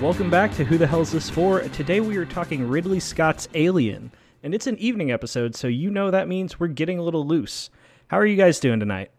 welcome 0.00 0.30
back 0.30 0.54
to 0.54 0.64
Who 0.64 0.78
the 0.78 0.86
Hell's 0.86 1.12
This 1.12 1.28
For? 1.28 1.60
Today 1.60 2.00
we 2.00 2.16
are 2.16 2.24
talking 2.24 2.66
Ridley 2.66 3.00
Scott's 3.00 3.48
Alien, 3.52 4.10
and 4.42 4.54
it's 4.54 4.66
an 4.66 4.78
evening 4.78 5.12
episode, 5.12 5.54
so 5.54 5.68
you 5.68 5.90
know 5.90 6.10
that 6.10 6.26
means 6.26 6.58
we're 6.58 6.68
getting 6.68 6.98
a 6.98 7.02
little 7.02 7.26
loose. 7.26 7.68
How 8.08 8.18
are 8.18 8.24
you 8.24 8.36
guys 8.36 8.58
doing 8.58 8.80
tonight? 8.80 9.10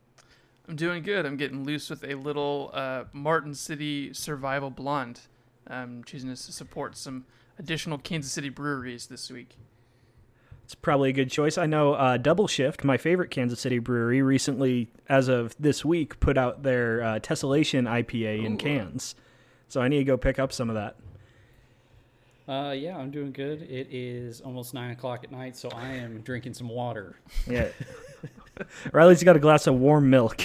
I'm 0.67 0.75
doing 0.75 1.03
good. 1.03 1.27
I'm 1.27 1.37
getting 1.37 1.63
loose 1.65 1.91
with 1.91 2.03
a 2.03 2.15
little 2.15 2.71
uh, 2.73 3.03
Martin 3.13 3.53
City 3.53 4.11
Survival 4.13 4.71
Blonde. 4.71 5.19
I'm 5.67 6.03
choosing 6.03 6.31
to 6.31 6.35
support 6.35 6.97
some 6.97 7.25
additional 7.59 7.99
Kansas 7.99 8.31
City 8.31 8.49
breweries 8.49 9.05
this 9.05 9.29
week. 9.29 9.57
It's 10.63 10.73
probably 10.73 11.11
a 11.11 11.13
good 11.13 11.29
choice. 11.29 11.59
I 11.59 11.67
know 11.67 11.93
uh, 11.93 12.17
Double 12.17 12.47
Shift, 12.47 12.83
my 12.83 12.97
favorite 12.97 13.29
Kansas 13.29 13.59
City 13.59 13.77
brewery, 13.77 14.23
recently, 14.23 14.89
as 15.07 15.27
of 15.27 15.55
this 15.59 15.85
week, 15.85 16.19
put 16.19 16.39
out 16.39 16.63
their 16.63 17.03
uh, 17.03 17.19
Tessellation 17.19 17.87
IPA 17.87 18.45
in 18.45 18.53
Ooh. 18.53 18.57
cans. 18.57 19.13
So 19.71 19.79
I 19.79 19.87
need 19.87 19.99
to 19.99 20.03
go 20.03 20.17
pick 20.17 20.37
up 20.37 20.51
some 20.51 20.69
of 20.69 20.75
that. 20.75 20.97
Uh, 22.45 22.71
yeah, 22.71 22.97
I'm 22.97 23.09
doing 23.09 23.31
good. 23.31 23.61
It 23.61 23.87
is 23.89 24.41
almost 24.41 24.73
nine 24.73 24.91
o'clock 24.91 25.23
at 25.23 25.31
night, 25.31 25.55
so 25.55 25.69
I 25.69 25.93
am 25.93 26.19
drinking 26.19 26.55
some 26.55 26.67
water. 26.67 27.15
Yeah. 27.47 27.69
Riley's 28.91 29.23
got 29.23 29.37
a 29.37 29.39
glass 29.39 29.67
of 29.67 29.75
warm 29.75 30.09
milk. 30.09 30.41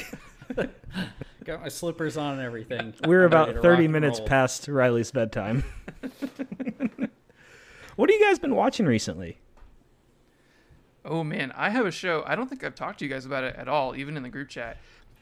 Got 1.45 1.61
my 1.61 1.69
slippers 1.69 2.17
on 2.17 2.35
and 2.35 2.43
everything. 2.43 2.95
We're 3.05 3.23
I'm 3.23 3.27
about 3.27 3.63
30 3.63 3.89
minutes 3.89 4.21
roll. 4.21 4.29
past 4.29 4.69
Riley's 4.69 5.11
bedtime. 5.11 5.65
what 7.97 8.09
have 8.09 8.21
you 8.21 8.25
guys 8.25 8.39
been 8.39 8.55
watching 8.55 8.87
recently? 8.87 9.39
Oh 11.05 11.25
man, 11.25 11.53
I 11.57 11.71
have 11.71 11.85
a 11.85 11.91
show. 11.91 12.23
I 12.27 12.37
don't 12.37 12.49
think 12.49 12.63
I've 12.63 12.77
talked 12.77 13.01
to 13.01 13.05
you 13.05 13.11
guys 13.11 13.27
about 13.27 13.43
it 13.43 13.57
at 13.57 13.67
all, 13.67 13.97
even 13.97 14.17
in 14.17 14.23
the 14.23 14.29
group 14.29 14.49
chat. 14.49 14.77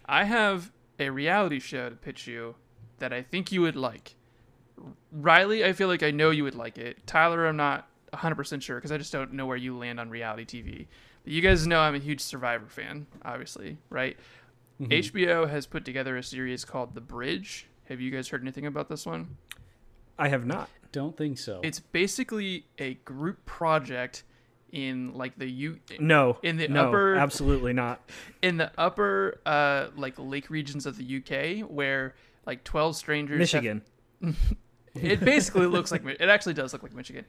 I 0.04 0.24
have 0.24 0.70
a 0.98 1.08
reality 1.08 1.58
show 1.58 1.88
to 1.88 1.96
pitch 1.96 2.26
you 2.26 2.54
that 2.98 3.12
I 3.12 3.22
think 3.22 3.52
you 3.52 3.62
would 3.62 3.76
like. 3.76 4.14
Riley, 5.12 5.64
I 5.64 5.72
feel 5.72 5.88
like 5.88 6.02
I 6.02 6.10
know 6.10 6.30
you 6.30 6.44
would 6.44 6.54
like 6.54 6.78
it. 6.78 7.06
Tyler, 7.06 7.46
I'm 7.46 7.56
not 7.56 7.88
100% 8.12 8.62
sure 8.62 8.76
because 8.76 8.92
I 8.92 8.98
just 8.98 9.12
don't 9.12 9.32
know 9.32 9.46
where 9.46 9.56
you 9.56 9.76
land 9.76 10.00
on 10.00 10.10
reality 10.10 10.44
TV. 10.44 10.86
But 11.22 11.32
you 11.32 11.40
guys 11.40 11.66
know 11.66 11.80
I'm 11.80 11.94
a 11.94 11.98
huge 11.98 12.20
Survivor 12.20 12.66
fan, 12.66 13.06
obviously, 13.24 13.78
right? 13.90 14.16
HBO 14.80 15.48
has 15.48 15.66
put 15.66 15.84
together 15.84 16.16
a 16.16 16.22
series 16.22 16.64
called 16.64 16.94
The 16.94 17.00
Bridge. 17.00 17.66
Have 17.88 18.00
you 18.00 18.10
guys 18.10 18.28
heard 18.28 18.42
anything 18.42 18.66
about 18.66 18.88
this 18.88 19.06
one? 19.06 19.36
I 20.18 20.28
have 20.28 20.46
not. 20.46 20.68
Don't 20.92 21.16
think 21.16 21.38
so. 21.38 21.60
It's 21.62 21.80
basically 21.80 22.66
a 22.78 22.94
group 22.94 23.44
project 23.46 24.24
in 24.72 25.14
like 25.14 25.38
the 25.38 25.48
U 25.48 25.78
No. 26.00 26.38
In 26.42 26.56
the 26.56 26.66
no, 26.68 26.88
upper- 26.88 27.14
Absolutely 27.14 27.72
not. 27.72 28.00
in 28.42 28.56
the 28.56 28.72
upper 28.76 29.40
uh 29.46 29.88
like 29.96 30.14
lake 30.18 30.50
regions 30.50 30.86
of 30.86 30.96
the 30.98 31.16
UK 31.18 31.68
where 31.68 32.14
like 32.46 32.64
12 32.64 32.96
strangers 32.96 33.52
have- 33.52 33.62
Michigan. 33.62 33.82
it 34.94 35.20
basically 35.20 35.66
looks 35.66 35.90
like 35.92 36.04
it 36.06 36.28
actually 36.28 36.54
does 36.54 36.72
look 36.72 36.82
like 36.82 36.94
Michigan. 36.94 37.24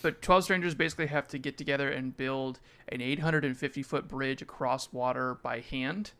But 0.00 0.22
12 0.22 0.44
strangers 0.44 0.74
basically 0.74 1.06
have 1.08 1.26
to 1.28 1.38
get 1.38 1.58
together 1.58 1.90
and 1.90 2.16
build 2.16 2.60
an 2.88 3.00
850 3.00 3.82
foot 3.82 4.06
bridge 4.06 4.42
across 4.42 4.92
water 4.92 5.34
by 5.42 5.60
hand. 5.60 6.12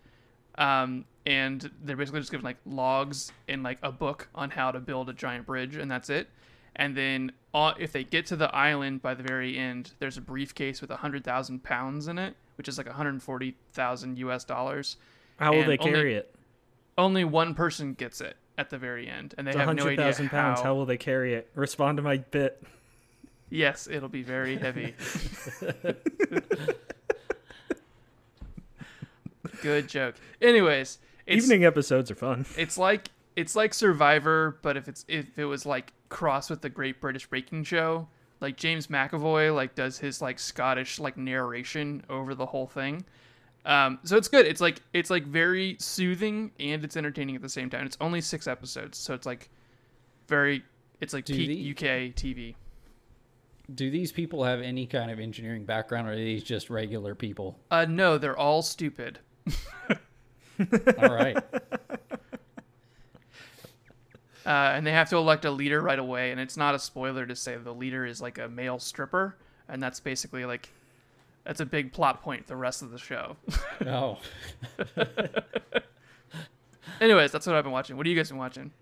Um, 0.56 1.04
and 1.24 1.70
they're 1.84 1.96
basically 1.96 2.20
just 2.20 2.32
given 2.32 2.44
like 2.44 2.56
logs 2.66 3.30
and 3.46 3.62
like 3.62 3.78
a 3.82 3.92
book 3.92 4.28
on 4.34 4.50
how 4.50 4.72
to 4.72 4.80
build 4.80 5.08
a 5.08 5.12
giant 5.12 5.46
bridge, 5.46 5.76
and 5.76 5.88
that's 5.90 6.10
it. 6.10 6.28
And 6.74 6.96
then 6.96 7.32
uh, 7.54 7.74
if 7.78 7.92
they 7.92 8.02
get 8.02 8.26
to 8.26 8.36
the 8.36 8.52
island 8.54 9.02
by 9.02 9.14
the 9.14 9.22
very 9.22 9.56
end, 9.56 9.92
there's 10.00 10.16
a 10.16 10.20
briefcase 10.20 10.80
with 10.80 10.90
100,000 10.90 11.62
pounds 11.62 12.08
in 12.08 12.18
it, 12.18 12.34
which 12.56 12.68
is 12.68 12.78
like 12.78 12.86
140,000 12.86 14.18
US 14.18 14.44
dollars. 14.44 14.96
How 15.38 15.52
will 15.52 15.60
and 15.60 15.70
they 15.70 15.78
only- 15.78 15.92
carry 15.92 16.14
it? 16.14 16.34
Only 16.98 17.24
one 17.24 17.54
person 17.54 17.94
gets 17.94 18.20
it 18.20 18.36
at 18.58 18.68
the 18.70 18.76
very 18.78 19.08
end, 19.08 19.34
and 19.38 19.46
they 19.46 19.52
It's 19.52 19.58
have 19.58 19.68
no 19.68 19.84
idea 19.84 20.04
100,000 20.04 20.28
pounds. 20.30 20.58
how. 20.60 20.64
How 20.66 20.74
will 20.74 20.84
they 20.84 20.96
carry 20.98 21.32
it? 21.34 21.48
Respond 21.54 21.96
to 21.96 22.02
my 22.02 22.16
bit. 22.18 22.62
Yes, 23.50 23.88
it'll 23.90 24.08
be 24.10 24.22
very 24.22 24.56
heavy. 24.56 24.94
Good 29.62 29.88
joke. 29.88 30.14
Anyways, 30.40 30.98
it's 31.26 31.44
Evening 31.44 31.64
episodes 31.64 32.10
are 32.10 32.14
fun. 32.14 32.46
it's 32.56 32.78
like 32.78 33.10
it's 33.36 33.56
like 33.56 33.74
Survivor, 33.74 34.58
but 34.62 34.76
if 34.76 34.88
it's 34.88 35.04
if 35.08 35.38
it 35.38 35.44
was 35.46 35.64
like 35.66 35.92
crossed 36.08 36.50
with 36.50 36.60
the 36.62 36.68
Great 36.68 37.00
British 37.00 37.28
Baking 37.28 37.64
Show, 37.64 38.08
like 38.40 38.56
James 38.56 38.86
McAvoy 38.88 39.54
like 39.54 39.74
does 39.74 39.98
his 39.98 40.20
like 40.22 40.38
Scottish 40.38 40.98
like 40.98 41.16
narration 41.16 42.04
over 42.08 42.34
the 42.34 42.46
whole 42.46 42.66
thing. 42.66 43.04
Um, 43.64 43.98
so 44.04 44.16
it's 44.16 44.28
good. 44.28 44.46
It's 44.46 44.60
like 44.60 44.80
it's 44.92 45.10
like 45.10 45.26
very 45.26 45.76
soothing 45.78 46.52
and 46.58 46.84
it's 46.84 46.96
entertaining 46.96 47.36
at 47.36 47.42
the 47.42 47.48
same 47.48 47.68
time. 47.68 47.84
It's 47.86 47.96
only 48.00 48.20
six 48.20 48.46
episodes, 48.46 48.96
so 48.98 49.14
it's 49.14 49.26
like 49.26 49.50
very 50.28 50.62
it's 51.00 51.12
like 51.12 51.24
Do 51.24 51.34
peak 51.34 51.48
the- 51.48 51.70
UK 51.88 52.14
TV. 52.14 52.54
Do 53.74 53.90
these 53.90 54.12
people 54.12 54.44
have 54.44 54.62
any 54.62 54.86
kind 54.86 55.10
of 55.10 55.20
engineering 55.20 55.66
background, 55.66 56.08
or 56.08 56.12
are 56.12 56.16
these 56.16 56.42
just 56.42 56.70
regular 56.70 57.14
people? 57.14 57.58
Uh, 57.70 57.84
no, 57.86 58.16
they're 58.16 58.38
all 58.38 58.62
stupid. 58.62 59.18
All 60.98 61.14
right. 61.14 61.36
Uh, 64.46 64.72
and 64.74 64.86
they 64.86 64.92
have 64.92 65.10
to 65.10 65.16
elect 65.16 65.44
a 65.44 65.50
leader 65.50 65.82
right 65.82 65.98
away. 65.98 66.30
And 66.30 66.40
it's 66.40 66.56
not 66.56 66.74
a 66.74 66.78
spoiler 66.78 67.26
to 67.26 67.36
say 67.36 67.56
the 67.56 67.74
leader 67.74 68.06
is 68.06 68.22
like 68.22 68.38
a 68.38 68.48
male 68.48 68.78
stripper, 68.78 69.36
and 69.68 69.82
that's 69.82 70.00
basically 70.00 70.46
like 70.46 70.70
that's 71.44 71.60
a 71.60 71.66
big 71.66 71.92
plot 71.92 72.22
point 72.22 72.46
the 72.46 72.56
rest 72.56 72.82
of 72.82 72.90
the 72.90 72.98
show. 72.98 73.36
Oh, 73.86 74.18
Anyways, 77.00 77.30
that's 77.30 77.46
what 77.46 77.54
I've 77.54 77.62
been 77.64 77.72
watching. 77.72 77.96
What 77.96 78.06
have 78.06 78.10
you 78.10 78.16
guys 78.16 78.28
been 78.30 78.38
watching? 78.38 78.72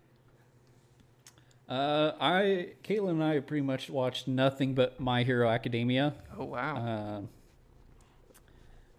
uh, 1.68 2.12
I, 2.20 2.68
Caitlin 2.84 3.10
and 3.10 3.24
I 3.24 3.34
have 3.34 3.46
pretty 3.46 3.62
much 3.62 3.90
watched 3.90 4.26
nothing 4.28 4.74
but 4.74 4.98
My 5.00 5.22
Hero 5.22 5.48
Academia. 5.50 6.14
Oh 6.38 6.44
wow, 6.44 6.76
Um, 6.76 7.28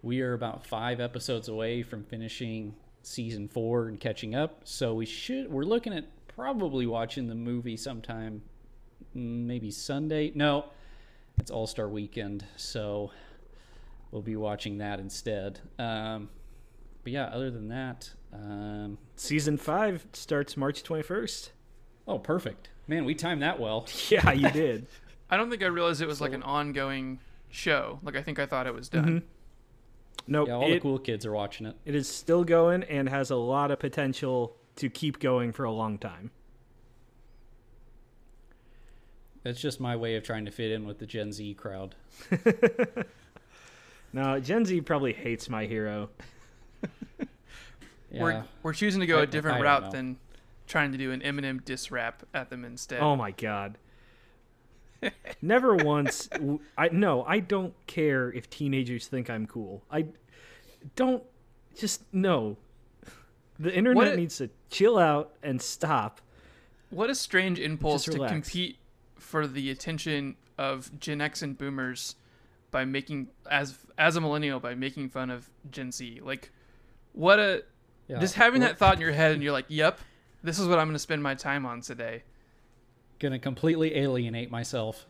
we 0.02 0.20
are 0.20 0.34
about 0.34 0.64
five 0.66 1.00
episodes 1.00 1.48
away 1.48 1.82
from 1.82 2.04
finishing 2.04 2.74
season 3.02 3.48
four 3.48 3.88
and 3.88 3.98
catching 3.98 4.34
up. 4.34 4.60
So 4.64 4.94
we 4.94 5.06
should. 5.06 5.50
We're 5.50 5.64
looking 5.64 5.92
at 5.92 6.04
probably 6.28 6.86
watching 6.86 7.26
the 7.26 7.34
movie 7.34 7.76
sometime, 7.76 8.42
mm, 9.16 9.46
maybe 9.46 9.70
Sunday. 9.72 10.30
No, 10.34 10.66
it's 11.38 11.50
All 11.50 11.66
Star 11.66 11.88
Weekend, 11.88 12.44
so 12.56 13.10
we'll 14.10 14.22
be 14.22 14.36
watching 14.36 14.78
that 14.78 15.00
instead. 15.00 15.60
Um, 15.78 16.28
but 17.02 17.12
yeah, 17.12 17.24
other 17.26 17.50
than 17.50 17.68
that, 17.68 18.10
um, 18.32 18.98
Season 19.16 19.56
5 19.56 20.06
starts 20.12 20.56
March 20.56 20.82
21st. 20.82 21.50
oh, 22.06 22.18
perfect, 22.18 22.70
man, 22.86 23.04
we 23.04 23.14
timed 23.14 23.42
that 23.42 23.58
well. 23.60 23.86
Yeah, 24.10 24.32
you 24.32 24.50
did. 24.50 24.86
I 25.30 25.36
don't 25.36 25.50
think 25.50 25.62
I 25.62 25.66
realized 25.66 26.00
it 26.00 26.06
was 26.06 26.20
like 26.20 26.32
an 26.32 26.42
ongoing 26.42 27.20
show. 27.50 28.00
Like 28.02 28.16
I 28.16 28.22
think 28.22 28.38
I 28.38 28.46
thought 28.46 28.66
it 28.66 28.74
was 28.74 28.88
done. 28.88 29.22
Nope. 30.26 30.48
Yeah, 30.48 30.54
all 30.54 30.68
the 30.68 30.80
cool 30.80 30.98
kids 30.98 31.24
are 31.24 31.32
watching 31.32 31.66
it. 31.66 31.76
it 31.84 31.94
is 31.94 32.08
still 32.08 32.44
going 32.44 32.82
and 32.84 33.08
has 33.08 33.30
a 33.30 33.36
lot 33.36 33.70
of 33.70 33.78
potential 33.78 34.56
to 34.76 34.88
keep 34.90 35.18
going 35.20 35.52
for 35.52 35.64
a 35.64 35.72
long 35.72 35.98
time. 35.98 36.30
That's 39.42 39.60
just 39.60 39.80
my 39.80 39.96
way 39.96 40.16
of 40.16 40.24
trying 40.24 40.44
to 40.46 40.50
fit 40.50 40.70
in 40.72 40.86
with 40.86 40.98
the 40.98 41.06
Gen 41.06 41.32
Z 41.32 41.54
crowd. 41.54 41.94
Now, 44.12 44.38
Gen 44.38 44.64
Z 44.64 44.80
probably 44.82 45.12
hates 45.12 45.48
My 45.48 45.66
Hero. 45.66 46.10
Yeah. 48.10 48.22
We're 48.22 48.44
we're 48.62 48.72
choosing 48.72 49.00
to 49.00 49.06
go 49.06 49.18
I- 49.18 49.24
a 49.24 49.26
different 49.26 49.56
I 49.56 49.58
don't 49.58 49.82
route 49.82 49.90
than 49.92 50.16
trying 50.66 50.92
to 50.92 50.98
do 50.98 51.12
an 51.12 51.20
Eminem 51.20 51.64
diss 51.64 51.90
rap 51.90 52.22
at 52.32 52.50
them 52.50 52.64
instead. 52.64 53.00
Oh 53.00 53.16
my 53.16 53.32
god. 53.32 53.76
Never 55.42 55.76
once 55.76 56.28
I 56.78 56.88
no, 56.88 57.24
I 57.24 57.40
don't 57.40 57.74
care 57.86 58.32
if 58.32 58.48
teenagers 58.50 59.06
think 59.06 59.30
I'm 59.30 59.46
cool. 59.46 59.82
I 59.90 60.06
don't 60.96 61.22
just 61.76 62.02
no. 62.12 62.56
The 63.58 63.74
internet 63.74 63.96
What 63.96 64.16
needs 64.16 64.38
to 64.38 64.50
chill 64.70 64.98
out 64.98 65.34
and 65.42 65.60
stop. 65.60 66.20
What 66.90 67.10
a 67.10 67.14
strange 67.14 67.60
impulse 67.60 68.04
to 68.04 68.26
compete 68.26 68.78
for 69.16 69.46
the 69.46 69.70
attention 69.70 70.36
of 70.56 70.98
Gen 70.98 71.20
X 71.20 71.42
and 71.42 71.58
Boomers 71.58 72.14
by 72.70 72.84
making 72.84 73.28
as 73.50 73.76
as 73.96 74.16
a 74.16 74.20
millennial 74.20 74.60
by 74.60 74.74
making 74.74 75.08
fun 75.08 75.30
of 75.30 75.48
Gen 75.70 75.90
Z. 75.92 76.20
Like, 76.22 76.50
what 77.12 77.38
a 77.38 77.64
Yeah. 78.08 78.18
just 78.20 78.34
having 78.34 78.60
that 78.62 78.78
thought 78.78 78.94
in 78.94 79.00
your 79.00 79.12
head 79.12 79.32
and 79.32 79.42
you're 79.42 79.52
like, 79.52 79.66
"Yep, 79.68 79.98
this 80.42 80.58
is 80.58 80.66
what 80.68 80.78
I'm 80.78 80.86
going 80.86 80.94
to 80.94 80.98
spend 81.00 81.22
my 81.22 81.34
time 81.34 81.64
on 81.66 81.80
today." 81.80 82.22
gonna 83.20 83.38
completely 83.38 83.96
alienate 83.96 84.48
myself. 84.48 85.04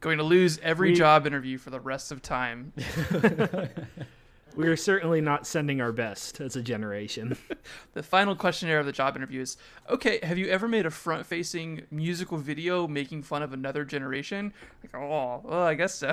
Going 0.00 0.16
to 0.18 0.24
lose 0.24 0.58
every 0.62 0.90
We- 0.90 0.94
job 0.96 1.26
interview 1.26 1.58
for 1.58 1.68
the 1.70 1.78
rest 1.80 2.10
of 2.10 2.22
time. 2.22 2.72
We 4.58 4.66
are 4.66 4.76
certainly 4.76 5.20
not 5.20 5.46
sending 5.46 5.80
our 5.80 5.92
best 5.92 6.40
as 6.40 6.56
a 6.56 6.62
generation. 6.62 7.38
The 7.92 8.02
final 8.02 8.34
questionnaire 8.34 8.78
of 8.78 8.86
the 8.86 8.92
job 8.92 9.16
interview 9.16 9.40
is 9.40 9.56
okay, 9.90 10.20
have 10.22 10.38
you 10.38 10.48
ever 10.48 10.68
made 10.68 10.86
a 10.86 10.90
front 10.90 11.26
facing 11.26 11.82
musical 11.90 12.38
video 12.38 12.86
making 12.88 13.22
fun 13.22 13.42
of 13.42 13.52
another 13.52 13.84
generation? 13.84 14.52
Like, 14.82 14.94
oh, 14.94 15.42
well, 15.44 15.62
I 15.62 15.74
guess 15.74 15.94
so. 15.94 16.12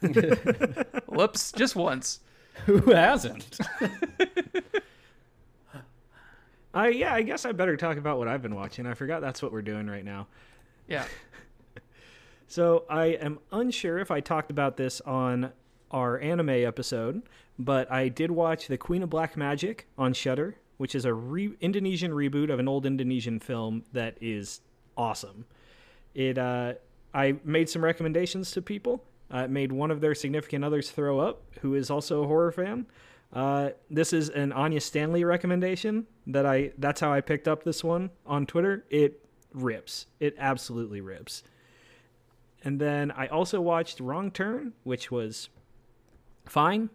Whoops, 1.06 1.52
just 1.52 1.76
once. 1.76 2.20
Who 2.66 2.78
hasn't? 2.92 3.58
I 6.72 6.88
yeah, 6.88 7.14
I 7.14 7.22
guess 7.22 7.44
I 7.44 7.52
better 7.52 7.76
talk 7.76 7.96
about 7.96 8.18
what 8.18 8.28
I've 8.28 8.42
been 8.42 8.54
watching. 8.54 8.86
I 8.86 8.94
forgot 8.94 9.20
that's 9.20 9.42
what 9.42 9.52
we're 9.52 9.62
doing 9.62 9.86
right 9.88 10.04
now. 10.04 10.26
Yeah. 10.88 11.04
So 12.46 12.84
I 12.88 13.06
am 13.06 13.40
unsure 13.52 13.98
if 13.98 14.10
I 14.10 14.20
talked 14.20 14.50
about 14.50 14.76
this 14.76 15.00
on 15.02 15.52
our 15.94 16.18
anime 16.18 16.50
episode, 16.50 17.22
but 17.56 17.90
I 17.90 18.08
did 18.08 18.32
watch 18.32 18.66
The 18.66 18.76
Queen 18.76 19.04
of 19.04 19.10
Black 19.10 19.36
Magic 19.36 19.86
on 19.96 20.12
Shudder, 20.12 20.56
which 20.76 20.92
is 20.96 21.04
a 21.04 21.14
re- 21.14 21.54
Indonesian 21.60 22.10
reboot 22.10 22.52
of 22.52 22.58
an 22.58 22.66
old 22.66 22.84
Indonesian 22.84 23.38
film 23.38 23.84
that 23.92 24.18
is 24.20 24.60
awesome. 24.96 25.46
It 26.12 26.36
uh, 26.36 26.74
I 27.14 27.36
made 27.44 27.70
some 27.70 27.84
recommendations 27.84 28.50
to 28.52 28.60
people. 28.60 29.04
I 29.30 29.46
made 29.46 29.70
one 29.70 29.92
of 29.92 30.00
their 30.00 30.16
significant 30.16 30.64
others 30.64 30.90
throw 30.90 31.20
up, 31.20 31.42
who 31.60 31.76
is 31.76 31.90
also 31.90 32.24
a 32.24 32.26
horror 32.26 32.50
fan. 32.50 32.86
Uh, 33.32 33.70
this 33.88 34.12
is 34.12 34.30
an 34.30 34.52
Anya 34.52 34.80
Stanley 34.80 35.22
recommendation 35.22 36.06
that 36.26 36.44
I. 36.44 36.72
That's 36.76 37.00
how 37.00 37.12
I 37.12 37.20
picked 37.20 37.46
up 37.46 37.62
this 37.62 37.84
one 37.84 38.10
on 38.26 38.46
Twitter. 38.46 38.84
It 38.90 39.24
rips. 39.52 40.06
It 40.18 40.34
absolutely 40.38 41.00
rips. 41.00 41.44
And 42.64 42.80
then 42.80 43.12
I 43.12 43.28
also 43.28 43.60
watched 43.60 44.00
Wrong 44.00 44.32
Turn, 44.32 44.72
which 44.82 45.12
was 45.12 45.50
fine. 46.46 46.90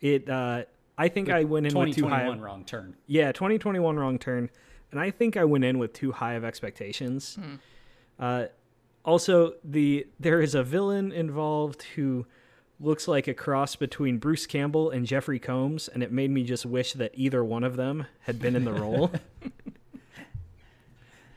It. 0.00 0.28
Uh, 0.28 0.64
I 0.98 1.08
think 1.08 1.28
I 1.28 1.44
went 1.44 1.66
in 1.66 1.74
with 1.74 1.94
too 1.94 2.08
high. 2.08 2.24
2021 2.24 2.40
wrong 2.40 2.64
turn. 2.64 2.96
Yeah, 3.06 3.32
2021 3.32 3.96
wrong 3.96 4.18
turn, 4.18 4.50
and 4.90 5.00
I 5.00 5.10
think 5.10 5.36
I 5.36 5.44
went 5.44 5.64
in 5.64 5.78
with 5.78 5.92
too 5.92 6.12
high 6.12 6.34
of 6.34 6.44
expectations. 6.44 7.38
Uh, 8.18 8.46
also, 9.04 9.54
the 9.62 10.06
there 10.18 10.40
is 10.40 10.54
a 10.54 10.62
villain 10.62 11.12
involved 11.12 11.82
who 11.94 12.26
looks 12.80 13.08
like 13.08 13.28
a 13.28 13.34
cross 13.34 13.76
between 13.76 14.18
Bruce 14.18 14.46
Campbell 14.46 14.90
and 14.90 15.06
Jeffrey 15.06 15.38
Combs, 15.38 15.88
and 15.88 16.02
it 16.02 16.12
made 16.12 16.30
me 16.30 16.44
just 16.44 16.66
wish 16.66 16.92
that 16.94 17.12
either 17.14 17.44
one 17.44 17.64
of 17.64 17.76
them 17.76 18.06
had 18.20 18.38
been 18.38 18.56
in 18.56 18.64
the 18.64 18.72
role. 18.72 19.10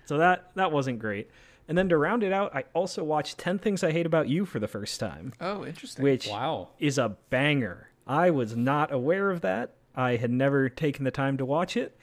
so 0.05 0.17
that 0.17 0.51
that 0.55 0.71
wasn't 0.71 0.99
great. 0.99 1.29
And 1.69 1.77
then 1.77 1.87
to 1.89 1.97
round 1.97 2.23
it 2.23 2.33
out, 2.33 2.53
I 2.55 2.63
also 2.73 3.03
watched 3.03 3.37
10 3.37 3.59
Things 3.59 3.83
I 3.83 3.91
Hate 3.91 4.07
About 4.07 4.27
You 4.27 4.43
for 4.45 4.59
the 4.59 4.67
first 4.67 4.99
time 4.99 5.33
Oh, 5.39 5.63
interesting. 5.63 6.03
which 6.03 6.27
Wow. 6.27 6.69
is 6.79 6.97
a 6.97 7.15
banger. 7.29 7.89
I 8.07 8.31
was 8.31 8.57
not 8.57 8.91
aware 8.91 9.29
of 9.29 9.41
that. 9.41 9.75
I 9.95 10.15
had 10.15 10.31
never 10.31 10.67
taken 10.67 11.05
the 11.05 11.11
time 11.11 11.37
to 11.37 11.45
watch 11.45 11.77
it. 11.77 11.95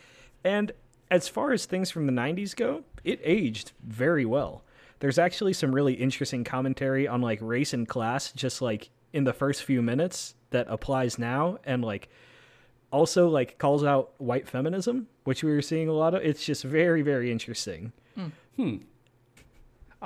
And 0.45 0.71
as 1.11 1.27
far 1.29 1.51
as 1.53 1.67
things 1.67 1.91
from 1.91 2.07
the 2.07 2.13
90s 2.13 2.55
go, 2.55 2.85
it 3.03 3.19
aged 3.25 3.73
very 3.85 4.25
well. 4.25 4.63
There's 5.01 5.19
actually 5.19 5.53
some 5.53 5.75
really 5.75 5.95
interesting 5.95 6.45
commentary 6.45 7.09
on 7.09 7.21
like 7.21 7.41
race 7.43 7.73
and 7.75 7.89
class 7.89 8.31
just 8.33 8.63
like 8.63 8.91
in 9.13 9.25
the 9.25 9.33
first 9.33 9.65
few 9.65 9.83
minutes 9.83 10.37
that 10.51 10.67
applies 10.71 11.19
now 11.19 11.59
and 11.65 11.85
like 11.85 12.09
also 12.93 13.29
like 13.29 13.59
calls 13.59 13.83
out 13.83 14.13
white 14.19 14.49
feminism, 14.49 15.09
which 15.25 15.43
we 15.43 15.51
were 15.53 15.61
seeing 15.63 15.89
a 15.89 15.93
lot 15.93 16.15
of. 16.15 16.23
It's 16.23 16.45
just 16.45 16.63
very 16.63 17.03
very 17.03 17.33
interesting. 17.33 17.93
Hmm. 18.15 18.29
Hmm. 18.57 18.77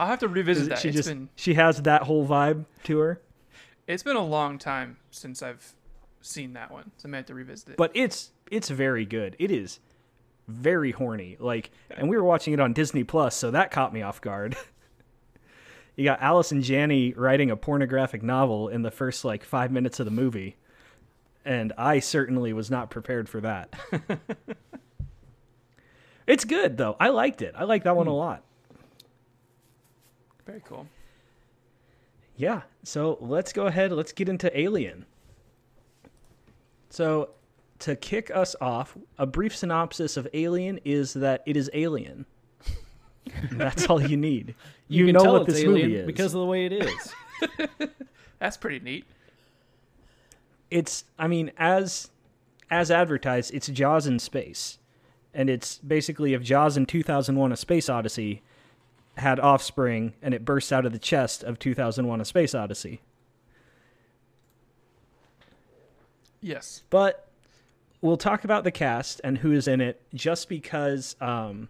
I'll 0.00 0.06
have 0.06 0.20
to 0.20 0.29
revisit 0.29 0.70
that. 0.70 0.79
She 0.79 0.88
It's 0.88 0.97
just 0.97 1.08
been 1.11 1.29
she 1.37 1.55
has 1.55 1.82
that 1.82 2.05
whole 2.05 2.26
vibe 2.26 2.64
to 2.85 2.99
her. 3.00 3.20
it's 3.87 4.02
been 4.02 4.17
a 4.17 4.25
long 4.25 4.56
time 4.58 4.97
since 5.11 5.43
I've 5.43 5.75
seen 6.23 6.55
that 6.55 6.70
one, 6.70 6.91
so 6.97 7.06
I 7.06 7.11
may 7.11 7.19
have 7.19 7.26
to 7.26 7.35
revisit 7.35 7.70
it. 7.70 7.76
but 7.76 7.91
it's 7.93 8.31
it's 8.50 8.70
very 8.70 9.05
good. 9.05 9.37
It 9.38 9.50
is 9.50 9.79
very 10.49 10.93
horny. 10.93 11.37
Like, 11.38 11.70
and 11.91 12.08
we 12.08 12.17
were 12.17 12.25
watching 12.25 12.55
it 12.55 12.61
on 12.61 12.73
Disney 12.73 13.05
Plus, 13.05 13.37
so 13.37 13.50
that 13.50 13.70
caught 13.70 13.93
me 13.93 14.00
off 14.00 14.23
guard. 14.23 14.56
you 15.97 16.05
got 16.05 16.23
Allison 16.23 16.62
Janney 16.62 17.12
writing 17.12 17.50
a 17.50 17.56
pornographic 17.56 18.23
novel 18.23 18.69
in 18.69 18.81
the 18.81 18.91
first 18.91 19.23
like 19.23 19.44
five 19.44 19.70
minutes 19.70 20.00
of 20.00 20.06
the 20.06 20.11
movie, 20.11 20.56
and 21.44 21.75
I 21.76 22.00
certainly 22.00 22.55
was 22.55 22.70
not 22.70 22.88
prepared 22.88 23.29
for 23.29 23.43
that. 23.43 23.75
it's 26.26 26.46
good 26.46 26.79
though. 26.79 26.96
I 26.99 27.11
liked 27.11 27.43
it. 27.43 27.55
I 27.55 27.64
like 27.64 27.85
that 27.85 27.96
one 27.96 28.06
a 28.06 28.11
hmm. 28.11 28.17
lot. 28.17 28.44
Very 30.50 30.62
cool. 30.67 30.88
Yeah. 32.37 32.62
So 32.82 33.19
let's 33.20 33.52
go 33.52 33.67
ahead. 33.67 33.93
Let's 33.93 34.12
get 34.12 34.29
into 34.29 34.58
Alien. 34.58 35.06
So, 36.88 37.31
to 37.79 37.94
kick 37.94 38.32
us 38.35 38.56
off, 38.61 38.97
a 39.17 39.26
brief 39.26 39.55
synopsis 39.56 40.17
of 40.17 40.26
Alien 40.35 40.81
is 40.85 41.12
that 41.14 41.44
it 41.47 41.56
is 41.56 41.70
alien. 41.73 42.26
That's 43.52 43.88
all 43.88 44.02
you 44.02 44.17
need. 44.17 44.56
You, 44.88 45.06
can 45.06 45.14
know 45.14 45.23
tell 45.23 45.32
what 45.35 45.43
it's 45.43 45.52
this 45.52 45.62
alien 45.62 45.88
movie 45.88 46.00
is 46.00 46.06
because 46.06 46.35
of 46.35 46.41
the 46.41 46.47
way 46.47 46.67
it 46.67 46.73
is. 46.73 47.14
That's 48.41 48.56
pretty 48.56 48.81
neat. 48.81 49.05
it's. 50.69 51.05
I 51.17 51.29
mean, 51.29 51.53
as 51.58 52.11
as 52.73 52.91
advertised, 52.91 53.55
it's 53.55 53.69
Jaws 53.69 54.08
in 54.08 54.19
space, 54.19 54.81
and 55.32 55.49
it's 55.49 55.79
basically 55.79 56.35
if 56.35 56.43
Jaws 56.43 56.76
in 56.76 56.87
2001: 56.87 57.53
A 57.53 57.56
Space 57.56 57.88
Odyssey 57.88 58.43
had 59.20 59.38
offspring, 59.40 60.14
and 60.20 60.34
it 60.34 60.44
bursts 60.44 60.72
out 60.72 60.84
of 60.84 60.93
the 60.93 60.99
chest 60.99 61.43
of 61.44 61.58
2001: 61.58 62.20
A 62.20 62.25
Space 62.25 62.55
Odyssey. 62.55 63.00
Yes. 66.43 66.82
but 66.88 67.28
we'll 68.00 68.17
talk 68.17 68.44
about 68.44 68.64
the 68.64 68.70
cast 68.70 69.20
and 69.22 69.38
who 69.38 69.52
is 69.52 69.69
in 69.69 69.81
it 69.81 70.02
just 70.14 70.49
because 70.49 71.17
um, 71.20 71.69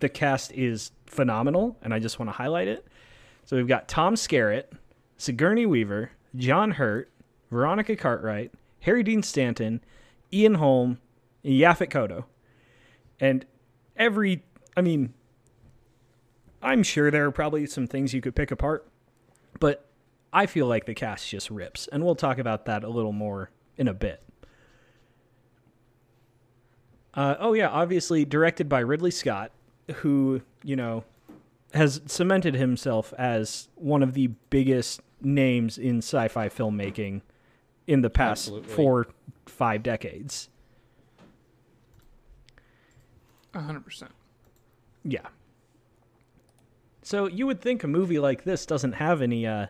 the 0.00 0.08
cast 0.08 0.52
is 0.52 0.90
phenomenal 1.06 1.76
and 1.82 1.94
I 1.94 1.98
just 1.98 2.18
want 2.18 2.28
to 2.28 2.36
highlight 2.36 2.68
it. 2.68 2.86
So 3.44 3.56
we've 3.56 3.68
got 3.68 3.88
Tom 3.88 4.14
Skerritt, 4.14 4.64
Sigourney 5.16 5.66
Weaver, 5.66 6.10
John 6.34 6.72
Hurt, 6.72 7.10
Veronica 7.50 7.96
Cartwright, 7.96 8.52
Harry 8.80 9.02
Dean 9.02 9.22
Stanton, 9.22 9.80
Ian 10.32 10.54
Holm, 10.54 10.98
and 11.42 11.54
Yaphet 11.54 11.88
Kotto. 11.90 12.24
And 13.20 13.46
every, 13.96 14.44
I 14.76 14.82
mean, 14.82 15.14
I'm 16.62 16.82
sure 16.82 17.10
there 17.10 17.26
are 17.26 17.30
probably 17.30 17.66
some 17.66 17.86
things 17.86 18.14
you 18.14 18.20
could 18.20 18.34
pick 18.34 18.50
apart, 18.50 18.88
but 19.60 19.86
I 20.32 20.46
feel 20.46 20.66
like 20.66 20.86
the 20.86 20.94
cast 20.94 21.28
just 21.28 21.50
rips. 21.50 21.88
And 21.88 22.04
we'll 22.04 22.14
talk 22.14 22.38
about 22.38 22.66
that 22.66 22.84
a 22.84 22.88
little 22.88 23.12
more 23.12 23.50
in 23.76 23.88
a 23.88 23.94
bit. 23.94 24.22
Uh, 27.14 27.36
oh 27.38 27.54
yeah, 27.54 27.68
obviously 27.68 28.24
directed 28.24 28.68
by 28.68 28.80
Ridley 28.80 29.10
Scott, 29.10 29.50
who 29.96 30.42
you 30.62 30.76
know 30.76 31.04
has 31.72 32.00
cemented 32.06 32.54
himself 32.54 33.14
as 33.18 33.68
one 33.74 34.02
of 34.02 34.14
the 34.14 34.28
biggest 34.50 35.00
names 35.22 35.78
in 35.78 35.98
sci-fi 35.98 36.48
filmmaking 36.48 37.22
in 37.86 38.02
the 38.02 38.10
past 38.10 38.48
Absolutely. 38.48 38.74
four, 38.74 39.06
five 39.46 39.82
decades. 39.82 40.48
A 43.54 43.60
hundred 43.60 43.84
percent. 43.84 44.12
Yeah. 45.04 45.26
So 47.06 47.28
you 47.28 47.46
would 47.46 47.60
think 47.60 47.84
a 47.84 47.86
movie 47.86 48.18
like 48.18 48.42
this 48.42 48.66
doesn't 48.66 48.94
have 48.94 49.22
any 49.22 49.46
uh, 49.46 49.66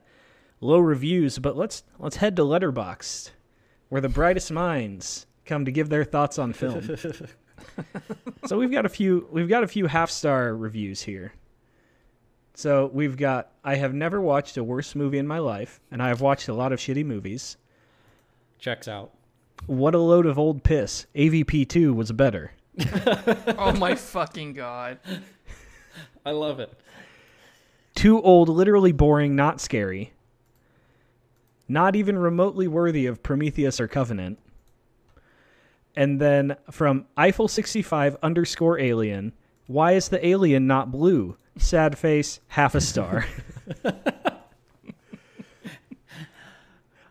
low 0.62 0.78
reviews, 0.78 1.38
but 1.38 1.54
let's 1.54 1.84
let's 1.98 2.16
head 2.16 2.34
to 2.36 2.42
Letterboxd, 2.42 3.28
where 3.90 4.00
the 4.00 4.08
brightest 4.08 4.50
minds 4.50 5.26
come 5.44 5.66
to 5.66 5.70
give 5.70 5.90
their 5.90 6.02
thoughts 6.02 6.38
on 6.38 6.54
film. 6.54 6.96
so 8.46 8.56
we've 8.56 8.72
got 8.72 8.86
a 8.86 8.88
few 8.88 9.28
we've 9.30 9.50
got 9.50 9.62
a 9.62 9.68
few 9.68 9.86
half 9.86 10.10
star 10.10 10.56
reviews 10.56 11.02
here. 11.02 11.34
So 12.54 12.90
we've 12.94 13.18
got 13.18 13.52
I 13.62 13.74
have 13.74 13.92
never 13.92 14.18
watched 14.18 14.56
a 14.56 14.64
worse 14.64 14.94
movie 14.94 15.18
in 15.18 15.26
my 15.26 15.38
life, 15.38 15.78
and 15.90 16.02
I 16.02 16.08
have 16.08 16.22
watched 16.22 16.48
a 16.48 16.54
lot 16.54 16.72
of 16.72 16.78
shitty 16.78 17.04
movies. 17.04 17.58
Checks 18.58 18.88
out. 18.88 19.12
What 19.66 19.94
a 19.94 19.98
load 19.98 20.24
of 20.24 20.38
old 20.38 20.62
piss. 20.62 21.04
AVP 21.14 21.68
two 21.68 21.92
was 21.92 22.12
better. 22.12 22.52
Oh 23.58 23.72
my 23.72 23.94
fucking 23.94 24.54
god. 24.54 25.00
I 26.24 26.30
love 26.30 26.60
it. 26.60 26.72
Too 27.96 28.22
old, 28.22 28.48
literally 28.48 28.92
boring, 28.92 29.34
not 29.34 29.60
scary. 29.60 30.12
Not 31.66 31.96
even 31.96 32.16
remotely 32.16 32.68
worthy 32.68 33.06
of 33.06 33.24
Prometheus 33.24 33.80
or 33.80 33.88
Covenant. 33.88 34.38
And 35.96 36.20
then 36.20 36.56
from 36.70 37.06
Eiffel 37.16 37.48
65 37.48 38.18
underscore 38.22 38.78
alien, 38.78 39.32
why 39.66 39.92
is 39.92 40.10
the 40.10 40.24
alien 40.24 40.66
not 40.66 40.92
blue? 40.92 41.38
Sad 41.56 41.96
face, 41.96 42.40
half 42.48 42.74
a 42.74 42.82
star. 42.82 43.26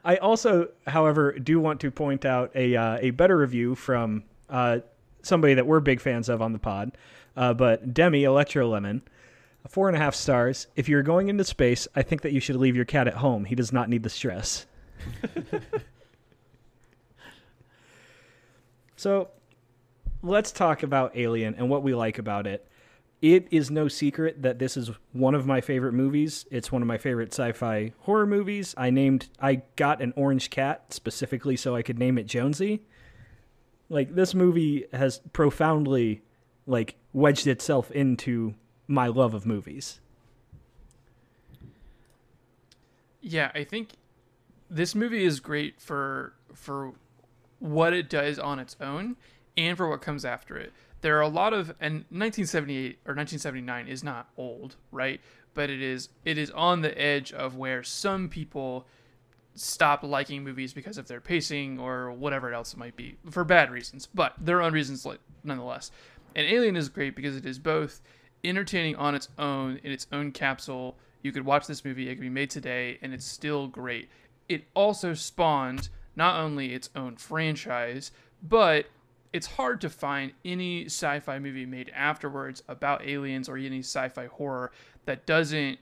I 0.06 0.18
also, 0.18 0.70
however, 0.86 1.32
do 1.32 1.60
want 1.60 1.82
to 1.82 1.90
point 1.90 2.26
out 2.26 2.52
a 2.54 2.76
uh, 2.76 3.00
a 3.02 3.10
better 3.10 3.36
review 3.36 3.74
from 3.74 4.24
uh, 4.52 4.82
somebody 5.24 5.56
that 5.56 5.66
we're 5.66 5.80
big 5.80 6.00
fans 6.00 6.30
of 6.30 6.44
on 6.44 6.54
the 6.54 6.60
pod, 6.60 6.96
uh, 7.36 7.56
but 7.56 7.92
Demi 7.92 8.24
Electro 8.24 8.70
Lemon, 8.70 9.02
four 9.68 9.88
and 9.88 9.98
a 9.98 10.00
half 10.00 10.16
stars. 10.16 10.68
If 10.76 10.88
you're 10.90 11.04
going 11.04 11.30
into 11.30 11.44
space, 11.44 11.88
I 11.96 12.02
think 12.02 12.22
that 12.22 12.32
you 12.32 12.40
should 12.40 12.56
leave 12.56 12.76
your 12.76 12.86
cat 12.86 13.08
at 13.08 13.16
home. 13.16 13.46
He 13.46 13.56
does 13.56 13.72
not 13.72 13.90
need 13.90 14.04
the 14.04 14.10
stress. 14.10 14.66
so, 18.96 19.30
let's 20.22 20.52
talk 20.52 20.84
about 20.84 21.16
Alien 21.16 21.56
and 21.56 21.70
what 21.70 21.84
we 21.84 21.94
like 21.94 22.18
about 22.18 22.48
it. 22.48 22.68
It 23.22 23.48
is 23.50 23.72
no 23.72 23.88
secret 23.88 24.42
that 24.44 24.60
this 24.60 24.78
is 24.78 24.92
one 25.14 25.36
of 25.36 25.48
my 25.48 25.62
favorite 25.62 25.94
movies. 25.94 26.46
It's 26.52 26.72
one 26.72 26.82
of 26.82 26.88
my 26.88 26.98
favorite 26.98 27.34
sci-fi 27.34 27.94
horror 28.02 28.28
movies. 28.28 28.76
I 28.78 28.90
named 28.90 29.30
I 29.40 29.62
got 29.76 30.02
an 30.02 30.14
orange 30.16 30.50
cat 30.50 30.94
specifically 30.94 31.56
so 31.56 31.76
I 31.76 31.82
could 31.82 31.98
name 31.98 32.18
it 32.18 32.28
Jonesy. 32.28 32.84
Like 33.90 34.14
this 34.14 34.34
movie 34.36 34.86
has 34.94 35.22
profoundly 35.34 36.22
like 36.68 36.96
wedged 37.14 37.48
itself 37.48 37.90
into 37.92 38.54
my 38.88 39.08
love 39.08 39.34
of 39.34 39.46
movies. 39.46 40.00
Yeah, 43.22 43.52
I 43.56 43.64
think 43.64 43.90
this 44.70 44.94
movie 44.94 45.24
is 45.24 45.40
great 45.40 45.82
for 45.82 46.34
for 46.54 46.94
what 47.60 47.94
it 47.94 48.10
does 48.10 48.38
on 48.38 48.60
its 48.60 48.76
own 48.80 49.16
and 49.58 49.76
for 49.78 49.90
what 49.90 50.02
comes 50.02 50.26
after 50.26 50.58
it. 50.58 50.74
There 51.02 51.18
are 51.18 51.22
a 51.22 51.28
lot 51.28 51.54
of 51.54 51.70
and 51.80 52.06
1978 52.10 53.00
or 53.06 53.16
1979 53.16 53.88
is 53.88 54.04
not 54.04 54.30
old, 54.38 54.76
right? 54.92 55.22
But 55.54 55.70
it 55.70 55.82
is 55.82 56.10
it 56.24 56.38
is 56.38 56.52
on 56.52 56.82
the 56.82 57.00
edge 57.00 57.32
of 57.34 57.56
where 57.56 57.84
some 57.84 58.30
people 58.30 58.86
stop 59.56 60.04
liking 60.04 60.44
movies 60.44 60.74
because 60.74 60.98
of 60.98 61.08
their 61.08 61.22
pacing 61.22 61.80
or 61.80 62.12
whatever 62.12 62.54
else 62.54 62.74
it 62.74 62.78
might 62.78 62.96
be 62.96 63.16
for 63.30 63.44
bad 63.44 63.72
reasons, 63.72 64.08
but 64.14 64.34
their 64.38 64.62
own 64.62 64.74
reasons 64.74 65.08
nonetheless. 65.44 65.92
And 66.36 66.46
Alien 66.46 66.76
is 66.76 66.90
great 66.90 67.16
because 67.16 67.38
it 67.38 67.46
is 67.46 67.58
both 67.58 68.02
entertaining 68.48 68.96
on 68.96 69.16
its 69.16 69.30
own 69.38 69.80
in 69.84 69.92
its 69.92 70.08
own 70.12 70.32
capsule. 70.32 70.98
You 71.22 71.32
could 71.32 71.46
watch 71.46 71.68
this 71.68 71.84
movie; 71.84 72.10
it 72.10 72.16
could 72.16 72.22
be 72.22 72.30
made 72.30 72.50
today, 72.50 73.00
and 73.02 73.14
it's 73.14 73.26
still 73.26 73.68
great. 73.68 74.10
It 74.48 74.66
also 74.74 75.14
spawned 75.14 75.90
not 76.16 76.40
only 76.40 76.74
its 76.74 76.90
own 76.96 77.16
franchise, 77.18 78.12
but 78.42 78.86
it's 79.34 79.48
hard 79.48 79.82
to 79.82 79.90
find 79.90 80.32
any 80.46 80.86
sci-fi 80.86 81.40
movie 81.40 81.66
made 81.66 81.92
afterwards 81.94 82.64
about 82.70 83.06
aliens 83.06 83.50
or 83.50 83.58
any 83.58 83.80
sci-fi 83.80 84.28
horror 84.28 84.72
that 85.06 85.26
doesn't 85.26 85.78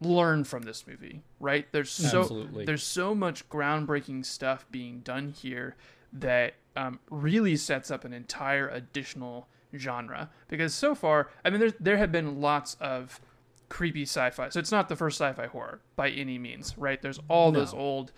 learn 0.00 0.44
from 0.44 0.62
this 0.62 0.86
movie, 0.86 1.22
right? 1.40 1.66
There's 1.72 1.90
so 1.90 2.20
Absolutely. 2.20 2.64
there's 2.64 2.82
so 2.82 3.14
much 3.14 3.48
groundbreaking 3.48 4.24
stuff 4.24 4.66
being 4.70 5.00
done 5.00 5.30
here 5.30 5.76
that 6.12 6.54
um, 6.76 7.00
really 7.10 7.56
sets 7.56 7.90
up 7.90 8.04
an 8.04 8.12
entire 8.12 8.68
additional 8.68 9.48
genre. 9.74 10.30
Because 10.48 10.74
so 10.74 10.94
far, 10.94 11.30
I 11.44 11.50
mean, 11.50 11.60
there 11.60 11.72
there 11.80 11.96
have 11.96 12.12
been 12.12 12.40
lots 12.40 12.76
of 12.80 13.20
creepy 13.68 14.02
sci-fi, 14.02 14.48
so 14.48 14.60
it's 14.60 14.70
not 14.72 14.88
the 14.88 14.96
first 14.96 15.18
sci-fi 15.20 15.46
horror 15.46 15.80
by 15.96 16.10
any 16.10 16.38
means, 16.38 16.76
right? 16.78 17.00
There's 17.02 17.20
all 17.28 17.52
No. 17.52 17.60
those 17.60 17.74
old. 17.74 18.12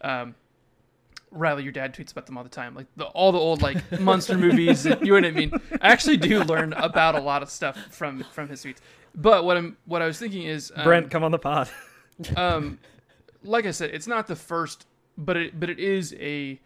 Um, 0.00 0.34
Riley, 1.30 1.62
your 1.62 1.72
dad 1.72 1.94
tweets 1.94 2.12
about 2.12 2.26
them 2.26 2.36
all 2.36 2.44
the 2.44 2.50
time, 2.50 2.74
like 2.74 2.86
the, 2.96 3.06
all 3.06 3.32
the 3.32 3.38
old 3.38 3.62
like 3.62 4.00
monster 4.00 4.36
movies. 4.36 4.84
You 4.84 4.94
know 4.96 5.14
what 5.14 5.24
I 5.24 5.30
mean? 5.30 5.50
I 5.80 5.88
actually 5.88 6.18
do 6.18 6.42
learn 6.44 6.74
about 6.74 7.14
a 7.14 7.20
lot 7.20 7.42
of 7.42 7.48
stuff 7.50 7.76
from 7.90 8.22
from 8.32 8.48
his 8.48 8.62
tweets. 8.62 8.78
But 9.14 9.44
what 9.44 9.56
I'm 9.56 9.76
what 9.86 10.02
I 10.02 10.06
was 10.06 10.18
thinking 10.18 10.42
is 10.42 10.70
um, 10.76 10.84
Brent, 10.84 11.10
come 11.10 11.24
on 11.24 11.30
the 11.30 11.38
pod. 11.38 11.70
um, 12.36 12.78
like 13.42 13.64
I 13.66 13.70
said, 13.70 13.90
it's 13.94 14.06
not 14.06 14.26
the 14.26 14.36
first, 14.36 14.86
but 15.16 15.36
it 15.38 15.58
but 15.58 15.70
it 15.70 15.78
is 15.78 16.14
a 16.20 16.60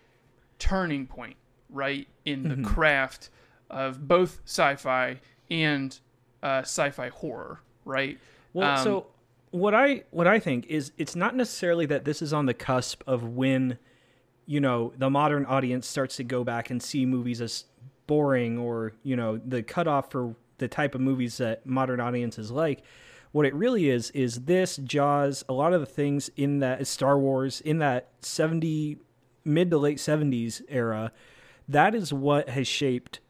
turning 0.59 1.07
point, 1.07 1.37
right, 1.71 2.09
in 2.25 2.49
the 2.49 2.69
craft 2.69 3.31
of 3.71 4.07
both 4.07 4.41
sci-fi 4.45 5.21
and 5.51 5.99
uh, 6.43 6.61
sci-fi 6.61 7.09
horror, 7.09 7.61
right? 7.85 8.19
Well, 8.53 8.79
Um, 8.79 8.85
so 8.85 9.07
what 9.51 9.75
I 9.75 10.05
what 10.11 10.27
I 10.27 10.39
think 10.39 10.67
is 10.67 10.93
it's 10.99 11.17
not 11.17 11.35
necessarily 11.35 11.87
that 11.87 12.05
this 12.05 12.21
is 12.23 12.33
on 12.33 12.47
the 12.47 12.55
cusp 12.55 13.03
of 13.07 13.23
when 13.23 13.79
you 14.47 14.61
know 14.61 14.93
the 14.97 15.11
modern 15.11 15.45
audience 15.47 15.87
starts 15.87 16.17
to 16.17 16.25
go 16.25 16.45
back 16.45 16.71
and 16.71 16.83
see 16.83 17.07
movies 17.07 17.41
as 17.41 17.65
boring 18.07 18.59
or 18.59 18.93
you 19.03 19.17
know 19.17 19.39
the 19.45 19.63
cutoff 19.63 20.11
for 20.11 20.35
the 20.59 20.69
type 20.69 20.95
of 20.95 21.01
movies 21.01 21.39
that 21.39 21.67
modern 21.67 22.01
audiences 22.01 22.51
like. 22.51 22.83
What 23.33 23.45
it 23.45 23.55
really 23.55 23.91
is 23.91 24.11
is 24.13 24.43
this 24.43 24.79
Jaws, 24.79 25.45
a 25.49 25.53
lot 25.53 25.75
of 25.75 25.81
the 25.81 25.87
things 25.87 26.31
in 26.37 26.61
that 26.61 26.87
Star 26.87 27.19
Wars 27.19 27.61
in 27.61 27.79
that 27.79 28.09
seventy 28.21 28.99
mid 29.45 29.71
to 29.71 29.79
late 29.79 30.01
seventies 30.01 30.63
era, 30.69 31.13
that 31.69 31.95
is 31.95 32.13
what 32.13 32.49
has 32.49 32.67
shaped 32.67 33.21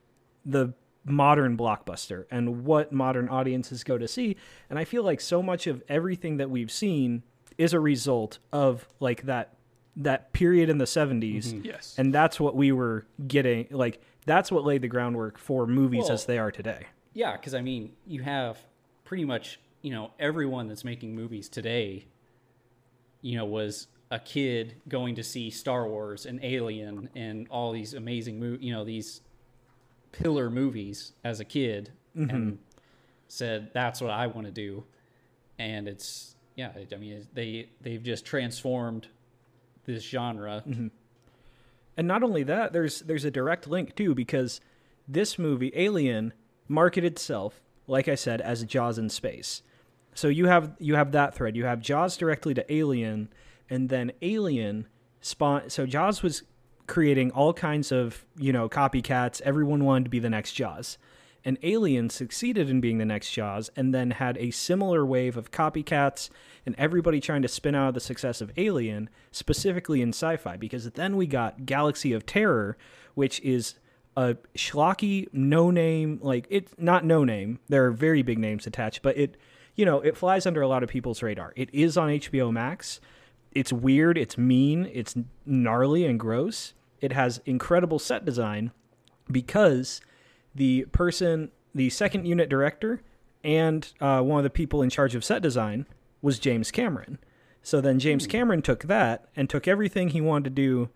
the 0.46 0.72
modern 1.04 1.56
blockbuster 1.56 2.24
and 2.30 2.64
what 2.64 2.92
modern 2.92 3.28
audiences 3.28 3.84
go 3.84 3.98
to 3.98 4.08
see. 4.08 4.36
And 4.70 4.78
I 4.78 4.84
feel 4.84 5.02
like 5.02 5.20
so 5.20 5.42
much 5.42 5.66
of 5.66 5.82
everything 5.88 6.38
that 6.38 6.48
we've 6.50 6.70
seen 6.70 7.22
is 7.58 7.72
a 7.72 7.80
result 7.80 8.38
of 8.52 8.86
like 9.00 9.22
that 9.22 9.52
that 9.98 10.32
period 10.32 10.68
in 10.68 10.76
the 10.78 10.84
70s. 10.84 11.46
Mm-hmm. 11.46 11.64
yes, 11.64 11.94
And 11.96 12.12
that's 12.12 12.38
what 12.38 12.54
we 12.54 12.70
were 12.72 13.06
getting 13.26 13.66
like 13.70 14.00
that's 14.26 14.50
what 14.52 14.64
laid 14.64 14.82
the 14.82 14.88
groundwork 14.88 15.38
for 15.38 15.66
movies 15.66 16.04
Well- 16.04 16.12
as 16.12 16.24
they 16.26 16.38
are 16.38 16.50
today. 16.50 16.86
Yeah, 17.12 17.32
because 17.32 17.54
I 17.54 17.62
mean, 17.62 17.92
you 18.06 18.22
have 18.22 18.58
pretty 19.04 19.24
much 19.24 19.58
you 19.82 19.90
know 19.90 20.10
everyone 20.18 20.68
that's 20.68 20.84
making 20.84 21.14
movies 21.14 21.48
today. 21.48 22.06
You 23.22 23.38
know, 23.38 23.44
was 23.46 23.86
a 24.10 24.18
kid 24.18 24.74
going 24.88 25.14
to 25.16 25.24
see 25.24 25.50
Star 25.50 25.88
Wars 25.88 26.26
and 26.26 26.38
Alien 26.44 27.08
and 27.16 27.48
all 27.48 27.72
these 27.72 27.94
amazing 27.94 28.38
mo- 28.38 28.58
you 28.60 28.72
know 28.72 28.84
these 28.84 29.22
pillar 30.18 30.50
movies 30.50 31.12
as 31.24 31.40
a 31.40 31.44
kid 31.44 31.92
and 32.14 32.30
mm-hmm. 32.30 32.54
said 33.28 33.70
that's 33.72 34.00
what 34.00 34.10
I 34.10 34.26
want 34.26 34.46
to 34.46 34.52
do, 34.52 34.84
and 35.58 35.86
it's 35.86 36.34
yeah, 36.54 36.70
I 36.92 36.96
mean 36.96 37.26
they 37.34 37.68
they've 37.80 38.02
just 38.02 38.24
transformed 38.24 39.08
this 39.84 40.02
genre. 40.02 40.62
Mm-hmm. 40.66 40.88
And 41.96 42.08
not 42.08 42.22
only 42.22 42.42
that, 42.44 42.72
there's 42.72 43.00
there's 43.00 43.24
a 43.24 43.30
direct 43.30 43.66
link 43.66 43.94
too 43.94 44.14
because 44.14 44.60
this 45.08 45.38
movie 45.38 45.72
Alien 45.74 46.32
marketed 46.68 47.12
itself, 47.12 47.60
like 47.86 48.08
I 48.08 48.14
said, 48.14 48.40
as 48.40 48.64
Jaws 48.64 48.98
in 48.98 49.08
space. 49.08 49.62
So 50.14 50.28
you 50.28 50.46
have 50.46 50.74
you 50.78 50.94
have 50.94 51.12
that 51.12 51.34
thread. 51.34 51.56
You 51.56 51.66
have 51.66 51.80
Jaws 51.80 52.16
directly 52.16 52.54
to 52.54 52.72
Alien, 52.72 53.28
and 53.68 53.88
then 53.88 54.12
Alien 54.22 54.88
spawn. 55.20 55.68
So 55.68 55.86
Jaws 55.86 56.22
was 56.22 56.42
creating 56.86 57.30
all 57.32 57.52
kinds 57.52 57.92
of 57.92 58.24
you 58.38 58.52
know 58.52 58.68
copycats. 58.68 59.40
Everyone 59.42 59.84
wanted 59.84 60.04
to 60.04 60.10
be 60.10 60.18
the 60.18 60.30
next 60.30 60.52
Jaws, 60.52 60.98
and 61.44 61.58
Alien 61.62 62.10
succeeded 62.10 62.68
in 62.68 62.80
being 62.80 62.98
the 62.98 63.04
next 63.04 63.32
Jaws, 63.32 63.70
and 63.76 63.94
then 63.94 64.12
had 64.12 64.36
a 64.38 64.50
similar 64.50 65.04
wave 65.04 65.36
of 65.36 65.50
copycats 65.50 66.30
and 66.66 66.74
everybody 66.76 67.20
trying 67.20 67.42
to 67.42 67.48
spin 67.48 67.76
out 67.76 67.88
of 67.88 67.94
the 67.94 68.00
success 68.00 68.40
of 68.40 68.50
Alien, 68.56 69.08
specifically 69.30 70.02
in 70.02 70.08
sci-fi. 70.08 70.56
Because 70.56 70.90
then 70.90 71.16
we 71.16 71.26
got 71.26 71.64
Galaxy 71.64 72.12
of 72.12 72.26
Terror, 72.26 72.76
which 73.14 73.40
is 73.40 73.76
a 74.16 74.34
schlocky 74.56 75.28
no 75.32 75.70
name 75.70 76.18
like 76.22 76.46
it's 76.48 76.72
not 76.78 77.04
no 77.04 77.22
name 77.22 77.58
there 77.68 77.84
are 77.84 77.90
very 77.90 78.22
big 78.22 78.38
names 78.38 78.66
attached 78.66 79.02
but 79.02 79.14
it 79.14 79.36
you 79.74 79.84
know 79.84 80.00
it 80.00 80.16
flies 80.16 80.46
under 80.46 80.62
a 80.62 80.68
lot 80.68 80.82
of 80.82 80.88
people's 80.88 81.22
radar. 81.22 81.52
It 81.54 81.68
is 81.74 81.98
on 81.98 82.08
hbo 82.08 82.50
max. 82.50 83.00
It's 83.52 83.72
weird. 83.72 84.18
It's 84.18 84.36
mean. 84.36 84.90
It's 84.92 85.14
gnarly 85.44 86.04
and 86.04 86.18
gross 86.18 86.74
it 87.00 87.12
has 87.12 87.40
incredible 87.44 87.98
set 87.98 88.24
design 88.24 88.70
because 89.30 90.00
the 90.54 90.84
person 90.92 91.50
the 91.74 91.90
second 91.90 92.24
unit 92.26 92.48
director 92.48 93.02
and 93.44 93.92
uh, 94.00 94.20
one 94.22 94.38
of 94.38 94.44
the 94.44 94.50
people 94.50 94.82
in 94.82 94.90
charge 94.90 95.14
of 95.14 95.24
set 95.24 95.42
design 95.42 95.86
was 96.22 96.38
james 96.38 96.70
cameron. 96.70 97.18
So 97.62 97.80
then 97.80 97.98
james 97.98 98.26
cameron 98.26 98.62
took 98.62 98.84
that 98.84 99.28
and 99.36 99.48
took 99.50 99.68
everything 99.68 100.08
he 100.08 100.20
wanted 100.20 100.44
to 100.44 100.50
do 100.62 100.88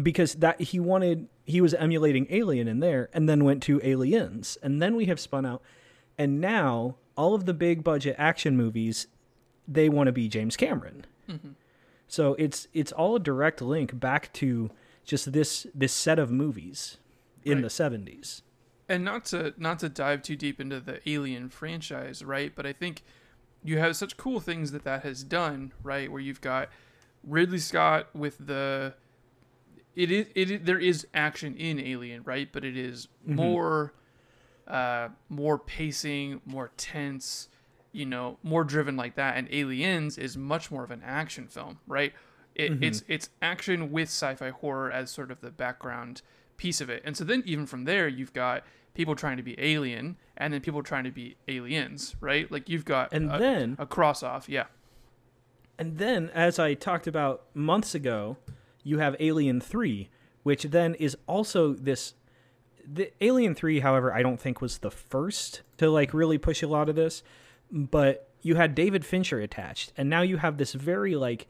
because 0.00 0.34
that 0.34 0.60
he 0.60 0.80
wanted 0.80 1.28
he 1.44 1.60
was 1.60 1.74
emulating 1.74 2.26
alien 2.30 2.68
in 2.68 2.80
there 2.80 3.08
and 3.12 3.28
then 3.28 3.44
went 3.44 3.62
to 3.64 3.80
aliens. 3.82 4.58
And 4.62 4.80
then 4.80 4.94
we 4.94 5.06
have 5.06 5.18
spun 5.20 5.44
out. 5.44 5.62
And 6.16 6.40
now 6.40 6.96
all 7.16 7.34
of 7.34 7.46
the 7.46 7.54
big 7.54 7.82
budget 7.82 8.14
action 8.18 8.56
movies 8.56 9.06
they 9.66 9.88
want 9.88 10.06
to 10.08 10.12
be 10.12 10.28
james 10.28 10.56
cameron. 10.56 11.04
So 12.08 12.34
it's 12.34 12.68
it's 12.74 12.92
all 12.92 13.16
a 13.16 13.20
direct 13.20 13.62
link 13.62 13.98
back 13.98 14.32
to 14.34 14.70
just 15.04 15.32
this 15.32 15.66
this 15.74 15.92
set 15.92 16.18
of 16.18 16.30
movies 16.30 16.98
in 17.44 17.58
Right. 17.58 17.62
the 17.62 17.68
70s 17.68 18.42
and 18.88 19.04
not 19.04 19.24
to 19.26 19.52
not 19.56 19.78
to 19.80 19.88
dive 19.88 20.22
too 20.22 20.36
deep 20.36 20.60
into 20.60 20.80
the 20.80 21.00
Alien 21.08 21.48
franchise, 21.48 22.22
right? 22.24 22.52
But 22.54 22.66
I 22.66 22.72
think 22.72 23.02
you 23.64 23.78
have 23.78 23.96
such 23.96 24.16
cool 24.16 24.40
things 24.40 24.72
that 24.72 24.84
that 24.84 25.02
has 25.04 25.22
done, 25.24 25.72
right? 25.82 26.10
Where 26.10 26.20
you've 26.20 26.40
got 26.40 26.68
Ridley 27.24 27.58
Scott 27.58 28.08
with 28.14 28.44
the 28.46 28.94
it 29.94 30.10
is 30.10 30.26
it 30.34 30.50
is, 30.50 30.60
there 30.64 30.78
is 30.78 31.06
action 31.14 31.56
in 31.56 31.78
Alien, 31.80 32.22
right? 32.24 32.48
But 32.52 32.64
it 32.64 32.76
is 32.76 33.08
more 33.24 33.92
uh 34.66 35.08
more 35.28 35.58
pacing, 35.58 36.40
more 36.44 36.70
tense, 36.76 37.48
you 37.92 38.06
know, 38.06 38.38
more 38.42 38.64
driven 38.64 38.96
like 38.96 39.14
that. 39.16 39.36
And 39.36 39.48
Aliens 39.50 40.18
is 40.18 40.36
much 40.36 40.70
more 40.70 40.84
of 40.84 40.90
an 40.90 41.02
action 41.04 41.46
film, 41.48 41.78
right? 41.86 42.12
It, 42.54 42.72
mm-hmm. 42.72 42.84
It's 42.84 43.04
it's 43.08 43.30
action 43.40 43.90
with 43.90 44.08
sci-fi 44.08 44.50
horror 44.50 44.90
as 44.90 45.10
sort 45.10 45.30
of 45.30 45.40
the 45.40 45.50
background 45.50 46.22
piece 46.56 46.80
of 46.80 46.90
it. 46.90 47.02
And 47.04 47.16
so 47.16 47.24
then 47.24 47.42
even 47.46 47.66
from 47.66 47.84
there, 47.84 48.08
you've 48.08 48.32
got 48.32 48.64
people 48.94 49.14
trying 49.14 49.38
to 49.38 49.42
be 49.42 49.54
alien, 49.58 50.16
and 50.36 50.52
then 50.52 50.60
people 50.60 50.82
trying 50.82 51.04
to 51.04 51.10
be 51.10 51.36
aliens, 51.48 52.14
right? 52.20 52.50
Like 52.52 52.68
you've 52.68 52.84
got 52.84 53.12
And 53.12 53.32
a, 53.32 53.38
then- 53.38 53.76
a 53.78 53.86
cross 53.86 54.22
off, 54.22 54.48
yeah. 54.48 54.66
And 55.78 55.98
then, 55.98 56.30
as 56.34 56.58
I 56.58 56.74
talked 56.74 57.06
about 57.06 57.46
months 57.54 57.94
ago, 57.94 58.36
you 58.84 58.98
have 58.98 59.16
Alien 59.18 59.60
3, 59.60 60.10
which 60.42 60.64
then 60.64 60.94
is 60.94 61.16
also 61.26 61.72
this. 61.72 62.14
The 62.84 63.10
Alien 63.20 63.54
3, 63.54 63.80
however, 63.80 64.12
I 64.12 64.22
don't 64.22 64.40
think 64.40 64.60
was 64.60 64.78
the 64.78 64.90
first 64.90 65.62
to 65.78 65.88
like 65.90 66.12
really 66.12 66.36
push 66.38 66.62
a 66.62 66.68
lot 66.68 66.88
of 66.88 66.94
this, 66.94 67.22
but 67.70 68.28
you 68.42 68.56
had 68.56 68.74
David 68.74 69.04
Fincher 69.04 69.40
attached, 69.40 69.92
and 69.96 70.10
now 70.10 70.22
you 70.22 70.36
have 70.36 70.58
this 70.58 70.72
very 70.72 71.14
like 71.16 71.48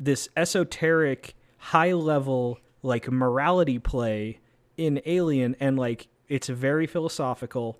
this 0.00 0.28
esoteric, 0.36 1.36
high 1.58 1.92
level 1.92 2.58
like 2.82 3.08
morality 3.10 3.78
play 3.78 4.40
in 4.76 5.00
Alien, 5.06 5.54
and 5.60 5.78
like 5.78 6.08
It's 6.28 6.48
very 6.48 6.86
philosophical, 6.86 7.78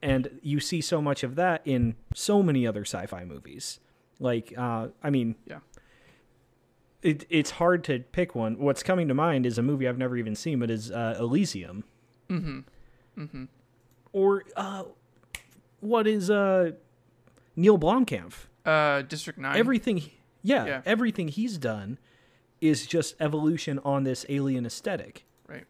and 0.00 0.38
you 0.42 0.60
see 0.60 0.80
so 0.80 1.02
much 1.02 1.24
of 1.24 1.34
that 1.34 1.62
in 1.64 1.96
so 2.14 2.42
many 2.42 2.66
other 2.66 2.82
sci-fi 2.84 3.24
movies. 3.24 3.80
Like, 4.20 4.54
uh, 4.56 4.88
I 5.02 5.10
mean, 5.10 5.34
Yeah. 5.46 5.58
it, 7.02 7.26
it's 7.28 7.52
hard 7.52 7.82
to 7.84 8.00
pick 8.00 8.34
one. 8.34 8.58
What's 8.58 8.82
coming 8.82 9.08
to 9.08 9.14
mind 9.14 9.46
is 9.46 9.58
a 9.58 9.62
movie 9.62 9.88
I've 9.88 9.98
never 9.98 10.16
even 10.16 10.34
seen, 10.36 10.58
but 10.60 10.70
is 10.70 10.90
uh, 10.90 11.16
Elysium. 11.18 11.84
Mm-hmm. 12.28 12.60
Mm-hmm. 13.20 13.44
Or 14.12 14.44
uh, 14.56 14.84
what 15.80 16.06
is 16.06 16.30
uh, 16.30 16.72
Neil 17.56 17.78
Blomkamp? 17.78 18.32
Uh, 18.64 19.02
District 19.02 19.38
Nine. 19.38 19.56
Everything, 19.56 20.02
yeah, 20.46 20.64
Yeah. 20.66 20.82
everything 20.86 21.28
he's 21.28 21.58
done 21.58 21.98
is 22.60 22.86
just 22.86 23.14
evolution 23.20 23.78
on 23.84 24.04
this 24.04 24.24
alien 24.28 24.64
aesthetic. 24.64 25.26
Right. 25.48 25.66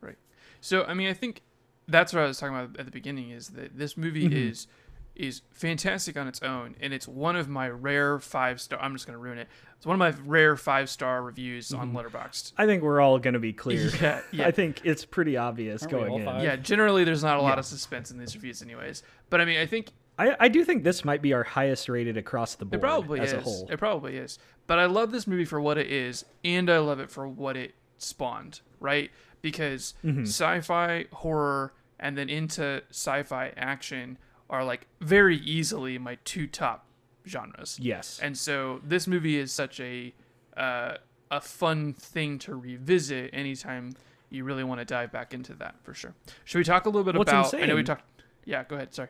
Right. 0.00 0.18
So 0.60 0.84
I 0.84 0.94
mean, 0.94 1.08
I 1.08 1.14
think 1.14 1.42
that's 1.88 2.12
what 2.12 2.22
I 2.22 2.26
was 2.26 2.38
talking 2.38 2.54
about 2.56 2.78
at 2.78 2.84
the 2.86 2.92
beginning. 2.92 3.30
Is 3.30 3.48
that 3.50 3.76
this 3.76 3.96
movie 3.96 4.28
Mhm. 4.28 4.50
is 4.50 4.66
is 5.14 5.42
fantastic 5.52 6.16
on 6.16 6.26
its 6.26 6.40
own, 6.42 6.74
and 6.80 6.94
it's 6.94 7.06
one 7.06 7.36
of 7.36 7.46
my 7.46 7.68
rare 7.68 8.18
five 8.18 8.58
star. 8.60 8.80
I'm 8.80 8.94
just 8.94 9.04
gonna 9.06 9.18
ruin 9.18 9.36
it. 9.36 9.46
It's 9.76 9.84
one 9.84 9.94
of 9.94 9.98
my 9.98 10.14
rare 10.24 10.56
five 10.56 10.88
star 10.88 11.22
reviews 11.22 11.74
on 11.74 11.92
Letterboxd. 11.92 12.52
I 12.56 12.64
think 12.66 12.82
we're 12.82 13.00
all 13.00 13.18
going 13.18 13.34
to 13.34 13.40
be 13.40 13.52
clear. 13.52 13.90
Yeah, 14.00 14.20
yeah. 14.30 14.46
I 14.46 14.52
think 14.52 14.80
it's 14.84 15.04
pretty 15.04 15.36
obvious 15.36 15.82
Aren't 15.82 15.90
going 15.92 16.14
in. 16.20 16.24
five? 16.24 16.42
Yeah, 16.44 16.56
generally 16.56 17.04
there's 17.04 17.22
not 17.22 17.36
a 17.36 17.42
lot 17.42 17.54
Yeah. 17.56 17.58
of 17.58 17.66
suspense 17.66 18.10
in 18.10 18.16
these 18.18 18.34
reviews, 18.34 18.62
anyways. 18.62 19.02
But 19.28 19.40
I 19.42 19.44
mean, 19.44 19.58
I 19.58 19.66
think 19.66 19.88
I, 20.18 20.36
I 20.40 20.48
do 20.48 20.64
think 20.64 20.84
this 20.84 21.04
might 21.04 21.22
be 21.22 21.32
our 21.32 21.42
highest 21.42 21.88
rated 21.88 22.16
across 22.16 22.54
the 22.54 22.64
board 22.64 22.74
It 22.78 22.80
probably 22.80 23.20
as 23.20 23.32
is. 23.32 23.38
a 23.38 23.40
whole. 23.42 23.68
It 23.70 23.78
probably 23.78 24.16
is. 24.16 24.38
But 24.66 24.78
I 24.78 24.86
love 24.86 25.10
this 25.10 25.26
movie 25.26 25.44
for 25.44 25.60
what 25.60 25.78
it 25.78 25.90
is, 25.90 26.24
and 26.44 26.70
I 26.70 26.78
love 26.78 27.00
it 27.00 27.10
for 27.10 27.26
what 27.26 27.56
it 27.56 27.74
spawned, 27.98 28.60
right? 28.80 29.10
Because 29.40 29.94
Mm-hmm. 30.04 30.22
sci-fi, 30.24 31.06
horror, 31.12 31.72
and 31.98 32.16
then 32.18 32.28
into 32.28 32.82
sci-fi 32.90 33.52
action 33.56 34.18
are 34.50 34.64
like 34.64 34.86
very 35.00 35.36
easily 35.38 35.98
my 35.98 36.18
two 36.24 36.46
top 36.46 36.86
genres. 37.26 37.78
yes. 37.80 38.18
And 38.22 38.36
so 38.36 38.80
this 38.84 39.06
movie 39.06 39.38
is 39.38 39.50
such 39.52 39.80
a 39.80 40.12
uh, 40.56 40.96
a 41.30 41.40
fun 41.40 41.94
thing 41.94 42.38
to 42.40 42.54
revisit 42.54 43.30
anytime 43.32 43.94
you 44.28 44.44
really 44.44 44.64
want 44.64 44.80
to 44.80 44.84
dive 44.84 45.10
back 45.10 45.32
into 45.32 45.54
that 45.54 45.76
for 45.82 45.94
sure. 45.94 46.14
Should 46.44 46.58
we 46.58 46.64
talk 46.64 46.84
a 46.84 46.90
little 46.90 47.04
bit 47.04 47.16
What's 47.16 47.30
about? 47.30 47.54
I 47.54 47.60
know 47.66 47.74
we 47.74 47.80
insane- 47.80 47.84
talked. 47.96 48.22
Yeah, 48.44 48.64
go 48.64 48.76
ahead. 48.76 48.92
Sorry. 48.94 49.08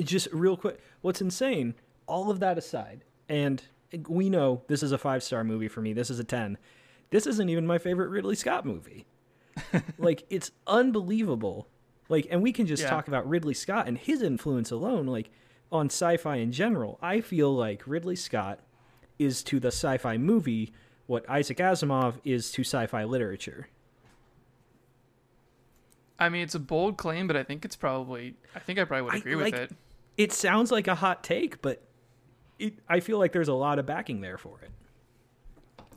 Just 0.00 0.28
real 0.32 0.56
quick 0.56 0.80
what's 1.02 1.20
insane 1.20 1.74
all 2.06 2.30
of 2.30 2.40
that 2.40 2.56
aside 2.58 3.04
and 3.28 3.62
we 4.08 4.30
know 4.30 4.62
this 4.68 4.82
is 4.82 4.92
a 4.92 4.98
five 4.98 5.22
star 5.22 5.44
movie 5.44 5.68
for 5.68 5.80
me 5.82 5.92
this 5.92 6.08
is 6.10 6.18
a 6.18 6.24
10 6.24 6.56
this 7.10 7.26
isn't 7.26 7.48
even 7.50 7.66
my 7.66 7.76
favorite 7.78 8.08
ridley 8.08 8.34
scott 8.34 8.64
movie. 8.64 9.04
Like 9.98 10.24
it's 10.30 10.50
unbelievable. 10.66 11.68
Like 12.08 12.26
and 12.30 12.42
we 12.42 12.52
can 12.52 12.66
just 12.66 12.82
Yeah. 12.84 12.88
talk 12.90 13.06
about 13.08 13.28
ridley 13.28 13.52
scott 13.54 13.86
and 13.86 13.98
his 13.98 14.22
influence 14.22 14.70
alone 14.70 15.06
like 15.06 15.30
on 15.70 15.86
sci-fi 15.86 16.36
in 16.36 16.52
general. 16.52 16.98
I 17.02 17.20
feel 17.20 17.54
like 17.54 17.82
ridley 17.86 18.16
scott 18.16 18.60
is 19.18 19.42
to 19.44 19.60
the 19.60 19.68
sci-fi 19.68 20.16
movie 20.16 20.72
what 21.06 21.28
isaac 21.28 21.58
asimov 21.58 22.14
is 22.24 22.50
to 22.52 22.62
sci-fi 22.62 23.04
literature 23.04 23.68
I 26.22 26.28
mean, 26.28 26.42
it's 26.42 26.54
a 26.54 26.58
bold 26.60 26.96
claim, 26.96 27.26
but 27.26 27.36
I 27.36 27.42
think 27.42 27.64
it's 27.64 27.76
probably. 27.76 28.34
I 28.54 28.58
think 28.60 28.78
I 28.78 28.84
probably 28.84 29.02
would 29.02 29.14
I 29.14 29.18
agree 29.18 29.36
like- 29.36 29.52
with 29.52 29.62
it. 29.72 29.76
it 30.16 30.32
sounds 30.32 30.70
like 30.70 30.86
a 30.88 30.94
hot 30.94 31.24
take 31.24 31.60
but 31.62 31.82
it, 32.58 32.74
i 32.88 33.00
feel 33.00 33.18
like 33.18 33.32
there's 33.32 33.48
a 33.48 33.54
lot 33.54 33.78
of 33.78 33.86
backing 33.86 34.20
there 34.20 34.36
for 34.38 34.60
it 34.62 34.70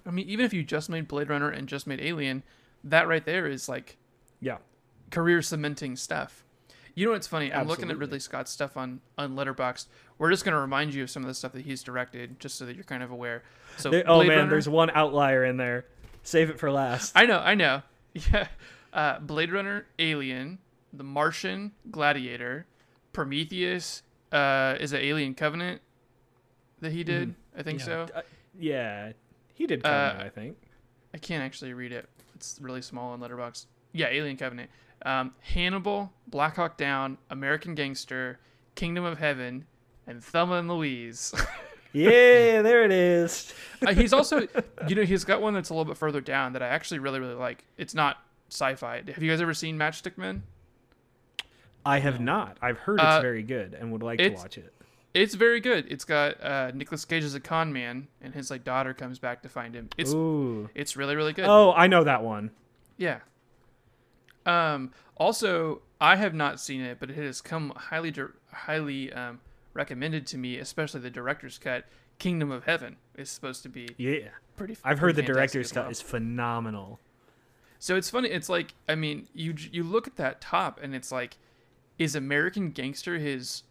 I 0.07 0.11
mean, 0.11 0.27
even 0.29 0.45
if 0.45 0.53
you 0.53 0.63
just 0.63 0.87
made 0.89 1.07
Blade 1.07 1.29
Runner 1.29 1.49
and 1.49 1.67
just 1.67 1.87
made 1.87 1.99
Alien, 1.99 2.43
that 2.83 3.07
right 3.07 3.25
there 3.25 3.47
is 3.47 3.67
like 3.67 3.97
yeah 4.39 4.57
career 5.09 5.41
cementing 5.41 5.95
stuff. 5.95 6.43
You 6.93 7.05
know 7.07 7.11
what's 7.13 7.25
funny? 7.27 7.51
I'm 7.51 7.67
looking 7.67 7.89
at 7.89 7.97
Ridley 7.97 8.19
Scott's 8.19 8.51
stuff 8.51 8.77
on 8.77 9.01
on 9.17 9.35
Letterboxd. 9.35 9.87
We're 10.19 10.29
just 10.29 10.45
gonna 10.45 10.59
remind 10.61 10.93
you 10.93 11.03
of 11.03 11.09
some 11.09 11.23
of 11.23 11.27
the 11.27 11.33
stuff 11.33 11.53
that 11.53 11.65
he's 11.65 11.81
directed, 11.83 12.39
just 12.39 12.55
so 12.55 12.65
that 12.65 12.75
you're 12.75 12.83
kind 12.85 13.01
of 13.03 13.09
aware. 13.11 13.43
So, 13.77 13.89
There- 13.89 14.03
oh 14.05 14.19
man, 14.19 14.29
Runner- 14.37 14.49
there's 14.51 14.69
one 14.69 14.91
outlier 14.91 15.43
in 15.43 15.57
there. 15.57 15.85
Save 16.23 16.51
it 16.51 16.59
for 16.59 16.71
last. 16.71 17.11
I 17.15 17.25
know, 17.25 17.39
I 17.39 17.55
know. 17.55 17.81
Yeah, 18.31 18.47
uh, 18.95 19.19
Blade 19.19 19.51
Runner, 19.51 19.85
Alien, 19.99 20.57
The 20.93 21.03
Martian, 21.03 21.73
Gladiator, 21.91 22.65
Prometheus. 23.13 24.01
Uh, 24.31 24.75
is 24.79 24.93
it 24.93 25.03
Alien 25.03 25.35
Covenant 25.35 25.81
that 26.81 26.91
he 26.91 27.03
did? 27.03 27.35
I 27.55 27.61
think 27.61 27.79
yeah. 27.79 27.85
so. 27.85 28.07
Uh, 28.15 28.21
yeah, 28.57 29.11
he 29.53 29.67
did 29.67 29.85
Uh, 29.85 29.89
Covenant, 29.89 30.25
I 30.25 30.29
think. 30.29 30.57
I 31.13 31.17
can't 31.17 31.43
actually 31.43 31.73
read 31.73 31.91
it. 31.91 32.09
It's 32.35 32.57
really 32.61 32.81
small 32.81 33.13
in 33.13 33.19
Letterboxd. 33.19 33.67
Yeah, 33.91 34.07
Alien 34.07 34.37
Covenant. 34.37 34.69
Um, 35.05 35.33
Hannibal, 35.41 36.11
Black 36.27 36.55
Hawk 36.55 36.77
Down, 36.77 37.17
American 37.29 37.75
Gangster, 37.75 38.39
Kingdom 38.75 39.03
of 39.03 39.19
Heaven, 39.19 39.65
and 40.07 40.23
Thelma 40.23 40.55
and 40.55 40.69
Louise. 40.69 41.33
Yeah, 41.95 42.61
there 42.61 42.83
it 42.83 42.91
is. 42.91 43.53
Uh, 43.87 43.93
he's 43.93 44.11
also, 44.11 44.45
you 44.89 44.95
know, 44.95 45.03
he's 45.03 45.23
got 45.23 45.41
one 45.41 45.53
that's 45.53 45.69
a 45.69 45.73
little 45.73 45.85
bit 45.85 45.95
further 45.95 46.19
down 46.19 46.51
that 46.51 46.61
I 46.61 46.67
actually 46.67 46.99
really, 46.99 47.21
really 47.21 47.35
like. 47.35 47.63
It's 47.77 47.93
not 47.93 48.17
sci-fi. 48.55 49.03
Have 49.13 49.21
you 49.23 49.29
guys 49.29 49.41
ever 49.41 49.53
seen 49.53 49.77
Matchstick 49.77 50.17
Men? 50.17 50.43
I 51.85 51.99
have 51.99 52.19
not. 52.19 52.57
I've 52.61 52.79
heard 52.79 52.99
it's 52.99 53.03
Uh, 53.05 53.21
very 53.21 53.43
good 53.43 53.73
and 53.75 53.91
would 53.91 54.01
like 54.01 54.17
to 54.19 54.29
watch 54.31 54.57
it. 54.57 54.73
It's 55.13 55.35
very 55.35 55.59
good. 55.61 55.85
It's 55.89 56.03
got 56.03 56.41
uh, 56.43 56.71
Nicolas 56.73 57.05
Cage 57.05 57.23
as 57.23 57.35
a 57.35 57.39
con 57.39 57.71
man, 57.71 58.07
and 58.21 58.33
his 58.33 58.49
like 58.51 58.63
daughter 58.63 58.93
comes 58.93 59.19
back 59.19 59.43
to 59.43 59.49
find 59.49 59.73
him. 59.75 59.89
It's 59.97 60.13
Ooh. 60.13 60.69
it's 60.75 60.97
really, 60.97 61.15
really 61.15 61.31
good. 61.33 61.45
Oh, 61.45 61.73
I 61.73 61.87
know 61.87 62.03
that 62.03 62.23
one. 62.23 62.51
Yeah. 62.97 63.19
Um. 64.45 64.91
Also, 65.17 65.81
I 66.01 66.17
have 66.17 66.33
not 66.33 66.59
seen 66.59 66.81
it, 66.81 66.99
but 66.99 67.09
it 67.09 67.15
has 67.17 67.39
come 67.41 67.71
highly, 67.75 68.13
highly 68.51 69.13
um, 69.13 69.39
recommended 69.73 70.27
to 70.27 70.37
me, 70.37 70.57
especially 70.57 70.99
the 70.99 71.09
director's 71.09 71.57
cut. 71.57 71.85
Kingdom 72.19 72.51
of 72.51 72.63
Heaven 72.65 72.95
is 73.15 73.29
supposed 73.29 73.63
to 73.63 73.69
be 73.69 73.89
Yeah. 73.97 74.29
pretty. 74.57 74.77
I've 74.83 74.99
heard 74.99 75.15
the 75.15 75.21
director's 75.21 75.71
cut 75.71 75.83
well. 75.83 75.91
is 75.91 76.01
phenomenal. 76.01 76.99
So 77.79 77.95
it's 77.95 78.09
funny. 78.09 78.29
It's 78.29 78.49
like 78.49 78.73
I 78.87 78.95
mean, 78.95 79.27
you 79.33 79.53
you 79.71 79.83
look 79.83 80.07
at 80.07 80.15
that 80.15 80.41
top, 80.41 80.79
and 80.81 80.95
it's 80.95 81.11
like, 81.11 81.37
is 81.97 82.15
American 82.15 82.71
Gangster 82.71 83.17
his 83.17 83.63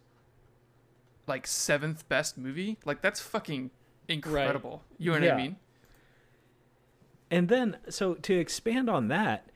like 1.27 1.47
seventh 1.47 2.07
best 2.07 2.37
movie? 2.37 2.77
Like 2.85 3.01
that's 3.01 3.19
fucking 3.19 3.71
incredible. 4.07 4.83
You 4.97 5.11
know 5.11 5.17
what 5.17 5.23
Yeah. 5.23 5.33
I 5.33 5.37
mean? 5.37 5.55
And 7.31 7.49
then, 7.49 7.77
so 7.89 8.13
to 8.13 8.35
expand 8.37 8.89
on 8.89 9.07
that, 9.07 9.49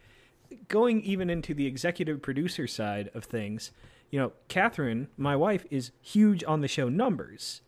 going 0.68 1.02
even 1.02 1.30
into 1.30 1.54
the 1.54 1.68
executive 1.68 2.22
producer 2.22 2.66
side 2.66 3.12
of 3.14 3.24
things, 3.26 3.72
you 4.10 4.20
know, 4.20 4.32
Catherine, 4.48 5.08
my 5.16 5.36
wife, 5.36 5.66
is 5.70 5.92
huge 6.02 6.44
on 6.46 6.62
the 6.62 6.68
show 6.68 6.90
Numbers, 6.90 7.62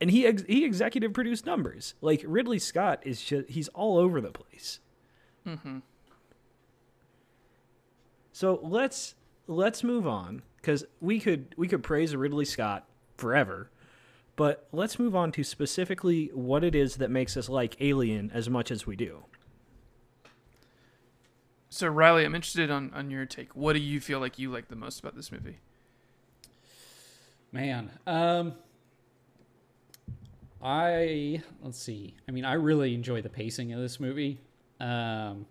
and 0.00 0.12
he 0.12 0.24
ex- 0.24 0.44
he 0.46 0.64
executive 0.64 1.12
produced 1.12 1.44
Numbers. 1.44 1.94
Like 2.00 2.22
Ridley 2.24 2.60
Scott 2.60 3.00
is 3.04 3.20
just 3.22 3.50
he's 3.50 3.66
all 3.68 3.98
over 3.98 4.20
the 4.20 4.30
place. 4.30 4.78
Mm-hmm. 5.44 5.78
So 8.32 8.60
let's 8.62 9.14
let's 9.46 9.82
move 9.82 10.06
on 10.06 10.42
because 10.56 10.84
we 11.00 11.20
could 11.20 11.54
we 11.56 11.68
could 11.68 11.82
praise 11.82 12.14
Ridley 12.14 12.44
Scott 12.44 12.86
forever, 13.16 13.70
but 14.36 14.68
let's 14.72 14.98
move 14.98 15.16
on 15.16 15.32
to 15.32 15.44
specifically 15.44 16.30
what 16.32 16.64
it 16.64 16.74
is 16.74 16.96
that 16.96 17.10
makes 17.10 17.36
us 17.36 17.48
like 17.48 17.76
Alien 17.80 18.30
as 18.32 18.48
much 18.48 18.70
as 18.70 18.86
we 18.86 18.96
do. 18.96 19.24
So 21.68 21.88
Riley, 21.88 22.24
I'm 22.24 22.34
interested 22.34 22.70
on 22.70 22.92
on 22.94 23.10
your 23.10 23.26
take. 23.26 23.54
What 23.56 23.74
do 23.74 23.80
you 23.80 24.00
feel 24.00 24.20
like 24.20 24.38
you 24.38 24.50
like 24.50 24.68
the 24.68 24.76
most 24.76 25.00
about 25.00 25.16
this 25.16 25.32
movie? 25.32 25.58
Man, 27.52 27.90
um, 28.06 28.54
I 30.62 31.42
let's 31.62 31.82
see. 31.82 32.14
I 32.28 32.32
mean, 32.32 32.44
I 32.44 32.54
really 32.54 32.94
enjoy 32.94 33.22
the 33.22 33.28
pacing 33.28 33.72
of 33.72 33.80
this 33.80 33.98
movie. 33.98 34.40
Um, 34.78 35.46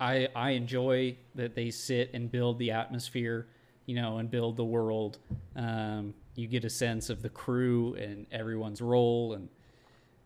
I 0.00 0.28
I 0.34 0.50
enjoy 0.50 1.16
that 1.34 1.54
they 1.54 1.70
sit 1.70 2.10
and 2.14 2.30
build 2.30 2.58
the 2.58 2.70
atmosphere, 2.72 3.46
you 3.86 3.94
know, 3.96 4.18
and 4.18 4.30
build 4.30 4.56
the 4.56 4.64
world. 4.64 5.18
Um, 5.54 6.14
you 6.34 6.46
get 6.46 6.64
a 6.64 6.70
sense 6.70 7.08
of 7.08 7.22
the 7.22 7.30
crew 7.30 7.94
and 7.94 8.26
everyone's 8.30 8.80
role, 8.82 9.32
and 9.34 9.48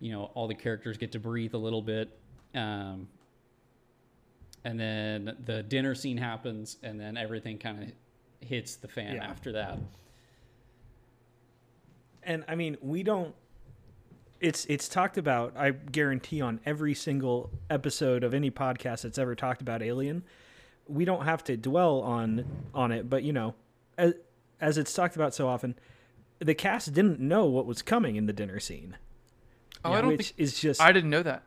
you 0.00 0.10
know, 0.12 0.30
all 0.34 0.48
the 0.48 0.54
characters 0.54 0.96
get 0.96 1.12
to 1.12 1.20
breathe 1.20 1.54
a 1.54 1.58
little 1.58 1.82
bit. 1.82 2.18
Um, 2.54 3.08
and 4.64 4.78
then 4.78 5.36
the 5.46 5.62
dinner 5.62 5.94
scene 5.94 6.16
happens, 6.18 6.76
and 6.82 6.98
then 7.00 7.16
everything 7.16 7.58
kind 7.58 7.82
of 7.82 7.88
hits 8.48 8.76
the 8.76 8.88
fan 8.88 9.14
Yeah. 9.16 9.24
after 9.30 9.52
that. 9.52 9.78
and 12.22 12.44
I 12.48 12.54
mean, 12.54 12.76
we 12.82 13.02
don't. 13.02 13.34
It's 14.40 14.64
it's 14.66 14.88
talked 14.88 15.18
about. 15.18 15.54
I 15.56 15.70
guarantee 15.70 16.40
on 16.40 16.60
every 16.64 16.94
single 16.94 17.50
episode 17.68 18.24
of 18.24 18.32
any 18.34 18.50
podcast 18.50 19.02
that's 19.02 19.18
ever 19.18 19.34
talked 19.34 19.60
about 19.60 19.82
Alien, 19.82 20.22
we 20.88 21.04
don't 21.04 21.24
have 21.24 21.44
to 21.44 21.56
dwell 21.56 22.00
on 22.00 22.44
on 22.74 22.90
it. 22.92 23.10
But 23.10 23.22
you 23.22 23.32
know, 23.32 23.54
as 23.98 24.14
as 24.60 24.78
it's 24.78 24.92
talked 24.94 25.14
about 25.16 25.34
so 25.34 25.46
often, 25.46 25.74
the 26.38 26.54
cast 26.54 26.92
didn't 26.94 27.20
know 27.20 27.44
what 27.46 27.66
was 27.66 27.82
coming 27.82 28.16
in 28.16 28.26
the 28.26 28.32
dinner 28.32 28.60
scene, 28.60 28.96
Oh, 29.84 29.92
I 29.92 30.00
don't 30.00 30.16
which 30.16 30.28
think 30.30 30.40
is 30.40 30.58
just 30.58 30.80
I 30.80 30.92
didn't 30.92 31.10
know 31.10 31.22
that. 31.22 31.42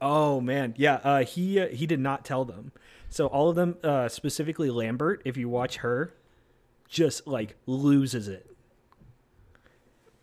Oh 0.00 0.40
man, 0.40 0.74
yeah. 0.76 0.94
Uh, 0.96 1.24
he 1.24 1.60
uh, 1.60 1.68
he 1.68 1.86
did 1.86 2.00
not 2.00 2.24
tell 2.24 2.44
them. 2.44 2.72
So 3.08 3.26
all 3.26 3.50
of 3.50 3.56
them, 3.56 3.76
uh, 3.82 4.08
specifically 4.08 4.70
Lambert, 4.70 5.20
if 5.24 5.36
you 5.36 5.48
watch 5.48 5.78
her, 5.78 6.14
just 6.88 7.26
like 7.26 7.56
loses 7.66 8.28
it. 8.28 8.46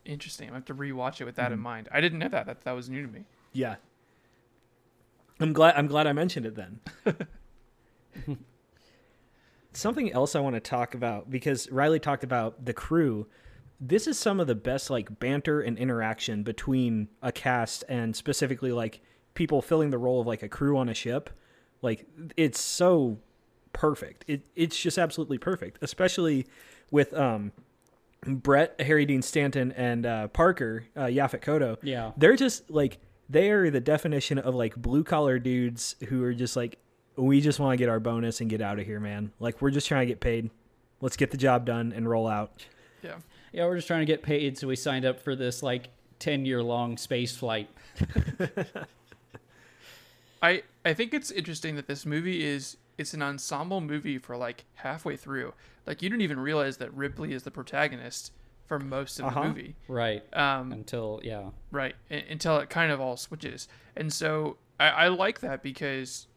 Interesting. 0.08 0.50
I 0.50 0.54
have 0.54 0.66
to 0.66 0.74
rewatch 0.74 1.20
it 1.20 1.26
with 1.26 1.36
that 1.36 1.52
in 1.52 1.60
mind. 1.60 1.90
I 1.92 2.00
didn't 2.00 2.20
know 2.20 2.30
that. 2.30 2.46
That 2.46 2.64
that 2.64 2.72
was 2.72 2.90
new 2.90 3.06
to 3.06 3.12
me. 3.12 3.26
Yeah. 3.52 3.76
I'm 5.40 5.54
glad 5.54 5.76
I'm 5.76 5.88
glad 5.88 6.08
I 6.08 6.14
mentioned 6.14 6.46
it 6.46 6.56
then. 6.56 6.80
Something 9.74 10.12
else 10.12 10.36
I 10.36 10.40
want 10.40 10.56
to 10.56 10.60
talk 10.60 10.96
about 10.96 11.30
because 11.30 11.70
Riley 11.70 12.00
talked 12.00 12.24
about 12.24 12.66
the 12.66 12.74
crew. 12.74 13.28
This 13.80 14.08
is 14.08 14.18
some 14.18 14.40
of 14.40 14.48
the 14.48 14.56
best 14.56 14.90
like 14.90 15.20
banter 15.20 15.62
and 15.62 15.78
interaction 15.78 16.42
between 16.42 17.10
a 17.22 17.32
cast 17.32 17.84
and 17.88 18.16
specifically 18.16 18.72
like 18.72 19.02
people 19.36 19.62
filling 19.62 19.92
the 19.92 20.00
role 20.00 20.22
of 20.22 20.26
like 20.26 20.42
a 20.42 20.50
crew 20.50 20.78
on 20.78 20.90
a 20.90 20.94
ship. 20.94 21.30
Like 21.82 22.08
it's 22.38 22.60
so 22.60 23.20
perfect. 23.74 24.24
It 24.28 24.44
it's 24.56 24.80
just 24.80 24.98
absolutely 24.98 25.38
perfect, 25.38 25.80
especially 25.82 26.48
with 26.90 27.14
um 27.14 27.52
Brett, 28.26 28.80
Harry 28.82 29.06
Dean 29.06 29.22
Stanton, 29.22 29.72
and 29.74 30.06
uh, 30.06 30.28
Parker, 30.30 30.86
uh, 30.96 31.02
Yaphet 31.02 31.42
Kotto. 31.42 31.78
Yeah. 31.84 32.12
they're 32.18 32.36
just 32.36 32.70
like 32.70 32.98
they 33.30 33.52
are 33.52 33.70
the 33.70 33.80
definition 33.80 34.40
of 34.40 34.56
like 34.56 34.76
blue 34.76 35.04
collar 35.04 35.40
dudes 35.40 35.96
who 36.10 36.24
are 36.24 36.34
just 36.34 36.56
like 36.56 36.78
we 37.16 37.42
just 37.42 37.60
want 37.60 37.74
to 37.74 37.78
get 37.78 37.90
our 37.90 38.00
bonus 38.00 38.42
and 38.42 38.50
get 38.50 38.62
out 38.62 38.80
of 38.80 38.86
here, 38.86 39.00
man. 39.00 39.32
Like 39.40 39.62
we're 39.62 39.72
just 39.72 39.88
trying 39.88 40.08
to 40.08 40.12
get 40.12 40.20
paid. 40.20 40.50
Let's 41.02 41.18
get 41.18 41.32
the 41.32 41.38
job 41.38 41.66
done 41.66 41.94
and 41.96 42.10
roll 42.10 42.28
out. 42.28 42.66
Yeah. 43.04 43.16
Yeah, 43.54 43.66
we're 43.66 43.76
just 43.76 43.88
trying 43.88 44.02
to 44.02 44.06
get 44.06 44.24
paid, 44.24 44.58
so 44.58 44.68
we 44.68 44.76
signed 44.76 45.06
up 45.06 45.20
for 45.20 45.36
this 45.36 45.64
like 45.64 45.90
ten 46.20 46.46
year 46.46 46.62
long 46.62 46.98
space 46.98 47.36
flight. 47.36 47.70
I 50.42 50.64
I 50.86 50.94
think 50.94 51.14
it's 51.14 51.32
interesting 51.32 51.76
that 51.76 51.88
this 51.88 52.06
movie 52.06 52.44
is 52.44 52.78
it's 52.98 53.14
an 53.14 53.22
ensemble 53.22 53.82
movie 53.82 54.18
for 54.18 54.38
like 54.38 54.66
halfway 54.76 55.16
through. 55.16 55.54
Like 55.88 56.02
you 56.02 56.10
didn't 56.10 56.22
even 56.22 56.40
realize 56.40 56.78
that 56.78 56.94
Ripley 56.94 57.34
is 57.34 57.44
the 57.44 57.52
protagonist 57.52 58.32
for 58.68 58.78
most 58.80 59.20
of 59.20 59.26
Uh-huh. 59.26 59.42
the 59.44 59.48
movie. 59.48 59.76
Right. 59.88 60.24
Um, 60.38 60.72
Until 60.74 61.22
yeah. 61.24 61.50
right 61.72 61.96
u- 62.10 62.22
until 62.30 62.58
it 62.58 62.70
kind 62.70 62.92
of 62.92 63.00
all 63.02 63.16
switches 63.18 63.68
and 63.96 64.12
so 64.14 64.58
I, 64.80 64.90
I 64.90 65.08
like 65.08 65.40
that 65.40 65.64
because 65.64 66.28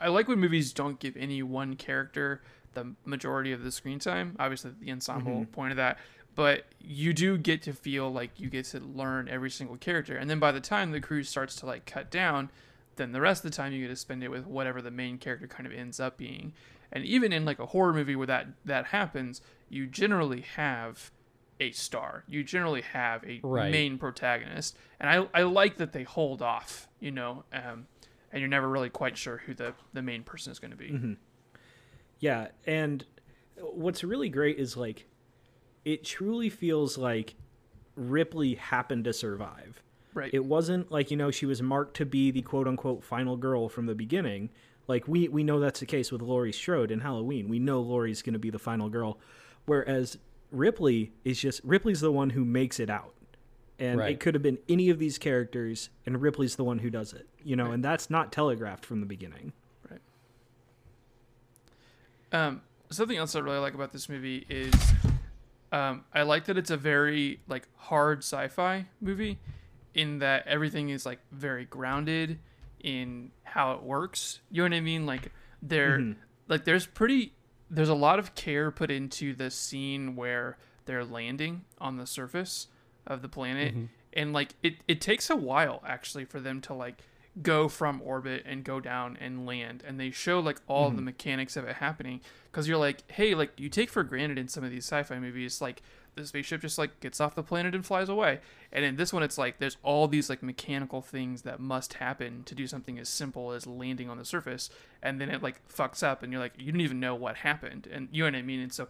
i 0.00 0.06
like 0.08 0.28
when 0.28 0.38
movies 0.38 0.72
don't 0.72 0.98
give 1.00 1.16
any 1.16 1.42
one 1.42 1.74
character 1.74 2.40
the 2.74 2.94
majority 3.04 3.50
of 3.52 3.64
the 3.64 3.72
screen 3.72 3.98
time 3.98 4.36
obviously 4.38 4.70
the 4.80 4.92
ensemble 4.92 5.44
point 5.52 5.72
of 5.72 5.76
that 5.76 5.98
but 6.36 6.64
you 6.80 7.12
do 7.12 7.36
get 7.36 7.60
to 7.62 7.72
feel 7.72 8.10
like 8.10 8.30
you 8.38 8.48
get 8.48 8.64
to 8.66 8.78
learn 8.80 9.28
every 9.28 9.50
single 9.50 9.76
character 9.76 10.16
and 10.16 10.30
then 10.30 10.38
by 10.38 10.52
the 10.52 10.60
time 10.60 10.92
the 10.92 11.00
crew 11.00 11.22
starts 11.24 11.56
to 11.56 11.66
like 11.66 11.84
cut 11.84 12.10
down 12.12 12.48
then 12.96 13.10
the 13.12 13.20
rest 13.20 13.44
of 13.44 13.50
the 13.50 13.56
time 13.56 13.72
you 13.72 13.82
get 13.82 13.88
to 13.88 13.96
spend 13.96 14.22
it 14.22 14.28
with 14.30 14.46
whatever 14.46 14.80
the 14.80 14.90
main 14.90 15.18
character 15.18 15.46
kind 15.48 15.66
of 15.66 15.72
ends 15.72 15.98
up 15.98 16.16
being 16.16 16.52
and 16.92 17.04
even 17.04 17.32
in 17.32 17.44
like 17.44 17.58
a 17.58 17.66
horror 17.66 17.92
movie 17.92 18.14
where 18.16 18.26
that 18.26 18.46
that 18.64 18.86
happens 18.86 19.40
you 19.68 19.86
generally 19.86 20.42
have 20.56 21.10
a 21.60 21.70
star 21.72 22.24
you 22.28 22.42
generally 22.44 22.82
have 22.82 23.24
a 23.24 23.40
Right. 23.42 23.70
main 23.70 23.98
protagonist 23.98 24.76
and 25.00 25.08
I, 25.08 25.26
I 25.40 25.42
like 25.44 25.76
that 25.78 25.92
they 25.92 26.02
hold 26.02 26.42
off 26.42 26.88
you 27.00 27.10
know 27.10 27.44
um, 27.52 27.86
and 28.32 28.40
you're 28.40 28.48
never 28.48 28.68
really 28.68 28.90
quite 28.90 29.16
sure 29.16 29.38
who 29.46 29.54
the, 29.54 29.74
the 29.92 30.02
main 30.02 30.22
person 30.22 30.50
is 30.52 30.58
going 30.58 30.70
to 30.70 30.76
be 30.76 31.16
Yeah, 32.18 32.48
and 32.66 33.04
what's 33.60 34.04
really 34.04 34.28
great 34.28 34.58
is 34.58 34.76
like 34.76 35.06
it 35.84 36.04
truly 36.04 36.48
feels 36.48 36.96
like 36.96 37.34
Ripley 37.96 38.54
happened 38.54 39.04
to 39.04 39.12
survive. 39.12 39.82
right 40.14 40.30
It 40.32 40.44
wasn't 40.44 40.90
like, 40.92 41.10
you 41.10 41.16
know, 41.16 41.30
she 41.30 41.44
was 41.46 41.60
marked 41.60 41.96
to 41.96 42.06
be 42.06 42.30
the 42.30 42.42
quote 42.42 42.68
unquote 42.68 43.02
final 43.04 43.36
girl 43.36 43.68
from 43.68 43.86
the 43.86 43.94
beginning. 43.94 44.50
Like 44.92 45.08
we 45.08 45.26
we 45.28 45.42
know 45.42 45.58
that's 45.58 45.80
the 45.80 45.86
case 45.86 46.12
with 46.12 46.20
Laurie 46.20 46.52
Strode 46.52 46.90
in 46.90 47.00
Halloween. 47.00 47.48
We 47.48 47.58
know 47.58 47.80
Laurie's 47.80 48.20
going 48.20 48.34
to 48.34 48.38
be 48.38 48.50
the 48.50 48.58
final 48.58 48.90
girl 48.90 49.18
whereas 49.64 50.18
Ripley 50.50 51.12
is 51.24 51.40
just 51.40 51.62
Ripley's 51.64 52.02
the 52.02 52.12
one 52.12 52.28
who 52.28 52.44
makes 52.44 52.78
it 52.78 52.90
out. 52.90 53.14
And 53.78 53.98
Right. 53.98 54.10
it 54.12 54.20
could 54.20 54.34
have 54.34 54.42
been 54.42 54.58
any 54.68 54.90
of 54.90 54.98
these 54.98 55.16
characters 55.16 55.88
and 56.04 56.20
Ripley's 56.20 56.56
the 56.56 56.64
one 56.64 56.80
who 56.80 56.90
does 56.90 57.14
it. 57.14 57.26
You 57.42 57.56
know, 57.56 57.64
Right. 57.68 57.74
and 57.74 57.82
that's 57.82 58.10
not 58.10 58.32
telegraphed 58.32 58.84
from 58.84 59.00
the 59.00 59.06
beginning. 59.06 59.54
Um, 62.32 62.60
something 62.90 63.16
else 63.16 63.34
I 63.34 63.40
really 63.40 63.58
like 63.58 63.72
about 63.74 63.92
this 63.92 64.10
movie 64.10 64.44
is 64.50 64.74
um, 65.72 66.04
I 66.12 66.22
like 66.22 66.44
that 66.46 66.58
it's 66.58 66.70
a 66.70 66.76
very 66.76 67.40
like 67.48 67.66
hard 67.76 68.18
sci-fi 68.18 68.86
movie 69.00 69.38
in 69.94 70.18
that 70.18 70.46
everything 70.46 70.90
is 70.90 71.06
like 71.06 71.20
very 71.30 71.64
grounded 71.64 72.38
in 72.82 73.30
how 73.44 73.72
it 73.72 73.82
works. 73.82 74.40
You 74.50 74.62
know 74.62 74.70
what 74.70 74.76
I 74.76 74.80
mean? 74.80 75.06
Like 75.06 75.32
there, 75.60 75.98
mm-hmm. 75.98 76.20
like 76.48 76.64
there's 76.64 76.86
pretty 76.86 77.32
there's 77.70 77.88
a 77.88 77.94
lot 77.94 78.18
of 78.18 78.34
care 78.34 78.70
put 78.70 78.90
into 78.90 79.34
the 79.34 79.50
scene 79.50 80.14
where 80.14 80.58
they're 80.84 81.04
landing 81.04 81.64
on 81.80 81.96
the 81.96 82.06
surface 82.06 82.68
of 83.06 83.22
the 83.22 83.28
planet. 83.28 83.74
Mm-hmm. 83.74 83.84
And 84.12 84.32
like 84.32 84.54
it, 84.62 84.74
it 84.86 85.00
takes 85.00 85.30
a 85.30 85.36
while 85.36 85.82
actually 85.86 86.26
for 86.26 86.38
them 86.38 86.60
to 86.62 86.74
like 86.74 87.02
go 87.40 87.66
from 87.68 88.02
orbit 88.04 88.42
and 88.44 88.62
go 88.62 88.78
down 88.78 89.16
and 89.18 89.46
land. 89.46 89.82
And 89.86 89.98
they 89.98 90.10
show 90.10 90.38
like 90.38 90.58
all 90.66 90.90
the 90.90 90.96
mm-hmm. 90.96 91.06
mechanics 91.06 91.56
of 91.56 91.64
it 91.64 91.76
happening. 91.76 92.20
Because 92.50 92.68
you're 92.68 92.76
like 92.76 93.10
hey 93.10 93.34
like 93.34 93.58
you 93.58 93.70
take 93.70 93.88
for 93.88 94.02
granted 94.02 94.38
in 94.38 94.48
some 94.48 94.64
of 94.64 94.70
these 94.70 94.84
sci-fi 94.84 95.18
movies 95.18 95.62
like 95.62 95.82
the 96.14 96.26
spaceship 96.26 96.60
just 96.60 96.78
like 96.78 97.00
gets 97.00 97.20
off 97.20 97.34
the 97.34 97.42
planet 97.42 97.74
and 97.74 97.84
flies 97.84 98.08
away. 98.08 98.40
And 98.72 98.84
in 98.84 98.96
this 98.96 99.12
one 99.12 99.22
it's 99.22 99.38
like 99.38 99.58
there's 99.58 99.76
all 99.82 100.08
these 100.08 100.28
like 100.28 100.42
mechanical 100.42 101.00
things 101.00 101.42
that 101.42 101.60
must 101.60 101.94
happen 101.94 102.42
to 102.44 102.54
do 102.54 102.66
something 102.66 102.98
as 102.98 103.08
simple 103.08 103.52
as 103.52 103.66
landing 103.66 104.10
on 104.10 104.18
the 104.18 104.24
surface. 104.24 104.70
And 105.02 105.20
then 105.20 105.30
it 105.30 105.42
like 105.42 105.66
fucks 105.68 106.02
up 106.02 106.22
and 106.22 106.32
you're 106.32 106.40
like 106.40 106.54
you 106.58 106.72
don't 106.72 106.80
even 106.80 107.00
know 107.00 107.14
what 107.14 107.36
happened. 107.36 107.88
And 107.90 108.08
you 108.12 108.22
know 108.22 108.28
what 108.28 108.38
i 108.38 108.42
mean? 108.42 108.60
And 108.60 108.72
so 108.72 108.88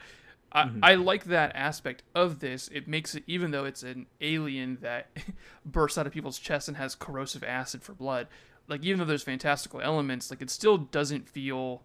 I, 0.52 0.64
mm-hmm. 0.64 0.78
I 0.82 0.94
like 0.94 1.24
that 1.24 1.52
aspect 1.54 2.02
of 2.14 2.40
this. 2.40 2.68
It 2.72 2.86
makes 2.86 3.14
it, 3.14 3.24
even 3.26 3.50
though 3.50 3.64
it's 3.64 3.82
an 3.82 4.06
alien 4.20 4.78
that 4.82 5.08
bursts 5.64 5.98
out 5.98 6.06
of 6.06 6.12
people's 6.12 6.38
chests 6.38 6.68
and 6.68 6.76
has 6.76 6.94
corrosive 6.94 7.42
acid 7.42 7.82
for 7.82 7.94
blood, 7.94 8.28
like 8.68 8.84
even 8.84 8.98
though 8.98 9.06
there's 9.06 9.22
fantastical 9.22 9.80
elements, 9.80 10.30
like 10.30 10.42
it 10.42 10.50
still 10.50 10.78
doesn't 10.78 11.28
feel 11.28 11.82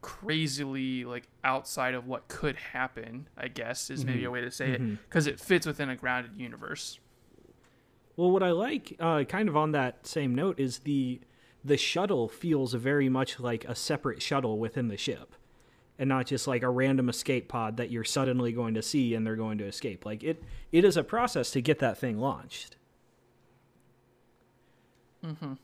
crazily 0.00 1.04
like 1.04 1.28
outside 1.44 1.94
of 1.94 2.06
what 2.06 2.28
could 2.28 2.56
happen. 2.56 3.28
I 3.36 3.48
guess 3.48 3.90
is 3.90 4.04
maybe 4.04 4.20
mm-hmm. 4.20 4.28
a 4.28 4.30
way 4.30 4.40
to 4.42 4.50
say 4.50 4.72
it 4.72 4.80
mm-hmm. 4.80 4.96
because 5.08 5.26
it 5.26 5.40
fits 5.40 5.66
within 5.66 5.88
a 5.90 5.96
grounded 5.96 6.32
universe. 6.36 6.98
Well, 8.16 8.32
what 8.32 8.42
I 8.42 8.50
like, 8.50 8.96
uh, 8.98 9.22
kind 9.24 9.48
of 9.48 9.56
on 9.56 9.72
that 9.72 10.06
same 10.06 10.34
note, 10.34 10.58
is 10.58 10.80
the 10.80 11.20
the 11.64 11.76
shuttle 11.76 12.28
feels 12.28 12.74
very 12.74 13.08
much 13.08 13.38
like 13.38 13.64
a 13.64 13.74
separate 13.74 14.22
shuttle 14.22 14.58
within 14.58 14.88
the 14.88 14.96
ship, 14.96 15.34
and 15.98 16.08
not 16.08 16.26
just 16.26 16.46
like 16.46 16.62
a 16.62 16.70
random 16.70 17.08
escape 17.08 17.48
pod 17.48 17.76
that 17.76 17.90
you're 17.90 18.04
suddenly 18.04 18.52
going 18.52 18.74
to 18.74 18.82
see 18.82 19.14
and 19.14 19.26
they're 19.26 19.36
going 19.36 19.58
to 19.58 19.66
escape. 19.66 20.04
Like 20.04 20.24
it, 20.24 20.42
it 20.72 20.84
is 20.84 20.96
a 20.96 21.04
process 21.04 21.50
to 21.52 21.60
get 21.60 21.78
that 21.78 21.98
thing 21.98 22.18
launched. 22.18 22.76
Mm-hmm. 25.24 25.54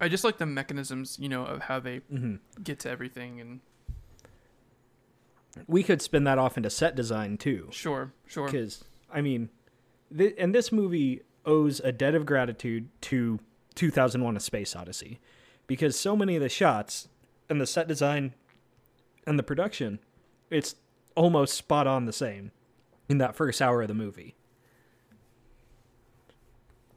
I 0.00 0.08
just 0.08 0.24
like 0.24 0.38
the 0.38 0.46
mechanisms, 0.46 1.18
you 1.18 1.28
know, 1.28 1.44
of 1.44 1.62
how 1.62 1.80
they 1.80 2.00
mm-hmm. 2.00 2.36
get 2.62 2.80
to 2.80 2.90
everything 2.90 3.40
and 3.40 3.60
We 5.66 5.82
could 5.82 6.02
spin 6.02 6.24
that 6.24 6.38
off 6.38 6.56
into 6.56 6.70
set 6.70 6.94
design 6.94 7.38
too. 7.38 7.68
sure, 7.70 8.12
sure. 8.26 8.46
because 8.46 8.84
I 9.12 9.22
mean, 9.22 9.48
th- 10.16 10.34
and 10.38 10.54
this 10.54 10.70
movie 10.70 11.22
owes 11.44 11.80
a 11.80 11.92
debt 11.92 12.14
of 12.14 12.26
gratitude 12.26 12.88
to 13.02 13.40
2001: 13.74 14.36
A 14.36 14.40
Space 14.40 14.76
Odyssey, 14.76 15.18
because 15.66 15.98
so 15.98 16.14
many 16.14 16.36
of 16.36 16.42
the 16.42 16.48
shots 16.48 17.08
and 17.48 17.60
the 17.60 17.66
set 17.66 17.88
design 17.88 18.34
and 19.26 19.38
the 19.38 19.42
production, 19.42 19.98
it's 20.50 20.74
almost 21.14 21.54
spot 21.54 21.86
on 21.86 22.04
the 22.04 22.12
same 22.12 22.50
in 23.08 23.18
that 23.18 23.34
first 23.34 23.62
hour 23.62 23.82
of 23.82 23.88
the 23.88 23.94
movie. 23.94 24.34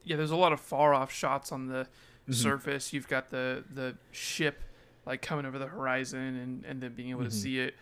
yeah, 0.04 0.18
there's 0.18 0.32
a 0.32 0.36
lot 0.36 0.52
of 0.52 0.60
far 0.60 0.94
off 0.94 1.12
shots 1.12 1.52
on 1.52 1.68
the 1.68 1.88
surface. 2.34 2.94
You've 2.94 3.08
got 3.08 3.30
the 3.30 3.64
the 3.74 3.96
ship 4.12 4.64
like 5.06 5.22
coming 5.22 5.46
over 5.46 5.58
the 5.60 5.68
horizon 5.68 6.20
and 6.38 6.66
and 6.66 6.82
then 6.82 6.94
being 6.94 7.10
able 7.10 7.24
to 7.24 7.32
see 7.32 7.60
it. 7.60 7.76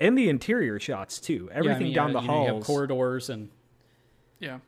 And 0.00 0.16
the 0.16 0.28
interior 0.28 0.78
shots 0.78 1.18
too. 1.20 1.48
Yeah, 1.50 1.54
I 1.56 1.58
Everything 1.58 1.82
mean, 1.84 1.94
down 1.94 2.08
yeah, 2.12 2.12
the 2.14 2.20
you 2.20 2.26
know, 2.28 2.46
you 2.46 2.54
have 2.54 2.62
corridors 2.64 3.28
and 3.30 3.48
Yeah. 4.38 4.58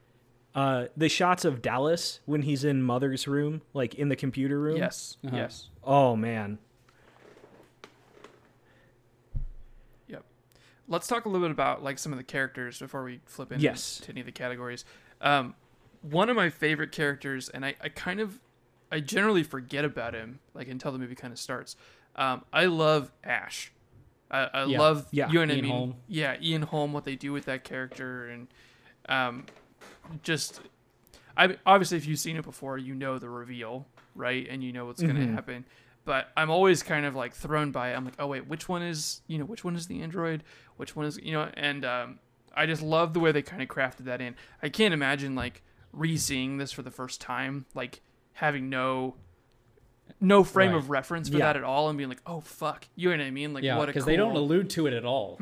uh, 0.57 0.87
the 0.97 1.09
shots 1.09 1.45
of 1.45 1.63
Dallas 1.63 2.19
when 2.27 2.43
he's 2.43 2.65
in 2.65 2.83
Mother's 2.83 3.29
room, 3.29 3.63
like 3.73 3.95
in 3.95 4.09
the 4.09 4.17
computer 4.17 4.59
room. 4.59 4.79
Yes. 4.79 5.17
Uh-huh. 5.25 5.37
Yes. 5.37 5.69
Oh 5.85 6.17
man. 6.17 6.59
Yep. 10.09 10.25
Let's 10.89 11.07
talk 11.07 11.25
a 11.25 11.29
little 11.29 11.47
bit 11.47 11.53
about 11.53 11.83
like 11.83 11.99
some 11.99 12.13
of 12.13 12.19
the 12.19 12.25
characters 12.25 12.79
before 12.79 13.05
we 13.05 13.21
flip 13.27 13.53
into 13.53 13.63
Yes. 13.63 13.99
to 14.05 14.11
any 14.11 14.21
of 14.21 14.27
the 14.27 14.33
categories. 14.33 14.85
Um, 15.21 15.55
one 16.03 16.29
of 16.31 16.37
my 16.37 16.49
favorite 16.51 16.93
characters, 16.93 17.49
and 17.49 17.65
I, 17.65 17.75
I 17.81 17.89
kind 17.89 18.21
of, 18.21 18.41
I 18.91 19.01
generally 19.01 19.43
forget 19.43 19.85
about 19.85 20.15
him 20.15 20.41
like 20.55 20.69
until 20.69 20.93
the 20.93 20.99
movie 20.99 21.15
kind 21.15 21.33
of 21.33 21.39
starts. 21.39 21.77
Um, 22.17 22.45
I 22.53 22.67
love 22.67 23.13
Ash. 23.23 23.73
I, 24.31 24.49
I 24.53 24.65
Yeah. 24.65 24.79
love 24.79 25.07
Yeah. 25.11 25.29
you 25.29 25.35
know 25.35 25.41
what 25.41 25.51
I 25.51 25.55
Ian 25.55 25.63
mean. 25.63 25.71
Holm. 25.73 25.95
Yeah, 26.09 26.37
Ian 26.41 26.63
Holm. 26.63 26.93
What 26.93 27.05
they 27.05 27.17
do 27.17 27.33
with 27.33 27.45
that 27.47 27.65
character, 27.65 28.29
and 28.29 28.49
um, 29.09 29.47
just 30.23 30.61
I 31.37 31.57
obviously 31.67 31.97
if 31.99 32.07
you've 32.07 32.19
seen 32.19 32.37
it 32.37 32.45
before, 32.45 32.79
you 32.79 32.95
know 32.95 33.19
the 33.19 33.29
reveal, 33.29 33.87
right? 34.15 34.47
And 34.49 34.63
you 34.63 34.73
know 34.73 34.87
what's 34.87 35.03
going 35.03 35.17
to 35.17 35.27
happen. 35.33 35.65
But 36.05 36.31
I'm 36.37 36.51
always 36.51 36.83
kind 36.83 37.05
of 37.07 37.15
like 37.15 37.35
thrown 37.35 37.71
by 37.73 37.91
it. 37.93 37.95
I'm 37.97 38.05
like, 38.05 38.15
oh 38.19 38.27
wait, 38.27 38.47
which 38.47 38.69
one 38.69 38.83
is 38.83 39.21
you 39.27 39.39
know 39.39 39.45
which 39.45 39.65
one 39.65 39.77
is 39.77 39.87
the 39.87 40.01
android? 40.03 40.43
Which 40.77 40.97
one 40.97 41.07
is 41.07 41.19
you 41.23 41.33
know? 41.33 41.49
And 41.55 41.85
um, 41.85 42.19
I 42.55 42.67
just 42.67 42.83
love 42.83 43.13
the 43.15 43.21
way 43.21 43.33
they 43.33 43.43
kind 43.43 43.63
of 43.63 43.69
crafted 43.69 44.05
that 44.07 44.21
in. 44.21 44.35
I 44.63 44.69
can't 44.69 44.95
imagine 44.95 45.35
like 45.35 45.63
re-seeing 45.93 46.59
this 46.59 46.73
for 46.73 46.83
the 46.83 46.91
first 46.91 47.21
time, 47.21 47.67
like 47.75 48.01
having 48.35 48.69
no 48.69 49.17
no 50.21 50.43
frame 50.43 50.73
Right. 50.73 50.77
of 50.77 50.91
reference 50.91 51.29
for 51.29 51.39
Yeah. 51.39 51.47
that 51.47 51.57
at 51.57 51.65
all, 51.65 51.89
and 51.89 51.97
being 51.97 52.09
like, 52.11 52.23
oh 52.27 52.41
fuck, 52.41 52.87
you 52.97 53.11
know 53.11 53.17
what 53.17 53.25
I 53.25 53.31
mean? 53.31 53.55
Like 53.55 53.65
Yeah, 53.65 53.79
what 53.79 53.87
because 53.87 54.03
cool... 54.05 54.11
they 54.11 54.17
don't 54.17 54.37
allude 54.37 54.69
to 54.71 54.87
it 54.87 54.93
at 54.93 55.05
all. 55.05 55.41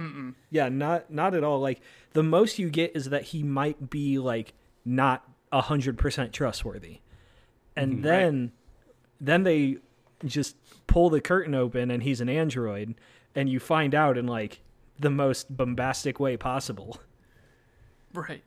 Yeah, 0.51 0.69
not 0.69 1.11
not 1.11 1.35
at 1.35 1.43
all. 1.43 1.61
Like 1.61 1.81
the 2.13 2.23
most 2.23 2.59
you 2.59 2.69
get 2.71 2.95
is 2.95 3.07
that 3.07 3.25
he 3.25 3.43
might 3.43 3.91
be 3.91 4.19
like 4.19 4.55
not 4.85 5.29
a 5.51 5.63
hundred 5.63 5.99
percent 5.99 6.33
trustworthy, 6.33 7.01
and 7.77 7.95
mm-hmm. 7.95 8.03
then 8.03 8.53
then 9.21 9.43
they 9.43 9.79
just 10.25 10.57
pull 10.87 11.11
the 11.11 11.21
curtain 11.21 11.55
open 11.55 11.91
and 11.91 12.03
he's 12.03 12.21
an 12.21 12.29
android, 12.29 12.95
and 13.35 13.49
you 13.49 13.59
find 13.61 13.95
out 13.95 14.19
in 14.19 14.27
like 14.27 14.61
the 14.99 15.11
most 15.11 15.57
bombastic 15.57 16.19
way 16.21 16.37
possible. 16.37 17.01
right, 18.15 18.43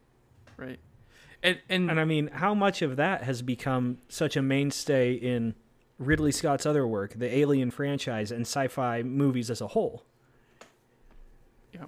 right, 0.58 0.80
and 1.44 1.60
and, 1.70 1.90
And 1.90 2.00
I 2.00 2.06
mean, 2.06 2.28
how 2.28 2.54
much 2.54 2.82
of 2.82 2.98
that 2.98 3.24
has 3.24 3.42
become 3.42 3.98
such 4.10 4.36
a 4.36 4.42
mainstay 4.42 5.14
in 5.14 5.56
Ridley 5.98 6.32
Scott's 6.32 6.66
other 6.66 6.88
work, 6.88 7.14
the 7.18 7.34
Alien 7.36 7.72
franchise, 7.72 8.32
and 8.32 8.42
sci-fi 8.42 9.04
movies 9.04 9.50
as 9.50 9.62
a 9.62 9.68
whole? 9.68 10.04
Yeah. 11.74 11.86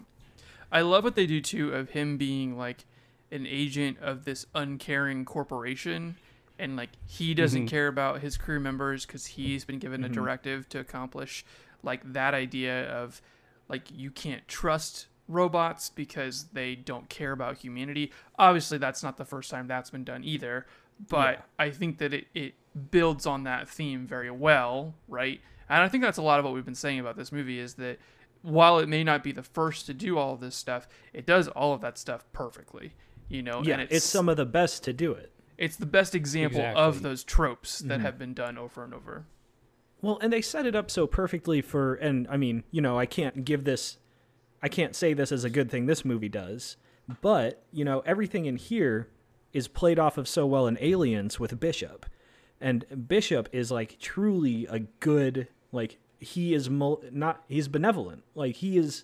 I 0.72 0.82
love 0.82 1.04
what 1.04 1.16
they 1.16 1.28
do 1.28 1.42
too 1.42 1.74
of 1.74 1.92
him 1.92 2.18
being 2.18 2.58
like 2.58 2.86
an 3.32 3.48
agent 3.48 3.98
of 4.00 4.26
this 4.26 4.46
uncaring 4.54 5.26
corporation 5.26 6.16
and 6.60 6.76
like 6.76 6.90
he 7.08 7.34
doesn't 7.34 7.62
mm-hmm. 7.62 7.68
care 7.68 7.88
about 7.88 8.22
his 8.22 8.38
crew 8.38 8.60
members 8.60 9.08
cuz 9.08 9.26
he's 9.26 9.66
been 9.66 9.80
given 9.80 10.04
a 10.04 10.08
mm-hmm. 10.08 10.14
directive 10.14 10.70
to 10.70 10.80
accomplish 10.80 11.44
like 11.82 12.14
that 12.14 12.36
idea 12.36 12.88
of 12.92 13.24
like 13.68 13.90
you 13.92 14.12
can't 14.12 14.48
trust 14.48 15.08
robots 15.28 15.90
because 15.90 16.46
they 16.54 16.76
don't 16.76 17.10
care 17.10 17.32
about 17.32 17.58
humanity. 17.58 18.12
Obviously 18.38 18.78
that's 18.78 19.04
not 19.04 19.18
the 19.18 19.26
first 19.26 19.50
time 19.50 19.68
that's 19.68 19.90
been 19.90 20.04
done 20.04 20.24
either, 20.24 20.66
but 21.10 21.36
Yeah. 21.36 21.42
I 21.60 21.70
think 21.72 21.98
that 22.00 22.14
it, 22.14 22.28
it 22.34 22.54
builds 22.92 23.26
on 23.26 23.44
that 23.44 23.70
theme 23.70 24.06
very 24.06 24.32
well, 24.32 24.96
right? 25.08 25.42
And 25.70 25.82
I 25.82 25.88
think 25.88 26.04
that's 26.04 26.18
a 26.18 26.22
lot 26.22 26.40
of 26.40 26.46
what 26.46 26.54
we've 26.54 26.66
been 26.66 26.76
saying 26.76 27.00
about 27.00 27.16
this 27.16 27.32
movie 27.32 27.60
is 27.60 27.76
that 27.76 28.00
while 28.42 28.80
it 28.80 28.90
may 28.90 29.04
not 29.04 29.24
be 29.24 29.32
the 29.32 29.44
first 29.44 29.86
to 29.86 29.94
do 29.94 30.18
all 30.18 30.34
of 30.34 30.42
this 30.42 30.56
stuff, 30.56 30.88
it 31.14 31.26
does 31.26 31.48
all 31.48 31.74
of 31.74 31.82
that 31.82 31.98
stuff 31.98 32.26
perfectly. 32.34 32.94
You 33.30 33.42
know, 33.42 33.64
Yeah, 33.64 33.80
and 33.80 33.92
it's, 33.92 34.06
some 34.06 34.28
of 34.30 34.38
the 34.38 34.46
best 34.46 34.84
to 34.84 34.94
do 34.94 35.14
it. 35.14 35.32
it's 35.58 35.78
the 35.78 35.86
best 35.86 36.14
example 36.14 36.62
of 36.76 37.02
those 37.02 37.24
tropes 37.24 37.80
that 37.80 37.96
mm-hmm. 37.96 38.06
have 38.06 38.20
been 38.20 38.34
done 38.34 38.58
over 38.58 38.84
and 38.84 38.94
over. 38.94 39.26
Well, 40.02 40.20
and 40.22 40.34
they 40.34 40.42
set 40.42 40.66
it 40.66 40.76
up 40.76 40.92
so 40.92 41.08
perfectly 41.08 41.62
for, 41.62 41.96
and 41.96 42.28
I 42.30 42.36
mean, 42.36 42.66
you 42.70 42.82
know, 42.82 43.00
I 43.00 43.06
can't 43.06 43.46
give 43.46 43.64
this, 43.64 43.98
I 44.64 44.70
can't 44.70 44.96
say 44.96 45.14
this 45.14 45.32
is 45.32 45.44
a 45.44 45.50
good 45.50 45.70
thing 45.70 45.86
this 45.86 46.06
movie 46.06 46.30
does, 46.30 46.78
but, 47.22 47.66
you 47.72 47.84
know, 47.84 48.00
everything 48.06 48.46
in 48.46 48.56
here 48.56 49.10
is 49.52 49.68
played 49.68 50.00
off 50.00 50.18
of 50.18 50.28
so 50.28 50.46
well 50.48 50.66
in 50.66 50.78
Aliens 50.80 51.38
with 51.40 51.60
Bishop. 51.60 52.06
And 52.62 53.08
Bishop 53.08 53.50
is 53.52 53.72
like 53.72 54.00
truly 54.00 54.66
a 54.68 54.80
good, 54.80 55.50
like, 55.74 56.00
he 56.18 56.54
is 56.54 56.70
mul- 56.70 57.04
not, 57.12 57.44
he's 57.50 57.68
benevolent. 57.68 58.24
Like, 58.36 58.56
he 58.56 58.78
is 58.78 59.04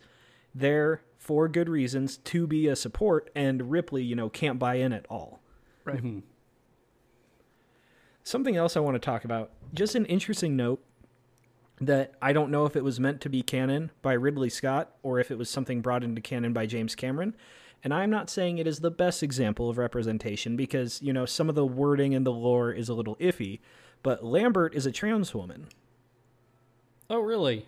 there 0.56 1.02
for 1.18 1.50
good 1.50 1.68
reasons 1.68 2.16
to 2.18 2.48
be 2.48 2.68
a 2.68 2.76
support, 2.78 3.30
and 3.36 3.70
Ripley, 3.70 4.02
you 4.02 4.16
know, 4.16 4.30
can't 4.30 4.58
buy 4.58 4.76
in 4.76 4.94
at 4.94 5.06
all. 5.10 5.42
Right. 5.84 5.98
Mm-hmm. 5.98 6.20
Something 8.24 8.56
else 8.56 8.78
I 8.78 8.80
want 8.80 8.96
to 8.96 9.00
talk 9.00 9.26
about, 9.26 9.52
just 9.74 9.96
an 9.96 10.06
interesting 10.06 10.56
note 10.56 10.82
that 11.82 12.14
I 12.22 12.34
don't 12.34 12.52
know 12.52 12.66
if 12.66 12.76
it 12.76 12.84
was 12.84 13.00
meant 13.00 13.22
to 13.22 13.30
be 13.30 13.42
canon 13.42 13.92
by 14.02 14.14
Ridley 14.14 14.50
Scott 14.50 14.92
or 15.04 15.20
if 15.20 15.32
it 15.32 15.38
was 15.38 15.50
something 15.50 15.82
brought 15.82 16.04
into 16.04 16.22
canon 16.22 16.54
by 16.54 16.66
James 16.66 16.96
Cameron. 16.96 17.36
And 17.84 17.94
I'm 17.94 18.10
not 18.10 18.30
saying 18.30 18.58
it 18.58 18.68
is 18.68 18.80
the 18.80 18.92
best 18.92 19.24
example 19.24 19.70
of 19.70 19.78
representation 19.78 20.58
because, 20.58 21.02
you 21.02 21.14
know, 21.14 21.26
some 21.26 21.48
of 21.48 21.56
the 21.56 21.66
wording 21.66 22.12
in 22.12 22.26
the 22.26 22.32
lore 22.32 22.72
is 22.74 22.90
a 22.90 22.94
little 22.94 23.16
iffy, 23.18 23.62
but 24.04 24.24
Lambert 24.24 24.76
is 24.76 24.86
a 24.86 24.92
trans 24.92 25.34
woman. 25.34 25.68
Oh, 27.10 27.20
really? 27.20 27.66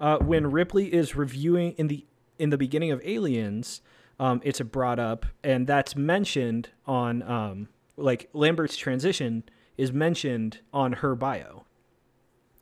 uh, 0.00 0.18
when 0.18 0.50
Ripley 0.50 0.92
is 0.92 1.14
reviewing 1.14 1.72
in 1.72 1.88
the 1.88 2.06
in 2.38 2.48
the 2.48 2.56
beginning 2.56 2.90
of 2.90 3.02
Aliens, 3.04 3.82
um, 4.18 4.40
it's 4.42 4.60
brought 4.60 4.98
up, 4.98 5.26
and 5.44 5.66
that's 5.66 5.94
mentioned 5.94 6.70
on 6.86 7.22
um, 7.22 7.68
like 7.96 8.30
Lambert's 8.32 8.76
transition 8.76 9.44
is 9.76 9.92
mentioned 9.92 10.60
on 10.72 10.94
her 10.94 11.14
bio. 11.14 11.66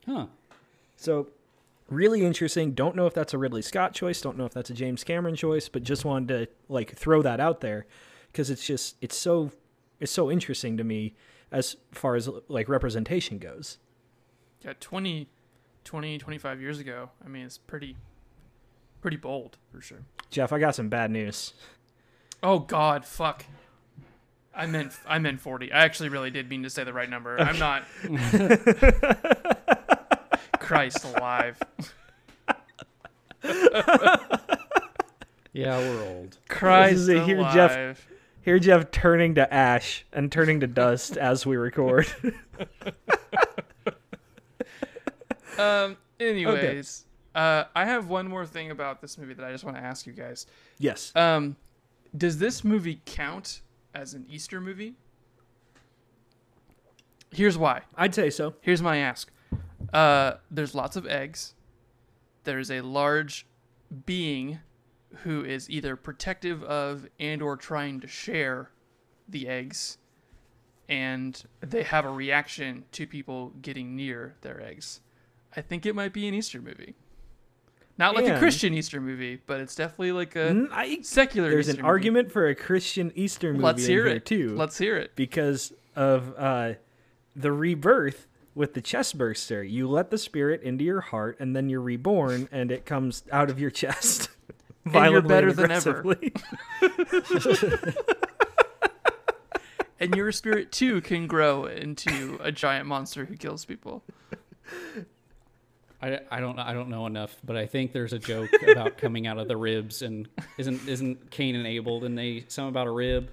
Huh. 0.09 0.27
So 0.97 1.29
really 1.91 2.25
interesting. 2.25 2.73
Don't 2.73 2.97
know 2.97 3.07
if 3.07 3.15
that's 3.15 3.35
a 3.35 3.39
Ridley 3.39 3.63
Scott 3.63 3.95
choice. 3.95 4.21
Don't 4.21 4.37
know 4.37 4.47
if 4.47 4.55
that's 4.55 4.71
a 4.71 4.75
James 4.75 5.05
Cameron 5.05 5.37
choice, 5.37 5.69
but 5.69 5.83
just 5.83 6.05
wanted 6.05 6.29
to 6.29 6.49
like 6.69 6.97
throw 6.97 7.23
that 7.23 7.41
out 7.41 7.61
there 7.61 7.87
because 8.33 8.51
it's 8.51 8.67
just 8.67 8.97
it's 9.01 9.17
so 9.17 9.51
it's 10.01 10.13
so 10.13 10.31
interesting 10.31 10.77
to 10.77 10.85
me 10.85 11.15
as 11.51 11.77
far 11.93 12.15
as 12.15 12.29
like 12.49 12.69
representation 12.69 13.39
goes. 13.39 13.79
Yeah, 14.63 14.73
20, 14.81 15.29
20, 15.85 16.19
25 16.19 16.61
years 16.61 16.79
ago. 16.81 17.11
I 17.25 17.29
mean, 17.29 17.47
it's 17.47 17.59
pretty, 17.59 17.97
pretty 19.01 19.17
bold 19.17 19.57
for 19.73 19.81
sure. 19.81 20.05
Jeff, 20.31 20.53
I 20.53 20.59
got 20.59 20.75
some 20.75 20.89
bad 20.89 21.11
news. 21.11 21.55
Oh 22.43 22.59
God, 22.59 23.05
fuck. 23.05 23.45
I 24.55 24.67
meant 24.67 24.93
I 25.07 25.19
meant 25.21 25.41
forty. 25.41 25.73
I 25.73 25.85
actually 25.85 26.09
really 26.09 26.31
did 26.31 26.49
mean 26.49 26.65
to 26.65 26.71
say 26.71 26.83
the 26.83 26.93
right 26.93 27.09
number. 27.09 27.39
I'm 27.41 27.59
not. 27.59 27.85
Christ 30.69 31.05
alive. 31.05 31.59
Yeah, 35.55 35.79
we're 35.79 36.05
old. 36.05 36.39
Christ 36.49 36.93
is 36.95 37.09
it 37.09 37.25
here, 37.25 37.39
alive. 37.39 37.55
Jeff. 37.55 38.09
Hear 38.43 38.59
Jeff 38.61 38.91
turning 38.93 39.35
to 39.37 39.53
ash 39.53 40.05
and 40.13 40.31
turning 40.31 40.61
to 40.61 40.69
dust 40.69 41.17
as 41.17 41.45
we 41.47 41.57
record. 41.57 42.07
Um. 45.59 45.97
Anyways, 46.21 47.05
uh, 47.35 47.65
I 47.75 47.85
have 47.87 48.07
one 48.09 48.29
more 48.29 48.47
thing 48.47 48.71
about 48.71 49.01
this 49.01 49.19
movie 49.19 49.35
that 49.35 49.45
I 49.45 49.51
just 49.51 49.65
want 49.65 49.77
to 49.77 49.83
ask 49.83 50.07
you 50.07 50.13
guys. 50.13 50.47
yes. 50.79 51.11
Um, 51.17 51.57
does 52.17 52.39
this 52.39 52.63
movie 52.63 53.01
count 53.05 53.63
as 53.93 54.15
an 54.15 54.25
Easter 54.31 54.61
movie? 54.61 54.95
Here's 57.33 57.59
why. 57.59 57.83
I'd 57.97 58.15
say 58.15 58.31
so. 58.31 58.55
Here's 58.61 58.81
my 58.81 58.99
ask. 58.99 59.33
Uh, 59.93 60.35
there's 60.51 60.75
lots 60.75 60.97
of 60.97 61.07
eggs. 61.07 61.55
There's 62.45 62.71
a 62.71 62.81
large 62.83 63.47
being 64.07 64.61
who 65.23 65.45
is 65.45 65.69
either 65.71 65.97
protective 65.97 66.63
of 66.65 67.09
and 67.19 67.41
or 67.43 67.57
trying 67.57 68.01
to 68.01 68.07
share 68.07 68.71
the 69.29 69.49
eggs 69.49 69.99
and 70.89 71.43
they 71.61 71.83
have 71.83 72.05
a 72.07 72.11
reaction 72.11 72.85
to 72.93 73.07
people 73.07 73.53
getting 73.61 73.95
near 73.95 74.35
their 74.41 74.61
eggs. 74.63 75.01
I 75.55 75.61
think 75.61 75.85
it 75.85 75.95
might 75.95 76.13
be 76.15 76.27
an 76.29 76.35
Easter 76.35 76.61
movie. 76.63 76.95
Not 77.99 78.15
like 78.15 78.27
a 78.27 78.39
Christian 78.39 78.73
Easter 78.75 79.01
movie, 79.01 79.41
but 79.47 79.61
it's 79.61 79.75
definitely 79.75 80.13
like 80.13 80.37
a 80.37 80.67
I- 80.73 81.01
secular 81.03 81.51
there's 81.51 81.69
Easter 81.69 81.81
an 81.81 81.83
movie. 81.83 81.89
argument 81.91 82.33
for 82.33 82.47
a 82.47 82.55
Christian 82.55 83.13
Easter 83.17 83.53
movie 83.53 83.65
Let's 83.65 83.85
in 83.85 83.91
hear 83.91 84.07
it. 84.07 84.25
too, 84.25 84.55
Let's 84.57 84.79
hear 84.79 84.97
it. 84.97 85.15
because 85.17 85.73
of 85.97 86.33
uh, 86.39 86.75
the 87.35 87.51
rebirth 87.53 88.27
with 88.59 88.75
the 88.75 88.83
chest 88.83 89.17
burster. 89.17 89.63
You 89.63 89.89
let 89.89 90.11
the 90.11 90.19
spirit 90.19 90.63
into 90.63 90.85
your 90.85 91.01
heart, 91.01 91.39
and 91.39 91.55
then 91.55 91.71
you're 91.71 91.81
reborn, 91.81 92.49
and 92.51 92.73
it 92.73 92.85
comes 92.85 93.23
out 93.33 93.49
of 93.49 93.59
your 93.59 93.71
chest. 93.71 94.29
And 94.91 95.13
you're 95.13 95.21
better 95.21 95.49
and 95.49 95.57
than 95.59 95.71
ever. 95.71 96.01
and 100.01 100.17
your 100.17 100.33
spirit 100.33 100.73
too 100.73 101.03
can 101.03 101.27
grow 101.27 101.67
into 101.67 102.39
a 102.41 102.51
giant 102.51 102.87
monster 102.87 103.27
who 103.27 103.37
kills 103.37 103.67
people. 103.67 104.03
I, 106.01 106.21
I 106.31 106.41
don't 106.41 106.59
I 106.59 106.73
don't 106.73 106.89
know 106.89 107.05
enough, 107.05 107.37
but 107.45 107.55
I 107.55 107.67
think 107.67 107.93
there's 107.93 108.15
a 108.15 108.19
joke 108.19 108.49
about 108.67 108.97
coming 108.97 109.27
out 109.27 109.37
of 109.37 109.47
the 109.47 109.59
ribs 109.59 110.01
and 110.01 110.27
isn't 110.57 110.89
isn't 110.89 111.31
Cain 111.31 111.55
and 111.55 111.67
Abel 111.67 112.03
and 112.07 112.17
they 112.17 112.47
some 112.49 112.69
about 112.69 112.87
a 112.87 112.91
rib. 112.91 113.29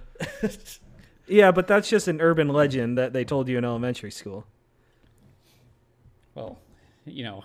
yeah, 1.26 1.52
but 1.52 1.66
that's 1.66 1.88
just 1.88 2.06
an 2.06 2.20
urban 2.20 2.48
legend 2.48 2.98
that 2.98 3.14
they 3.14 3.24
told 3.24 3.48
you 3.48 3.56
in 3.56 3.64
elementary 3.64 4.10
school. 4.10 4.44
Well, 6.36 6.58
you 7.04 7.24
know, 7.24 7.42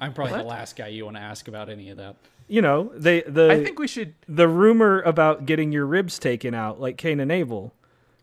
I'm 0.00 0.14
probably 0.14 0.32
What? 0.32 0.38
the 0.42 0.48
last 0.48 0.76
guy 0.76 0.86
you 0.88 1.04
want 1.04 1.16
to 1.18 1.22
ask 1.22 1.48
about 1.48 1.68
any 1.68 1.90
of 1.90 1.98
that. 1.98 2.16
You 2.48 2.62
know, 2.62 2.90
they 2.96 3.20
the 3.22 3.50
I 3.50 3.62
think 3.62 3.78
we 3.78 3.86
should. 3.86 4.14
the 4.28 4.48
rumor 4.48 5.02
about 5.02 5.44
getting 5.46 5.70
your 5.72 5.84
ribs 5.86 6.18
taken 6.18 6.54
out, 6.54 6.80
like 6.80 6.96
Cain 6.96 7.20
and 7.20 7.30
Abel, 7.30 7.74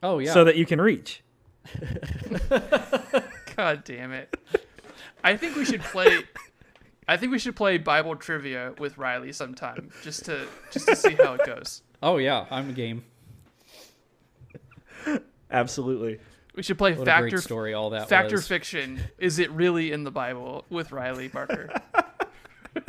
Oh 0.01 0.19
yeah. 0.19 0.33
so 0.33 0.43
that 0.43 0.55
you 0.57 0.65
can 0.65 0.81
reach. 0.81 1.21
God 3.55 3.83
damn 3.83 4.11
it! 4.13 4.35
I 5.23 5.35
think 5.37 5.55
we 5.55 5.65
should 5.65 5.81
play. 5.81 6.23
I 7.07 7.15
think 7.17 7.31
we 7.31 7.39
should 7.39 7.55
play 7.55 7.77
Bible 7.77 8.15
trivia 8.15 8.73
with 8.79 8.97
Riley 8.97 9.31
sometime, 9.31 9.91
just 10.03 10.25
to 10.25 10.45
just 10.71 10.87
to 10.87 10.95
see 10.95 11.13
how 11.13 11.33
it 11.35 11.45
goes. 11.45 11.81
oh 12.03 12.17
yeah, 12.17 12.45
I'm 12.51 12.73
game. 12.73 13.03
Absolutely. 15.51 16.19
We 16.57 16.63
should 16.63 16.77
play 16.79 16.93
What 16.93 17.03
a 17.03 17.05
factor 17.05 17.29
great 17.29 17.43
story 17.43 17.73
all 17.75 17.91
that 17.91 18.09
factor 18.09 18.37
was. 18.37 18.47
fiction. 18.47 18.99
Is 19.19 19.37
it 19.37 19.51
really 19.51 19.91
in 19.91 20.03
the 20.03 20.09
Bible 20.09 20.65
with 20.71 20.91
Riley 20.91 21.27
Barker? 21.27 21.69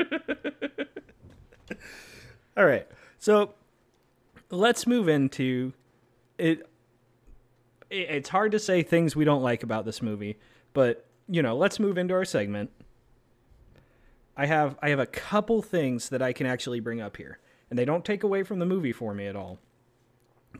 All 2.56 2.64
right. 2.64 2.88
So 3.18 3.52
let's 4.50 4.86
move 4.86 5.06
into 5.08 5.74
it. 6.38 6.60
it- 7.90 8.10
It's 8.10 8.28
hard 8.30 8.52
to 8.52 8.58
say 8.58 8.82
things 8.82 9.14
we 9.14 9.24
don't 9.26 9.42
like 9.42 9.62
about 9.62 9.84
this 9.84 10.00
movie, 10.02 10.38
but 10.72 11.04
you 11.28 11.42
know, 11.42 11.54
let's 11.56 11.78
move 11.78 11.98
into 11.98 12.14
our 12.14 12.24
segment. 12.24 12.70
I 14.34 14.46
have 14.46 14.78
I 14.80 14.88
have 14.88 14.98
a 14.98 15.06
couple 15.06 15.60
things 15.62 16.08
that 16.08 16.22
I 16.22 16.32
can 16.32 16.46
actually 16.46 16.80
bring 16.80 17.00
up 17.02 17.18
here, 17.18 17.38
and 17.68 17.78
they 17.78 17.84
don't 17.84 18.04
take 18.04 18.22
away 18.22 18.44
from 18.44 18.60
the 18.60 18.66
movie 18.66 18.92
for 18.92 19.12
me 19.12 19.26
at 19.26 19.36
all. 19.36 19.58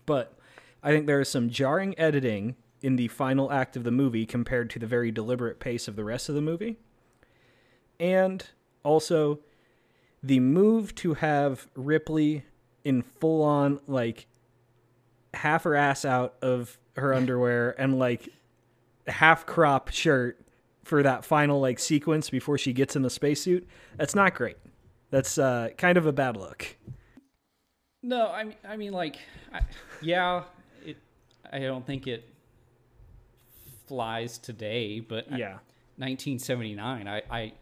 But 0.04 0.34
I 0.82 0.90
think 0.90 1.06
there 1.06 1.20
is 1.22 1.28
some 1.30 1.48
jarring 1.48 1.98
editing 1.98 2.54
in 2.82 2.96
the 2.96 3.08
final 3.08 3.50
act 3.50 3.76
of 3.76 3.84
the 3.84 3.90
movie 3.90 4.26
compared 4.26 4.70
to 4.70 4.78
the 4.78 4.86
very 4.86 5.10
deliberate 5.10 5.58
pace 5.58 5.88
of 5.88 5.96
the 5.96 6.04
rest 6.04 6.28
of 6.28 6.34
the 6.34 6.40
movie. 6.40 6.76
And 7.98 8.44
also 8.84 9.40
the 10.22 10.40
move 10.40 10.94
to 10.96 11.14
have 11.14 11.68
Ripley 11.74 12.44
in 12.84 13.02
full 13.02 13.42
on 13.42 13.80
like 13.86 14.26
half 15.34 15.64
her 15.64 15.74
ass 15.74 16.04
out 16.04 16.34
of 16.42 16.78
her 16.96 17.14
underwear 17.14 17.74
and 17.80 17.98
like 17.98 18.28
half 19.06 19.46
crop 19.46 19.88
shirt 19.90 20.40
for 20.84 21.02
that 21.02 21.24
final 21.24 21.60
like 21.60 21.78
sequence 21.78 22.30
before 22.30 22.58
she 22.58 22.72
gets 22.72 22.96
in 22.96 23.02
the 23.02 23.10
spacesuit. 23.10 23.66
That's 23.96 24.14
not 24.14 24.34
great. 24.34 24.56
That's 25.10 25.38
uh, 25.38 25.70
kind 25.76 25.98
of 25.98 26.06
a 26.06 26.12
bad 26.12 26.36
look. 26.36 26.76
No, 28.02 28.28
I 28.28 28.44
mean, 28.44 28.56
I 28.66 28.76
mean, 28.76 28.92
like, 28.92 29.16
I, 29.52 29.60
yeah, 30.00 30.44
it. 30.84 30.96
I 31.52 31.60
don't 31.60 31.86
think 31.86 32.06
it 32.06 32.28
flies 33.88 34.38
today, 34.38 35.00
but 35.00 35.26
Yeah. 35.30 35.58
1979. 35.96 37.08
I, 37.08 37.22
I, 37.30 37.52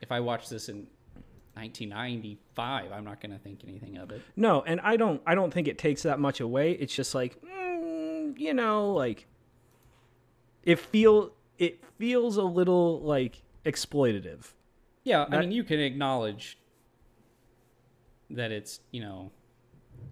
if 0.00 0.10
I 0.10 0.18
watch 0.20 0.48
this 0.48 0.68
in 0.68 0.86
1995, 1.54 2.90
I'm 2.92 3.04
not 3.04 3.20
going 3.20 3.32
to 3.32 3.38
think 3.38 3.60
anything 3.66 3.96
of 3.96 4.10
it. 4.10 4.22
No, 4.36 4.62
and 4.62 4.80
I 4.80 4.96
don't 4.96 5.22
I 5.26 5.34
don't 5.34 5.52
think 5.54 5.68
it 5.68 5.78
takes 5.78 6.02
that 6.02 6.18
much 6.18 6.40
away. 6.40 6.72
It's 6.72 6.94
just 6.94 7.14
like 7.14 7.40
mm, 7.42 8.38
you 8.38 8.52
know, 8.54 8.92
like 8.92 9.26
it 10.64 10.78
feel 10.80 11.32
it 11.58 11.84
feels 11.98 12.36
a 12.36 12.42
little 12.42 13.00
like 13.00 13.42
exploitative. 13.64 14.52
Yeah, 15.04 15.26
I 15.30 15.38
mean, 15.40 15.52
you 15.52 15.62
can 15.64 15.78
acknowledge 15.80 16.58
that 18.30 18.50
it's 18.50 18.80
you 18.90 19.00
know 19.02 19.30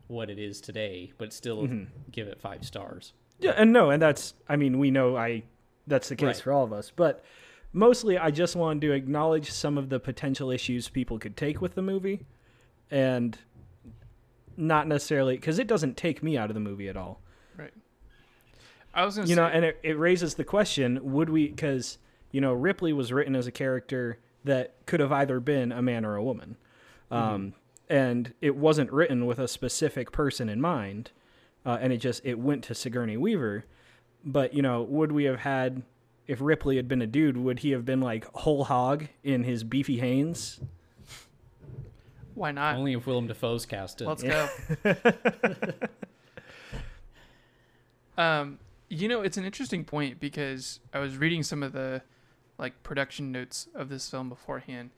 what 0.06 0.30
it 0.30 0.38
is 0.38 0.60
today, 0.60 1.12
but 1.18 1.32
still 1.32 1.62
Mm-hmm. 1.62 1.84
give 2.12 2.28
it 2.28 2.40
five 2.40 2.64
stars. 2.64 3.12
Yeah, 3.40 3.52
and 3.56 3.72
no, 3.72 3.90
and 3.90 4.00
that's 4.00 4.34
I 4.48 4.56
mean, 4.56 4.78
we 4.78 4.90
know 4.92 5.16
I 5.16 5.42
that's 5.86 6.08
the 6.08 6.16
case 6.16 6.26
Right. 6.26 6.36
for 6.36 6.52
all 6.52 6.64
of 6.64 6.72
us, 6.72 6.92
but 6.94 7.24
mostly 7.72 8.16
I 8.18 8.30
just 8.30 8.54
wanted 8.56 8.80
to 8.82 8.92
acknowledge 8.92 9.50
some 9.50 9.76
of 9.78 9.88
the 9.88 9.98
potential 10.00 10.50
issues 10.50 10.88
people 10.88 11.18
could 11.18 11.36
take 11.36 11.60
with 11.60 11.74
the 11.74 11.82
movie 11.82 12.26
and 12.90 13.38
not 14.56 14.86
necessarily 14.86 15.38
cuz 15.38 15.58
it 15.58 15.66
doesn't 15.66 15.96
take 15.96 16.22
me 16.22 16.36
out 16.36 16.50
of 16.50 16.54
the 16.54 16.60
movie 16.60 16.88
at 16.88 16.96
all. 16.96 17.20
right. 17.56 17.72
I 18.94 19.04
was 19.04 19.16
gonna 19.16 19.26
you 19.28 19.34
say, 19.34 19.40
know 19.40 19.46
and 19.46 19.64
it, 19.64 19.80
it 19.82 19.98
raises 19.98 20.34
the 20.34 20.44
question 20.44 21.00
would 21.12 21.30
we 21.30 21.48
because 21.48 21.98
you 22.30 22.40
know 22.40 22.52
ripley 22.52 22.92
was 22.92 23.12
written 23.12 23.34
as 23.34 23.46
a 23.46 23.52
character 23.52 24.18
that 24.44 24.74
could 24.86 25.00
have 25.00 25.12
either 25.12 25.40
been 25.40 25.72
a 25.72 25.80
man 25.80 26.04
or 26.04 26.16
a 26.16 26.22
woman 26.22 26.56
um, 27.10 27.52
and 27.88 28.32
it 28.40 28.56
wasn't 28.56 28.90
written 28.92 29.24
with 29.26 29.38
a 29.38 29.46
specific 29.48 30.12
person 30.12 30.48
in 30.48 30.60
mind 30.60 31.10
uh, 31.64 31.78
and 31.80 31.92
it 31.92 31.98
just 31.98 32.20
it 32.24 32.38
went 32.38 32.62
to 32.64 32.74
sigourney 32.74 33.16
weaver 33.16 33.64
but 34.24 34.54
you 34.54 34.62
know 34.62 34.82
would 34.82 35.12
we 35.12 35.24
have 35.24 35.40
had 35.40 35.82
if 36.26 36.40
ripley 36.40 36.76
had 36.76 36.88
been 36.88 37.02
a 37.02 37.06
dude 37.06 37.36
would 37.36 37.60
he 37.60 37.70
have 37.70 37.84
been 37.84 38.00
like 38.00 38.24
whole 38.32 38.64
hog 38.64 39.06
in 39.22 39.44
his 39.44 39.64
beefy 39.64 39.98
hanes 39.98 40.60
why 42.34 42.52
not? 42.52 42.76
Only 42.76 42.94
if 42.94 43.06
Willem 43.06 43.26
Dafoe's 43.26 43.66
cast 43.66 44.00
it. 44.00 44.06
Let's 44.06 44.22
go. 44.22 44.48
um, 48.22 48.58
you 48.88 49.08
know, 49.08 49.22
it's 49.22 49.36
an 49.36 49.44
interesting 49.44 49.84
point 49.84 50.20
because 50.20 50.80
I 50.92 50.98
was 50.98 51.16
reading 51.16 51.42
some 51.42 51.62
of 51.62 51.72
the 51.72 52.02
like 52.58 52.82
production 52.82 53.32
notes 53.32 53.68
of 53.74 53.88
this 53.88 54.08
film 54.08 54.28
beforehand, 54.28 54.90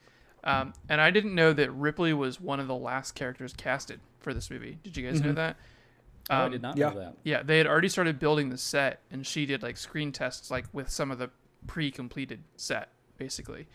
um, 0.43 0.73
and 0.87 1.01
I 1.01 1.11
didn't 1.11 1.35
know 1.35 1.53
that 1.53 1.71
Ripley 1.71 2.13
was 2.13 2.39
one 2.39 2.59
of 2.59 2.67
the 2.67 2.75
last 2.75 3.15
characters 3.15 3.53
casted 3.55 3.99
for 4.19 4.33
this 4.33 4.49
movie. 4.49 4.77
Did 4.83 4.97
you 4.97 5.09
guys 5.09 5.21
know 5.21 5.33
that? 5.33 5.57
Oh, 6.29 6.35
I 6.35 6.45
Um, 6.45 6.51
did 6.51 6.61
not 6.61 6.77
yeah. 6.77 6.89
know 6.89 6.99
that. 6.99 7.17
Yeah, 7.23 7.43
they 7.43 7.57
had 7.57 7.67
already 7.67 7.89
started 7.89 8.19
building 8.19 8.49
the 8.49 8.57
set, 8.57 9.01
and 9.11 9.25
she 9.25 9.45
did 9.45 9.61
like 9.63 9.77
screen 9.77 10.11
tests, 10.11 10.49
like 10.49 10.65
with 10.73 10.89
some 10.89 11.11
of 11.11 11.19
the 11.19 11.29
pre-completed 11.67 12.43
set, 12.55 12.89
basically. 13.17 13.67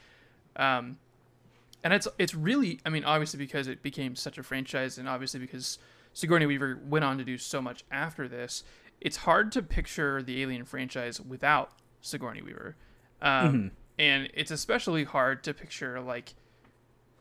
Um, 0.56 0.98
and 1.84 1.92
it's 1.92 2.08
it's 2.18 2.34
really, 2.34 2.80
I 2.84 2.90
mean, 2.90 3.04
obviously 3.04 3.38
because 3.38 3.68
it 3.68 3.82
became 3.82 4.16
such 4.16 4.36
a 4.38 4.42
franchise, 4.42 4.98
and 4.98 5.08
obviously 5.08 5.40
because 5.40 5.78
Sigourney 6.12 6.46
Weaver 6.46 6.80
went 6.88 7.04
on 7.04 7.18
to 7.18 7.24
do 7.24 7.38
so 7.38 7.62
much 7.62 7.84
after 7.90 8.26
this, 8.28 8.64
it's 9.00 9.18
hard 9.18 9.52
to 9.52 9.62
picture 9.62 10.22
the 10.22 10.42
Alien 10.42 10.64
franchise 10.64 11.20
without 11.20 11.70
Sigourney 12.02 12.42
Weaver, 12.42 12.76
um, 13.22 13.70
and 13.98 14.28
it's 14.34 14.50
especially 14.50 15.04
hard 15.04 15.42
to 15.44 15.54
picture 15.54 16.00
like 16.00 16.34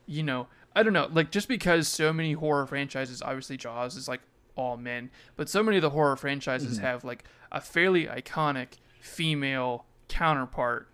you 0.08 0.24
know, 0.24 0.48
I 0.76 0.82
don't 0.82 0.94
know, 0.94 1.08
like 1.12 1.30
just 1.30 1.48
because 1.48 1.88
so 1.88 2.12
many 2.12 2.34
horror 2.34 2.66
franchises, 2.66 3.22
obviously 3.22 3.58
Jaws 3.58 3.96
is 3.96 4.08
like 4.08 4.22
all 4.60 4.78
men, 4.78 5.10
but 5.36 5.50
so 5.50 5.64
many 5.64 5.78
of 5.78 5.82
the 5.82 5.90
horror 5.92 6.16
franchises 6.16 6.78
have 6.80 7.04
like 7.04 7.24
a 7.52 7.62
fairly 7.62 8.06
iconic 8.06 8.74
female 9.00 9.86
counterpart 10.08 10.88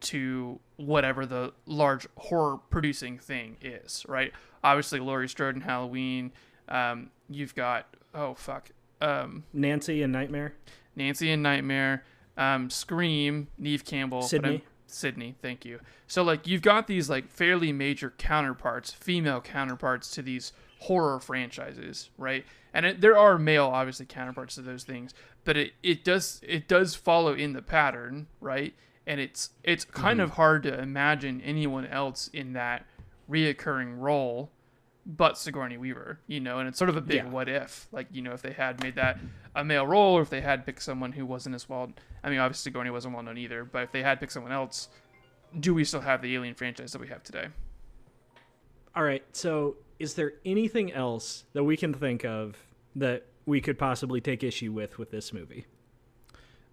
to 0.00 0.58
whatever 0.76 1.26
the 1.26 1.52
large 1.66 2.08
horror 2.16 2.56
producing 2.70 3.18
thing 3.18 3.56
is, 3.60 4.04
right? 4.08 4.32
Obviously, 4.64 4.98
Laurie 5.00 5.28
Strode 5.28 5.54
in 5.54 5.60
Halloween. 5.60 6.32
Um, 6.68 7.10
you've 7.28 7.54
got 7.54 7.94
oh 8.14 8.34
fuck, 8.34 8.70
um, 9.00 9.44
nancy 9.52 10.02
and 10.02 10.12
nightmare 10.12 10.54
Nancy 10.96 11.30
in 11.30 11.42
Nightmare, 11.42 12.04
um, 12.36 12.70
Scream, 12.70 13.48
Neve 13.58 13.84
Campbell, 13.84 14.22
Sidney. 14.22 14.64
Sidney, 14.86 15.36
thank 15.40 15.64
you. 15.64 15.80
So 16.06 16.22
like 16.22 16.46
you've 16.46 16.62
got 16.62 16.86
these 16.86 17.08
like 17.08 17.28
fairly 17.28 17.72
major 17.72 18.10
counterparts, 18.18 18.92
female 18.92 19.40
counterparts 19.40 20.10
to 20.12 20.22
these 20.22 20.52
horror 20.80 21.20
franchises, 21.20 22.10
right? 22.18 22.44
And 22.72 22.86
it, 22.86 23.00
there 23.00 23.16
are 23.16 23.38
male 23.38 23.66
obviously 23.66 24.06
counterparts 24.06 24.56
to 24.56 24.62
those 24.62 24.84
things, 24.84 25.14
but 25.44 25.56
it, 25.56 25.72
it 25.82 26.04
does 26.04 26.40
it 26.46 26.68
does 26.68 26.94
follow 26.94 27.32
in 27.34 27.52
the 27.52 27.62
pattern, 27.62 28.26
right? 28.40 28.74
And 29.06 29.20
it's 29.20 29.50
it's 29.62 29.84
kind 29.84 30.18
mm-hmm. 30.18 30.24
of 30.24 30.30
hard 30.32 30.62
to 30.64 30.78
imagine 30.78 31.40
anyone 31.42 31.86
else 31.86 32.28
in 32.32 32.52
that 32.54 32.86
reoccurring 33.30 33.98
role 33.98 34.50
but 35.06 35.38
Sigourney 35.38 35.76
Weaver, 35.76 36.20
you 36.26 36.40
know, 36.40 36.58
and 36.58 36.68
it's 36.68 36.78
sort 36.78 36.90
of 36.90 36.96
a 36.96 37.00
big 37.00 37.24
Yeah. 37.24 37.28
what 37.28 37.48
if, 37.48 37.88
like 37.90 38.06
you 38.12 38.22
know, 38.22 38.32
if 38.32 38.42
they 38.42 38.52
had 38.52 38.82
made 38.82 38.94
that 38.96 39.18
a 39.54 39.64
male 39.64 39.86
role, 39.86 40.18
or 40.18 40.22
if 40.22 40.30
they 40.30 40.40
had 40.40 40.66
picked 40.66 40.82
someone 40.82 41.12
who 41.12 41.26
wasn't 41.26 41.54
as 41.54 41.68
well. 41.68 41.90
I 42.22 42.30
mean, 42.30 42.38
obviously 42.38 42.70
Sigourney 42.70 42.90
wasn't 42.90 43.14
well 43.14 43.22
known 43.22 43.38
either, 43.38 43.64
but 43.64 43.82
if 43.82 43.92
they 43.92 44.02
had 44.02 44.20
picked 44.20 44.32
someone 44.32 44.52
else, 44.52 44.88
do 45.58 45.74
we 45.74 45.84
still 45.84 46.02
have 46.02 46.22
the 46.22 46.34
Alien 46.34 46.54
franchise 46.54 46.92
that 46.92 47.00
we 47.00 47.08
have 47.08 47.22
today? 47.22 47.48
All 48.94 49.02
right. 49.02 49.24
So, 49.32 49.76
is 50.00 50.14
there 50.14 50.32
anything 50.44 50.92
else 50.92 51.44
that 51.52 51.62
we 51.62 51.76
can 51.76 51.94
think 51.94 52.24
of 52.24 52.56
that 52.96 53.26
we 53.46 53.60
could 53.60 53.78
possibly 53.78 54.20
take 54.20 54.42
issue 54.42 54.72
with 54.72 54.98
with 54.98 55.10
this 55.10 55.32
movie? 55.32 55.66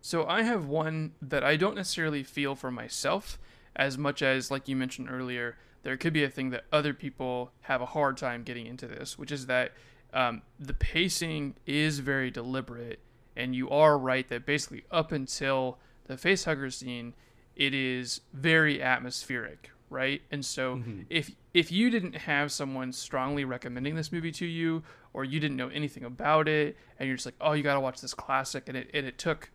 So 0.02 0.26
I 0.26 0.44
have 0.44 0.66
one 0.66 1.12
that 1.22 1.44
I 1.44 1.58
don't 1.58 1.76
necessarily 1.76 2.24
feel 2.24 2.56
for 2.56 2.72
myself 2.72 3.38
as 3.76 3.98
much 3.98 4.22
as, 4.22 4.50
like 4.50 4.68
you 4.68 4.76
mentioned 4.76 5.10
earlier, 5.12 5.58
there 5.84 5.98
could 5.98 6.14
be 6.14 6.24
a 6.24 6.30
thing 6.30 6.49
that 6.49 6.66
other 6.72 6.93
people 6.93 7.51
have 7.62 7.82
a 7.82 7.86
hard 7.86 8.18
time 8.18 8.43
getting 8.43 8.66
into 8.66 8.88
this, 8.88 9.18
which 9.18 9.32
is 9.32 9.45
that 9.45 9.74
um, 10.14 10.41
the 10.60 10.74
pacing 10.74 11.56
is 11.66 11.99
very 11.99 12.32
deliberate, 12.32 12.99
and 13.36 13.54
you 13.54 13.70
are 13.70 13.97
right 13.97 14.28
that 14.30 14.45
basically 14.45 14.86
up 14.89 15.12
until 15.12 15.78
the 16.06 16.16
facehugger 16.16 16.74
scene, 16.74 17.14
it 17.56 17.74
is 17.74 18.22
very 18.34 18.82
atmospheric, 18.82 19.70
right? 19.90 20.22
And 20.32 20.46
so 20.46 20.78
mm-hmm. 20.78 21.02
if 21.10 21.32
if 21.54 21.72
you 21.72 21.90
didn't 21.90 22.16
have 22.16 22.52
someone 22.52 22.92
strongly 22.92 23.46
recommending 23.46 23.96
this 23.96 24.12
movie 24.12 24.32
to 24.34 24.46
you, 24.46 24.84
or 25.14 25.24
you 25.24 25.40
didn't 25.40 25.58
know 25.58 25.70
anything 25.70 26.04
about 26.04 26.48
it, 26.48 26.78
and 27.00 27.08
you're 27.08 27.16
just 27.16 27.26
like, 27.26 27.36
oh, 27.42 27.54
you 27.54 27.64
got 27.64 27.76
to 27.76 27.80
watch 27.80 28.02
this 28.02 28.14
classic, 28.14 28.68
and 28.68 28.78
it 28.78 28.90
and 28.94 29.06
it 29.06 29.18
took 29.18 29.50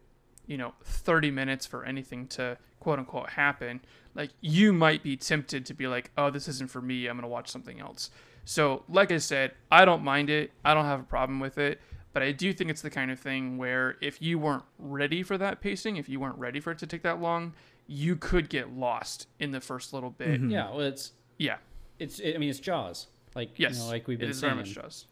you 0.47 0.57
know 0.57 0.75
30 0.85 1.31
minutes 1.31 1.67
for 1.67 1.85
anything 1.85 2.27
to 2.27 2.59
quote 2.81 2.99
unquote 2.99 3.31
happen 3.31 3.81
like 4.15 4.31
you 4.41 4.73
might 4.73 5.03
be 5.03 5.17
tempted 5.17 5.65
to 5.67 5.75
be 5.75 5.87
like 5.87 6.11
oh 6.19 6.31
this 6.31 6.49
isn't 6.49 6.71
for 6.71 6.83
me 6.83 7.07
i'm 7.07 7.17
going 7.17 7.23
to 7.23 7.29
watch 7.29 7.49
something 7.49 7.81
else 7.81 8.11
so 8.45 8.83
like 8.89 9.13
i 9.13 9.19
said 9.19 9.53
i 9.71 9.85
don't 9.85 10.03
mind 10.03 10.29
it 10.29 10.51
i 10.65 10.75
don't 10.75 10.85
have 10.85 11.01
a 11.01 11.05
problem 11.05 11.39
with 11.39 11.59
it 11.59 11.81
but 12.13 12.23
i 12.23 12.33
do 12.33 12.53
think 12.53 12.71
it's 12.71 12.83
the 12.83 12.91
kind 12.91 13.11
of 13.11 13.21
thing 13.21 13.57
where 13.57 13.97
if 14.01 14.21
you 14.21 14.39
weren't 14.39 14.65
ready 14.79 15.23
for 15.23 15.39
that 15.39 15.61
pacing 15.61 15.97
if 15.97 16.09
you 16.09 16.19
weren't 16.19 16.39
ready 16.39 16.59
for 16.59 16.73
it 16.73 16.79
to 16.79 16.87
take 16.87 17.03
that 17.03 17.21
long 17.21 17.55
you 17.87 18.17
could 18.17 18.49
get 18.49 18.73
lost 18.73 19.27
in 19.39 19.51
the 19.51 19.61
first 19.61 19.93
little 19.93 20.11
bit 20.11 20.41
Yeah, 20.41 20.71
well, 20.71 20.81
it's 20.81 21.13
yeah 21.39 21.57
it's. 21.99 22.21
I 22.21 22.39
mean, 22.39 22.51
it's 22.51 22.59
Jaws. 22.61 23.07
Like 23.35 23.59
yes 23.59 23.75
you 23.77 23.85
know, 23.85 23.89
like 23.89 24.07
we've 24.09 24.19
been 24.19 24.31
is 24.31 24.39
saying. 24.39 24.55
very 24.55 24.65
much 24.65 24.75
Jaws. 24.75 25.07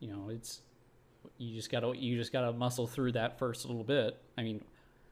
You 0.00 0.08
know, 0.08 0.28
it's 0.30 0.62
you 1.38 1.54
just 1.54 1.70
gotta 1.70 1.92
you 1.96 2.16
just 2.16 2.32
gotta 2.32 2.52
muscle 2.52 2.86
through 2.86 3.12
that 3.12 3.38
first 3.38 3.66
little 3.66 3.84
bit. 3.84 4.16
I 4.36 4.42
mean, 4.42 4.64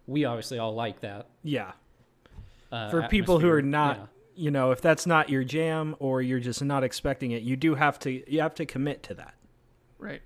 we 0.07 0.25
obviously 0.25 0.59
all 0.59 0.75
like 0.75 1.01
that. 1.01 1.29
Yeah. 1.43 1.73
Uh, 2.71 2.91
For 2.91 3.03
people 3.09 3.39
who 3.39 3.49
are 3.49 3.63
not, 3.63 3.97
Yeah. 3.97 4.07
you 4.45 4.51
know, 4.51 4.71
if 4.73 4.81
that's 4.81 5.07
not 5.07 5.29
your 5.31 5.45
jam 5.45 5.95
or 5.99 6.21
you're 6.23 6.41
just 6.41 6.63
not 6.65 6.83
expecting 6.85 7.31
it, 7.33 7.43
you 7.43 7.57
do 7.57 7.75
have 7.75 7.99
to 8.01 8.31
you 8.33 8.41
have 8.41 8.55
to 8.57 8.67
commit 8.67 9.03
to 9.05 9.15
that. 9.15 9.35
Right. 9.99 10.23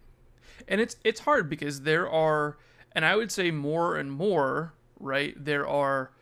And 0.68 0.80
it's 0.80 0.96
it's 1.04 1.20
hard 1.20 1.48
because 1.48 1.82
there 1.82 2.08
are 2.10 2.56
and 2.92 3.04
I 3.04 3.16
would 3.16 3.30
say 3.30 3.50
more 3.50 3.96
and 3.96 4.10
more, 4.10 4.74
right? 5.00 5.34
There 5.42 5.66
are 5.66 6.12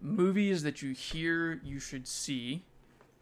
movies 0.00 0.62
that 0.62 0.82
you 0.82 0.92
hear 0.92 1.60
you 1.64 1.78
should 1.78 2.06
see. 2.06 2.64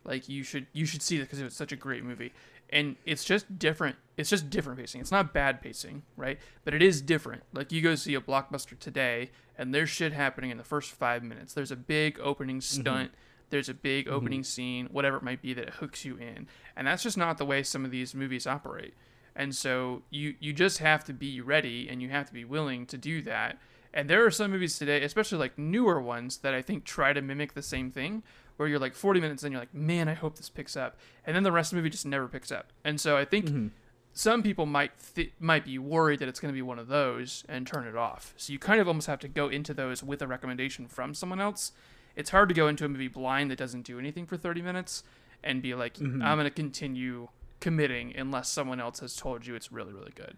Like 0.04 0.28
you 0.28 0.42
should 0.42 0.66
you 0.72 0.86
should 0.86 1.02
see 1.02 1.16
it 1.16 1.22
because 1.22 1.40
it's 1.40 1.56
such 1.56 1.72
a 1.72 1.76
great 1.76 2.04
movie. 2.04 2.32
And 2.72 2.96
it's 3.04 3.24
just 3.24 3.58
different. 3.58 3.96
It's 4.16 4.30
just 4.30 4.48
different 4.48 4.78
pacing. 4.78 5.00
It's 5.00 5.10
not 5.10 5.34
bad 5.34 5.60
pacing, 5.60 6.02
right? 6.16 6.38
But 6.64 6.72
it 6.72 6.82
is 6.82 7.02
different. 7.02 7.42
Like 7.52 7.72
you 7.72 7.82
go 7.82 7.96
see 7.96 8.14
a 8.14 8.20
blockbuster 8.20 8.78
today 8.78 9.30
and 9.58 9.74
there's 9.74 9.90
shit 9.90 10.12
happening 10.12 10.50
in 10.50 10.56
the 10.56 10.64
first 10.64 10.92
5 10.92 11.22
minutes. 11.24 11.52
There's 11.52 11.72
a 11.72 11.76
big 11.76 12.18
opening 12.20 12.58
mm-hmm. 12.58 12.80
stunt. 12.80 13.10
There's 13.50 13.68
a 13.68 13.74
big 13.74 14.06
mm-hmm. 14.06 14.14
opening 14.14 14.44
scene, 14.44 14.88
whatever 14.92 15.16
it 15.16 15.24
might 15.24 15.42
be 15.42 15.52
that 15.54 15.70
hooks 15.70 16.04
you 16.04 16.16
in. 16.16 16.46
And 16.76 16.86
that's 16.86 17.02
just 17.02 17.18
not 17.18 17.38
the 17.38 17.44
way 17.44 17.64
some 17.64 17.84
of 17.84 17.90
these 17.90 18.14
movies 18.14 18.46
operate. 18.46 18.94
And 19.34 19.54
so 19.54 20.02
you 20.10 20.34
you 20.40 20.52
just 20.52 20.78
have 20.78 21.04
to 21.04 21.12
be 21.12 21.40
ready 21.40 21.88
and 21.88 22.02
you 22.02 22.08
have 22.10 22.26
to 22.26 22.32
be 22.32 22.44
willing 22.44 22.86
to 22.86 22.98
do 22.98 23.22
that. 23.22 23.58
And 23.92 24.08
there 24.08 24.24
are 24.24 24.30
some 24.30 24.50
movies 24.50 24.78
today, 24.78 25.02
especially 25.02 25.38
like 25.38 25.58
newer 25.58 26.00
ones, 26.00 26.38
that 26.38 26.54
I 26.54 26.62
think 26.62 26.84
try 26.84 27.12
to 27.12 27.20
mimic 27.20 27.54
the 27.54 27.62
same 27.62 27.90
thing, 27.90 28.22
where 28.56 28.68
you're 28.68 28.78
like 28.78 28.94
40 28.94 29.20
minutes 29.20 29.42
and 29.42 29.52
you're 29.52 29.60
like, 29.60 29.74
man, 29.74 30.08
I 30.08 30.14
hope 30.14 30.36
this 30.36 30.48
picks 30.48 30.76
up, 30.76 30.98
and 31.24 31.34
then 31.34 31.42
the 31.42 31.52
rest 31.52 31.72
of 31.72 31.76
the 31.76 31.80
movie 31.80 31.90
just 31.90 32.06
never 32.06 32.28
picks 32.28 32.52
up. 32.52 32.72
And 32.84 33.00
so 33.00 33.16
I 33.16 33.24
think 33.24 33.46
mm-hmm. 33.46 33.68
some 34.12 34.42
people 34.42 34.66
might 34.66 34.92
th- 35.14 35.32
might 35.40 35.64
be 35.64 35.78
worried 35.78 36.20
that 36.20 36.28
it's 36.28 36.38
going 36.38 36.52
to 36.52 36.56
be 36.56 36.62
one 36.62 36.78
of 36.78 36.86
those 36.86 37.44
and 37.48 37.66
turn 37.66 37.86
it 37.86 37.96
off. 37.96 38.34
So 38.36 38.52
you 38.52 38.58
kind 38.58 38.80
of 38.80 38.86
almost 38.86 39.06
have 39.06 39.18
to 39.20 39.28
go 39.28 39.48
into 39.48 39.74
those 39.74 40.04
with 40.04 40.22
a 40.22 40.26
recommendation 40.26 40.86
from 40.86 41.14
someone 41.14 41.40
else. 41.40 41.72
It's 42.16 42.30
hard 42.30 42.48
to 42.50 42.54
go 42.54 42.68
into 42.68 42.84
a 42.84 42.88
movie 42.88 43.08
blind 43.08 43.50
that 43.50 43.58
doesn't 43.58 43.82
do 43.82 43.98
anything 43.98 44.26
for 44.26 44.36
30 44.36 44.62
minutes 44.62 45.04
and 45.42 45.62
be 45.62 45.74
like, 45.74 45.94
mm-hmm. 45.94 46.22
I'm 46.22 46.36
going 46.36 46.44
to 46.44 46.50
continue 46.50 47.28
committing 47.60 48.14
unless 48.16 48.48
someone 48.48 48.80
else 48.80 49.00
has 49.00 49.16
told 49.16 49.46
you 49.46 49.54
it's 49.54 49.70
really 49.70 49.92
really 49.92 50.12
good. 50.14 50.36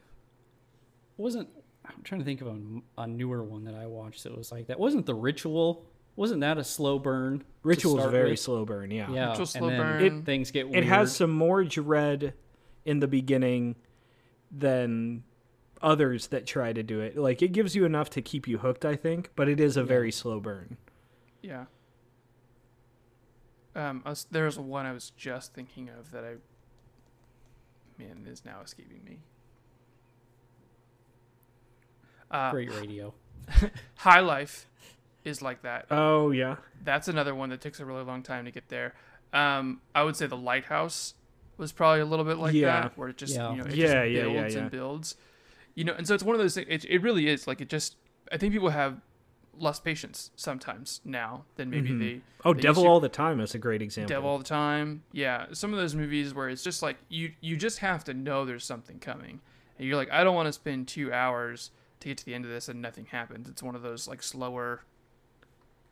wasn't 1.17 1.49
I'm 1.85 2.03
trying 2.05 2.21
to 2.21 2.25
think 2.25 2.41
of 2.41 2.47
a, 2.49 2.59
a 2.99 3.07
newer 3.07 3.43
one 3.43 3.65
that 3.65 3.75
I 3.75 3.87
watched 3.87 4.23
that 4.25 4.37
was 4.37 4.53
like 4.53 4.69
that. 4.69 4.79
Wasn't 4.79 5.07
the 5.07 5.15
ritual? 5.15 5.85
Wasn't 6.15 6.41
that 6.43 6.59
a 6.59 6.65
slow 6.65 6.99
burn? 6.99 7.39
to 7.41 7.45
Ritual's 7.63 7.99
start 8.01 8.13
very 8.13 8.31
with? 8.33 8.41
slow 8.41 8.65
burn, 8.65 8.91
yeah. 8.91 9.11
Yeah, 9.11 9.29
Ritual 9.31 9.41
and 9.41 9.49
slow 9.49 9.69
then 9.69 9.79
burn. 9.79 10.23
things 10.25 10.51
get 10.51 10.67
It 10.75 10.85
has 10.85 11.15
some 11.15 11.31
more 11.31 11.65
dread 11.65 12.35
in 12.85 13.01
the 13.01 13.09
beginning 13.09 13.77
than 14.51 15.25
others 15.81 16.29
that 16.29 16.47
try 16.47 16.73
to 16.73 16.83
do 16.83 17.01
it. 17.01 17.17
Like 17.17 17.43
it 17.43 17.53
gives 17.53 17.75
you 17.75 17.85
enough 17.85 18.11
to 18.11 18.23
keep 18.23 18.47
you 18.47 18.59
hooked, 18.59 18.85
I 18.85 18.95
think, 18.95 19.31
but 19.35 19.49
it 19.49 19.59
is 19.59 19.77
a 19.77 19.83
very 19.83 20.13
slow 20.13 20.39
burn. 20.41 20.77
Yeah. 21.41 21.65
Um, 23.75 24.03
I 24.05 24.11
was, 24.11 24.27
there's 24.31 24.59
one 24.59 24.85
I 24.87 24.93
was 24.93 25.11
just 25.17 25.55
thinking 25.55 25.89
of 25.89 26.11
that 26.13 26.25
I, 26.25 26.35
man, 27.99 28.27
is 28.29 28.45
now 28.45 28.61
escaping 28.63 29.01
me. 29.05 29.21
Uh, 32.33 32.51
great 32.51 32.71
radio. 32.73 33.13
High 33.97 34.21
Life 34.21 34.67
is 35.25 35.43
like 35.43 35.63
that. 35.63 35.87
Oh 35.91 36.31
yeah. 36.31 36.57
That's 36.85 37.09
another 37.09 37.35
one 37.35 37.51
that 37.51 37.61
takes 37.61 37.79
a 37.81 37.85
really 37.85 38.03
long 38.05 38.23
time 38.23 38.45
to 38.47 38.51
get 38.51 38.69
there. 38.69 38.95
Um, 39.33 39.81
I 39.95 40.03
would 40.03 40.17
say 40.17 40.27
The 40.27 40.37
Lighthouse 40.37 41.15
was 41.59 41.73
probably 41.73 42.01
a 42.01 42.05
little 42.05 42.25
bit 42.25 42.39
like 42.39 42.55
Yeah. 42.55 42.83
that, 42.83 42.99
where 42.99 43.09
it 43.09 43.17
just 43.19 43.35
Yeah. 43.35 43.51
you 43.53 43.59
know 43.59 43.65
it 43.65 43.75
Yeah, 43.75 44.07
just 44.07 44.25
builds 44.25 44.55
and 44.57 44.71
builds. 44.71 45.17
You 45.75 45.85
know, 45.85 45.95
and 45.97 46.07
so 46.07 46.15
it's 46.15 46.25
one 46.25 46.35
of 46.35 46.41
those 46.41 46.55
things. 46.55 46.67
It, 46.69 46.85
it 46.87 47.03
really 47.03 47.29
is 47.29 47.47
like 47.47 47.61
it 47.61 47.69
just. 47.69 47.97
I 48.31 48.37
think 48.39 48.53
people 48.53 48.71
have 48.71 49.01
less 49.59 49.79
patience 49.79 50.31
sometimes 50.35 51.01
now 51.05 51.45
than 51.57 51.69
maybe 51.71 51.91
Mhm. 51.91 51.99
they. 52.01 52.21
Oh, 52.45 52.55
they 52.55 52.63
Devil. 52.63 52.87
All 52.89 53.01
the 53.01 53.09
Time 53.09 53.41
is 53.41 53.55
a 53.55 53.59
great 53.59 53.83
example. 53.83 54.09
Devil 54.09 54.29
all 54.31 54.39
the 54.39 54.45
time. 54.45 55.03
Yeah, 55.13 55.47
some 55.53 55.73
of 55.73 55.79
those 55.79 55.95
movies 55.95 56.35
where 56.35 56.49
it's 56.49 56.63
just 56.65 56.83
like 56.83 56.97
you 57.09 57.33
you 57.41 57.57
just 57.57 57.79
have 57.79 58.05
to 58.05 58.15
know 58.15 58.45
there's 58.45 58.65
something 58.65 58.99
coming, 58.99 59.41
and 59.79 59.87
you're 59.87 59.97
like, 59.97 60.11
I 60.11 60.25
don't 60.25 60.35
want 60.35 60.47
to 60.47 60.53
spend 60.53 60.89
two 60.89 61.13
hours 61.13 61.71
to 62.03 62.09
get 62.09 62.19
to 62.19 62.25
the 62.25 62.35
end 62.35 62.45
of 62.45 62.51
this 62.51 62.69
and 62.69 62.83
nothing 62.83 63.07
happens. 63.07 63.49
It's 63.49 63.63
one 63.63 63.75
of 63.75 63.83
those 63.83 64.07
like 64.07 64.23
slower, 64.23 64.83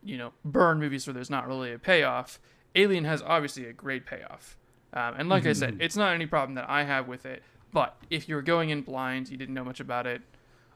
you 0.03 0.19
know, 0.19 0.33
burn 0.45 0.79
movies 0.79 1.07
where 1.07 1.15
there's 1.15 1.31
not 1.31 1.47
really 1.47 1.73
a 1.73 1.79
payoff. 1.79 2.39
Alien 2.75 3.05
has 3.05 3.23
obviously 3.23 3.67
a 3.67 3.73
great 3.73 4.07
payoff, 4.07 4.57
um, 4.93 5.15
and 5.19 5.29
like 5.29 5.47
I 5.47 5.53
said, 5.53 5.79
it's 5.81 5.97
not 5.97 6.15
any 6.15 6.27
problem 6.27 6.55
that 6.55 6.71
I 6.71 6.85
have 6.85 7.09
with 7.09 7.27
it. 7.27 7.43
But 7.73 7.97
if 8.11 8.29
you 8.29 8.35
were 8.35 8.43
going 8.43 8.71
in 8.71 8.83
blind, 8.83 9.29
you 9.29 9.37
didn't 9.37 9.55
know 9.55 9.65
much 9.65 9.81
about 9.81 10.07
it, 10.07 10.23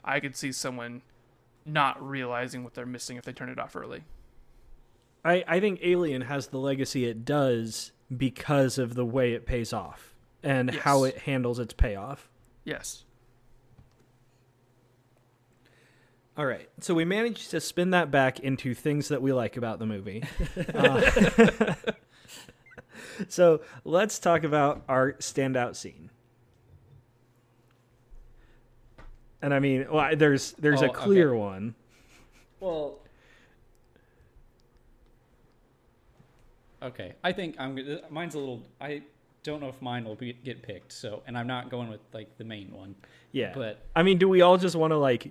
I 0.03 0.19
could 0.19 0.35
see 0.35 0.51
someone 0.51 1.01
not 1.65 2.05
realizing 2.05 2.63
what 2.63 2.73
they're 2.73 2.85
missing 2.85 3.17
if 3.17 3.23
they 3.25 3.33
turn 3.33 3.49
it 3.49 3.59
off 3.59 3.75
early. 3.75 4.03
I, 5.23 5.43
I 5.47 5.59
think 5.59 5.79
Alien 5.81 6.21
has 6.21 6.47
the 6.47 6.59
legacy 6.59 7.05
it 7.05 7.25
does 7.25 7.91
because 8.15 8.77
of 8.77 8.93
the 8.93 9.05
way 9.05 9.33
it 9.33 9.45
pays 9.45 9.73
off 9.73 10.13
and 10.43 10.69
how 10.69 11.03
it 11.03 11.17
handles 11.19 11.57
its 11.57 11.73
payoff. 11.73 12.29
Yes. 12.63 13.03
All 16.37 16.45
right. 16.45 16.67
So 16.81 16.93
we 16.93 17.05
managed 17.05 17.51
to 17.51 17.61
spin 17.61 17.91
that 17.91 18.11
back 18.11 18.39
into 18.41 18.73
things 18.73 19.07
that 19.07 19.21
we 19.21 19.31
like 19.31 19.55
about 19.57 19.79
the 19.79 19.85
movie. 19.85 20.23
Uh, 20.73 21.75
so 23.29 23.61
let's 23.85 24.19
talk 24.19 24.43
about 24.43 24.83
our 24.89 25.13
standout 25.13 25.75
scene. 25.75 26.09
And 29.41 29.53
I 29.53 29.59
mean, 29.59 29.85
well, 29.91 30.15
there's 30.15 30.51
there's 30.53 30.81
Oh, 30.81 30.87
a 30.87 30.89
clear 30.89 31.29
okay. 31.29 31.39
one. 31.39 31.75
Well, 32.59 32.99
okay. 36.81 37.13
I 37.23 37.31
think 37.31 37.55
I'm. 37.59 37.75
gonna- 37.75 38.01
Mine's 38.09 38.35
a 38.35 38.39
little. 38.39 38.63
I 38.81 39.03
don't 39.43 39.61
know 39.61 39.69
if 39.69 39.81
mine 39.81 40.03
will 40.05 40.15
be, 40.15 40.33
get 40.33 40.63
picked. 40.63 40.91
So, 40.91 41.21
and 41.27 41.37
I'm 41.37 41.47
not 41.47 41.69
going 41.69 41.89
with 41.89 42.01
like 42.13 42.37
the 42.37 42.43
main 42.43 42.71
one. 42.73 42.95
Yeah. 43.31 43.51
But 43.53 43.79
I 43.95 44.03
mean, 44.03 44.17
do 44.17 44.27
we 44.27 44.41
all 44.41 44.57
just 44.57 44.75
want 44.75 44.91
to 44.91 44.97
like 44.97 45.29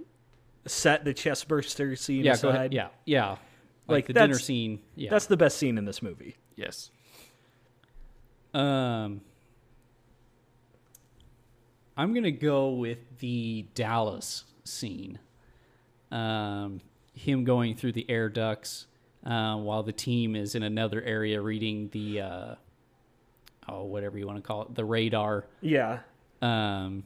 set 0.67 1.05
the 1.05 1.15
chest 1.15 1.49
burster 1.49 1.97
scene 1.97 2.25
yeah, 2.25 2.33
aside? 2.33 2.43
go 2.43 2.49
ahead. 2.51 2.73
Yeah, 2.73 2.89
yeah. 3.05 3.31
Like, 3.31 3.39
Like, 3.89 4.07
the 4.07 4.13
dinner 4.15 4.39
scene. 4.39 4.81
Yeah. 4.95 5.11
That's 5.11 5.27
the 5.27 5.37
best 5.37 5.59
scene 5.59 5.77
in 5.77 5.85
this 5.85 6.03
movie. 6.03 6.37
Yes. 6.57 6.91
Um, 8.55 9.21
I'm 11.97 12.15
gonna 12.15 12.31
go 12.31 12.71
with 12.71 13.19
the 13.19 13.67
Dallas 13.75 14.45
scene. 14.65 15.19
Um, 16.11 16.81
him 17.15 17.45
going 17.45 17.75
through 17.75 17.93
the 17.93 18.09
air 18.09 18.29
ducts 18.29 18.87
uh, 19.25 19.57
while 19.57 19.83
the 19.83 19.93
team 19.93 20.37
is 20.37 20.55
in 20.55 20.63
another 20.63 21.03
area 21.03 21.41
reading 21.41 21.89
the 21.93 22.21
uh, 22.21 22.55
oh 23.69 23.85
whatever 23.85 24.19
you 24.19 24.27
want 24.27 24.39
to 24.39 24.43
call 24.43 24.63
it 24.63 24.75
the 24.75 24.85
radar. 24.85 25.47
Yeah. 25.61 26.01
Um, 26.43 27.05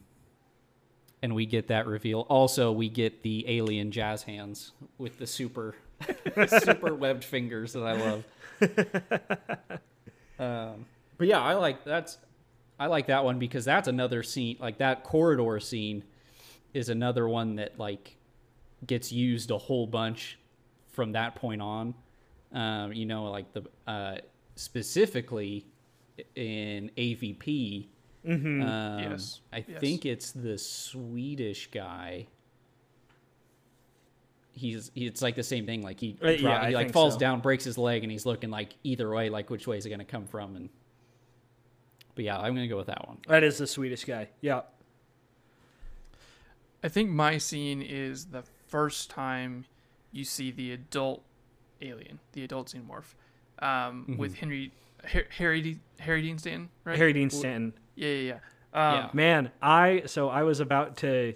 and 1.21 1.35
we 1.35 1.45
get 1.45 1.67
that 1.67 1.87
reveal. 1.87 2.21
Also, 2.29 2.71
we 2.71 2.89
get 2.89 3.23
the 3.23 3.45
alien 3.47 3.91
jazz 3.91 4.23
hands 4.23 4.71
with 4.97 5.17
the 5.19 5.27
super, 5.27 5.75
super 6.47 6.95
webbed 6.95 7.23
fingers 7.23 7.73
that 7.73 7.83
I 7.83 7.93
love. 7.93 8.23
um, 10.39 10.85
but 11.17 11.27
yeah, 11.27 11.41
I 11.41 11.53
like 11.55 11.83
that's, 11.83 12.17
I 12.79 12.87
like 12.87 13.07
that 13.07 13.23
one 13.25 13.39
because 13.39 13.65
that's 13.65 13.87
another 13.87 14.23
scene. 14.23 14.57
Like 14.59 14.77
that 14.77 15.03
corridor 15.03 15.59
scene 15.59 16.03
is 16.73 16.89
another 16.89 17.27
one 17.27 17.55
that 17.57 17.77
like 17.77 18.15
gets 18.85 19.11
used 19.11 19.51
a 19.51 19.57
whole 19.57 19.87
bunch 19.87 20.39
from 20.91 21.11
that 21.13 21.35
point 21.35 21.61
on. 21.61 21.93
Um, 22.53 22.93
you 22.93 23.05
know, 23.05 23.25
like 23.25 23.53
the 23.53 23.63
uh, 23.85 24.17
specifically 24.55 25.65
in 26.35 26.91
AVP. 26.97 27.87
Mm-hmm. 28.27 28.61
Um, 28.63 28.99
Yes, 28.99 29.41
I 29.53 29.65
yes. 29.67 29.79
think 29.79 30.05
it's 30.05 30.31
the 30.31 30.57
Swedish 30.57 31.69
guy. 31.71 32.27
He's 34.51 34.91
it's 34.93 35.21
like 35.21 35.35
the 35.35 35.43
same 35.43 35.65
thing. 35.65 35.81
Like 35.81 35.99
he, 35.99 36.17
Uh, 36.21 36.29
yeah, 36.29 36.37
drop- 36.41 36.63
I 36.63 36.69
he 36.69 36.75
like 36.75 36.91
falls 36.91 37.13
so. 37.13 37.19
down, 37.19 37.39
breaks 37.39 37.63
his 37.63 37.77
leg, 37.77 38.03
and 38.03 38.11
he's 38.11 38.25
looking 38.25 38.49
like 38.49 38.75
either 38.83 39.09
way, 39.09 39.29
like 39.29 39.49
which 39.49 39.67
way 39.67 39.77
is 39.77 39.85
it 39.85 39.89
going 39.89 39.99
to 39.99 40.05
come 40.05 40.25
from? 40.25 40.55
And 40.57 40.69
but 42.15 42.25
yeah, 42.25 42.37
I'm 42.37 42.53
going 42.55 42.67
to 42.67 42.67
go 42.67 42.75
with 42.77 42.87
that 42.87 43.07
one. 43.07 43.17
That 43.27 43.43
is 43.43 43.57
the 43.57 43.67
Swedish 43.67 44.03
guy. 44.03 44.27
Yeah. 44.41 44.61
I 46.83 46.89
think 46.89 47.09
my 47.09 47.37
scene 47.37 47.81
is 47.81 48.25
the 48.27 48.43
first 48.67 49.09
time 49.09 49.65
you 50.11 50.23
see 50.25 50.51
the 50.51 50.71
adult 50.73 51.23
alien, 51.81 52.19
the 52.33 52.43
adult 52.43 52.67
xenomorph, 52.73 53.13
um, 53.65 54.15
with 54.17 54.35
Henry 54.35 54.71
Harry 55.05 55.77
Harry 55.99 56.21
Dean 56.21 56.37
Stanton, 56.37 56.69
right? 56.83 56.97
Harry 56.97 57.13
Dean 57.13 57.29
Stanton. 57.29 57.73
Yeah, 57.99 58.07
yeah, 58.09 58.33
yeah. 58.33 58.89
Um, 58.89 58.95
Yeah. 58.95 59.09
Man, 59.13 59.51
I 59.61 60.03
so 60.05 60.29
I 60.29 60.43
was 60.43 60.59
about 60.59 60.97
to 60.97 61.33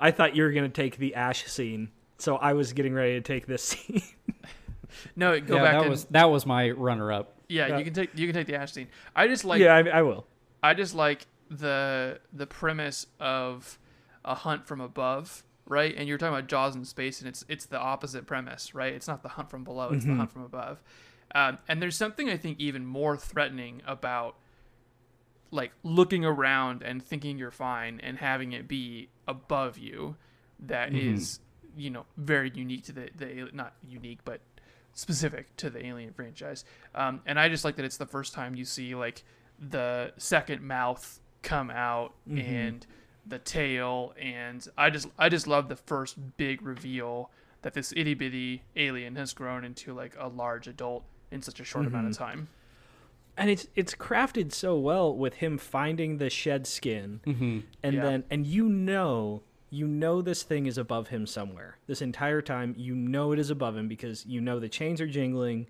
I 0.00 0.10
thought 0.10 0.34
you 0.36 0.42
were 0.42 0.50
going 0.52 0.64
to 0.70 0.82
take 0.82 0.96
the 0.98 1.14
Ash 1.14 1.44
scene. 1.46 1.90
So 2.18 2.36
I 2.36 2.52
was 2.52 2.72
getting 2.72 2.92
ready 2.94 3.14
to 3.14 3.20
take 3.20 3.46
this 3.46 3.62
scene. 3.70 4.02
No, 5.16 5.40
go 5.40 5.56
yeah, 5.56 5.62
back 5.62 5.72
that 5.72 5.80
and 5.82 5.90
was 5.90 6.04
that 6.06 6.30
was 6.30 6.44
my 6.44 6.70
runner 6.70 7.10
up. 7.12 7.36
yeah, 7.48 7.68
Yeah. 7.68 7.78
you 7.78 7.84
can 7.84 7.94
take 7.94 8.10
you 8.18 8.26
can 8.26 8.34
take 8.34 8.46
the 8.46 8.56
Ash 8.56 8.72
scene. 8.72 8.88
I 9.16 9.26
just 9.26 9.44
like 9.44 9.60
yeah, 9.60 9.74
I, 9.74 9.98
I 9.98 10.02
will. 10.02 10.26
I 10.62 10.74
just 10.74 10.94
like 10.94 11.26
the 11.50 12.20
the 12.32 12.46
premise 12.46 13.06
of 13.18 13.78
a 14.24 14.34
hunt 14.34 14.66
from 14.66 14.80
above, 14.80 15.44
right? 15.66 15.94
And 15.96 16.08
you're 16.08 16.18
talking 16.18 16.34
about 16.34 16.48
Jaws 16.48 16.76
in 16.76 16.84
space, 16.84 17.20
and 17.20 17.28
it's 17.28 17.44
it's 17.48 17.66
the 17.66 17.78
opposite 17.78 18.26
premise, 18.26 18.74
right? 18.74 18.92
It's 18.92 19.08
not 19.08 19.22
the 19.22 19.30
hunt 19.30 19.50
from 19.50 19.64
below; 19.64 19.90
it's 19.90 20.04
the 20.04 20.14
hunt 20.14 20.30
from 20.30 20.42
above. 20.42 20.82
Um, 21.34 21.58
and 21.68 21.80
there's 21.80 21.96
something 21.96 22.28
I 22.28 22.36
think 22.36 22.60
even 22.60 22.84
more 22.84 23.16
threatening 23.16 23.80
about 23.86 24.36
like 25.52 25.70
looking 25.84 26.24
around 26.24 26.82
and 26.82 27.04
thinking 27.04 27.38
you're 27.38 27.50
fine 27.52 28.00
and 28.02 28.18
having 28.18 28.52
it 28.52 28.66
be 28.66 29.08
above 29.28 29.78
you 29.78 30.16
that 30.58 30.90
mm-hmm. 30.90 31.14
is 31.14 31.38
you 31.76 31.90
know 31.90 32.06
very 32.16 32.50
unique 32.54 32.84
to 32.84 32.92
the 32.92 33.10
the 33.16 33.48
not 33.52 33.74
unique 33.86 34.18
but 34.24 34.40
specific 34.94 35.54
to 35.56 35.70
the 35.70 35.84
alien 35.86 36.12
franchise. 36.12 36.64
Um, 36.94 37.20
and 37.26 37.38
i 37.38 37.48
just 37.48 37.64
like 37.64 37.76
that 37.76 37.84
it's 37.84 37.96
the 37.98 38.06
first 38.06 38.32
time 38.32 38.54
you 38.54 38.64
see 38.64 38.94
like 38.94 39.24
the 39.58 40.12
second 40.16 40.62
mouth 40.62 41.20
come 41.42 41.70
out 41.70 42.14
mm-hmm. 42.28 42.38
and 42.38 42.86
the 43.26 43.38
tail. 43.38 44.14
And 44.20 44.66
i 44.76 44.90
just 44.90 45.08
i 45.18 45.28
just 45.28 45.46
love 45.46 45.68
the 45.68 45.76
first 45.76 46.16
big 46.36 46.62
reveal 46.62 47.30
that 47.60 47.74
this 47.74 47.92
itty 47.96 48.14
bitty 48.14 48.62
alien 48.74 49.16
has 49.16 49.32
grown 49.32 49.64
into 49.64 49.94
like 49.94 50.16
a 50.18 50.28
large 50.28 50.66
adult 50.66 51.04
in 51.30 51.42
such 51.42 51.60
a 51.60 51.64
short 51.64 51.86
amount 51.86 52.06
of 52.06 52.12
mm-hmm. 52.12 52.24
time 52.24 52.48
and 53.36 53.50
it's 53.50 53.66
it's 53.74 53.94
crafted 53.94 54.52
so 54.52 54.78
well 54.78 55.14
with 55.16 55.34
him 55.34 55.58
finding 55.58 56.18
the 56.18 56.30
shed 56.30 56.66
skin 56.66 57.20
mm-hmm. 57.26 57.60
and 57.82 57.94
Yeah. 57.94 58.02
then 58.02 58.24
and 58.30 58.46
you 58.46 58.68
know 58.68 59.42
you 59.70 59.86
know 59.86 60.20
this 60.20 60.42
thing 60.42 60.66
is 60.66 60.76
above 60.76 61.08
him 61.08 61.26
somewhere. 61.26 61.78
This 61.86 62.02
entire 62.02 62.42
time 62.42 62.74
you 62.76 62.94
know 62.94 63.32
it 63.32 63.38
is 63.38 63.48
above 63.50 63.76
him 63.76 63.88
because 63.88 64.26
you 64.26 64.40
know 64.40 64.60
the 64.60 64.68
chains 64.68 65.00
are 65.00 65.06
jingling 65.06 65.66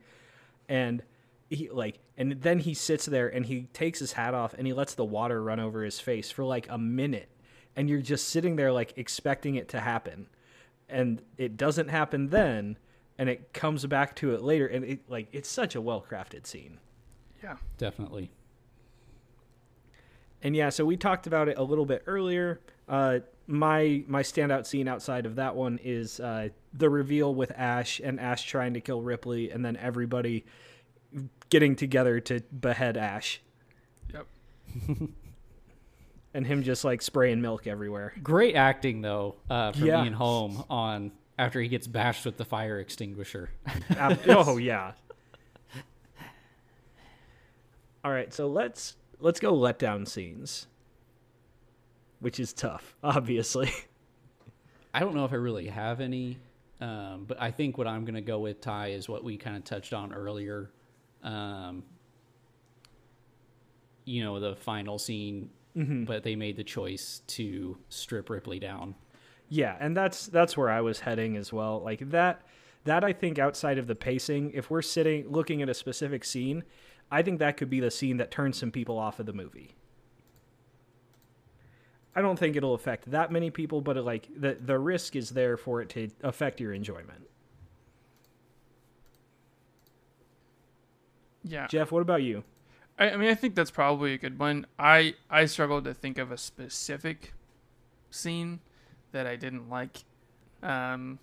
and 0.68 1.02
he 1.50 1.68
like 1.70 1.98
and 2.18 2.32
then 2.42 2.58
he 2.58 2.74
sits 2.74 3.06
there 3.06 3.28
and 3.28 3.46
he 3.46 3.62
takes 3.72 3.98
his 4.00 4.12
hat 4.12 4.34
off 4.34 4.54
and 4.54 4.66
he 4.66 4.72
lets 4.72 4.94
the 4.94 5.04
water 5.04 5.42
run 5.42 5.60
over 5.60 5.84
his 5.84 6.00
face 6.00 6.30
for 6.30 6.44
like 6.44 6.66
a 6.68 6.78
minute. 6.78 7.28
And 7.76 7.88
you're 7.88 8.00
just 8.02 8.28
sitting 8.28 8.56
there 8.56 8.72
like 8.72 8.92
expecting 8.96 9.54
it 9.54 9.68
to 9.70 9.80
happen. 9.80 10.26
And 10.88 11.22
it 11.38 11.56
doesn't 11.56 11.88
happen 11.88 12.28
then 12.28 12.76
and 13.18 13.28
it 13.28 13.52
comes 13.54 13.86
back 13.86 14.16
to 14.16 14.34
it 14.34 14.42
later. 14.42 14.66
And 14.66 14.84
it 14.84 15.08
like 15.08 15.28
it's 15.32 15.48
such 15.48 15.74
a 15.76 15.80
well 15.80 16.04
crafted 16.08 16.46
scene 16.46 16.78
yeah 17.42 17.56
Definitely. 17.78 18.30
And 20.44 20.56
yeah, 20.56 20.70
so 20.70 20.84
we 20.84 20.96
talked 20.96 21.26
about 21.28 21.48
it 21.48 21.56
a 21.56 21.62
little 21.62 21.86
bit 21.86 22.02
earlier. 22.06 22.60
Uh, 22.88 23.20
my 23.46 24.02
my 24.08 24.22
standout 24.22 24.66
scene 24.66 24.88
outside 24.88 25.24
of 25.26 25.36
that 25.36 25.54
one 25.54 25.78
is 25.84 26.18
uh, 26.18 26.48
the 26.72 26.90
reveal 26.90 27.32
with 27.34 27.52
Ash 27.52 28.00
and 28.02 28.18
Ash 28.18 28.42
trying 28.44 28.74
to 28.74 28.80
kill 28.80 29.02
Ripley, 29.02 29.50
and 29.50 29.64
then 29.64 29.76
everybody 29.76 30.44
getting 31.50 31.76
together 31.76 32.18
to 32.20 32.40
behead 32.40 32.96
Ash, 32.96 33.40
yep 34.12 34.26
and 36.34 36.46
him 36.46 36.62
just 36.62 36.84
like 36.84 37.02
spraying 37.02 37.40
milk 37.40 37.66
everywhere. 37.66 38.12
Great 38.22 38.56
acting 38.56 39.00
though 39.02 39.36
uh, 39.50 39.72
from 39.72 39.86
Yeah. 39.86 40.02
Ian 40.04 40.14
Holm 40.14 40.64
on 40.70 41.12
after 41.38 41.60
he 41.60 41.68
gets 41.68 41.86
bashed 41.86 42.24
with 42.24 42.36
the 42.36 42.44
fire 42.44 42.78
extinguisher. 42.80 43.50
Oh 44.28 44.56
yeah. 44.56 44.92
All 48.04 48.10
right, 48.10 48.32
so 48.34 48.48
let's 48.48 48.96
let's 49.20 49.38
go 49.38 49.52
letdown 49.52 50.08
scenes, 50.08 50.66
which 52.20 52.40
is 52.40 52.52
tough, 52.52 52.96
obviously. 53.02 53.70
I 54.92 55.00
don't 55.00 55.14
know 55.14 55.24
if 55.24 55.32
I 55.32 55.36
really 55.36 55.68
have 55.68 56.00
any, 56.00 56.38
um, 56.80 57.24
but 57.26 57.40
I 57.40 57.50
think 57.50 57.78
what 57.78 57.86
I'm 57.86 58.04
going 58.04 58.16
to 58.16 58.20
go 58.20 58.40
with 58.40 58.60
Ty 58.60 58.88
is 58.88 59.08
what 59.08 59.24
we 59.24 59.36
kind 59.36 59.56
of 59.56 59.64
touched 59.64 59.92
on 59.92 60.12
earlier. 60.12 60.70
Um, 61.22 61.84
you 64.04 64.24
know, 64.24 64.40
the 64.40 64.56
final 64.56 64.98
scene, 64.98 65.50
but 65.74 66.24
they 66.24 66.34
made 66.34 66.56
the 66.56 66.64
choice 66.64 67.22
to 67.28 67.78
strip 67.88 68.28
Ripley 68.28 68.58
down. 68.58 68.96
Yeah, 69.48 69.76
and 69.78 69.96
that's 69.96 70.26
that's 70.26 70.56
where 70.56 70.70
I 70.70 70.80
was 70.80 71.00
heading 71.00 71.36
as 71.36 71.52
well. 71.52 71.80
Like 71.80 72.10
that 72.10 72.42
that 72.84 73.04
I 73.04 73.12
think 73.12 73.38
outside 73.38 73.78
of 73.78 73.86
the 73.86 73.94
pacing, 73.94 74.50
if 74.52 74.70
we're 74.70 74.82
sitting 74.82 75.28
looking 75.28 75.62
at 75.62 75.68
a 75.68 75.74
specific 75.74 76.24
scene, 76.24 76.64
I 77.12 77.20
think 77.22 77.40
that 77.40 77.58
could 77.58 77.68
be 77.68 77.78
the 77.78 77.90
scene 77.90 78.16
that 78.16 78.30
turns 78.30 78.56
some 78.56 78.72
people 78.72 78.98
off 78.98 79.20
of 79.20 79.26
the 79.26 79.34
movie. 79.34 79.74
I 82.16 82.22
don't 82.22 82.38
think 82.38 82.56
it'll 82.56 82.74
affect 82.74 83.10
that 83.10 83.30
many 83.30 83.50
people, 83.50 83.82
but 83.82 83.98
it, 83.98 84.02
like 84.02 84.28
the 84.34 84.56
the 84.58 84.78
risk 84.78 85.14
is 85.14 85.30
there 85.30 85.58
for 85.58 85.82
it 85.82 85.90
to 85.90 86.08
affect 86.22 86.58
your 86.58 86.72
enjoyment. 86.72 87.28
yeah 91.44 91.66
Jeff, 91.66 91.92
what 91.92 92.00
about 92.00 92.22
you? 92.22 92.44
I, 92.98 93.10
I 93.10 93.16
mean, 93.16 93.28
I 93.28 93.34
think 93.34 93.54
that's 93.54 93.70
probably 93.70 94.14
a 94.14 94.18
good 94.18 94.38
one. 94.38 94.66
I 94.78 95.14
I 95.28 95.44
struggled 95.44 95.84
to 95.84 95.94
think 95.94 96.16
of 96.16 96.32
a 96.32 96.38
specific 96.38 97.34
scene 98.10 98.60
that 99.12 99.26
I 99.26 99.36
didn't 99.36 99.68
like. 99.68 100.04
Um, 100.62 101.18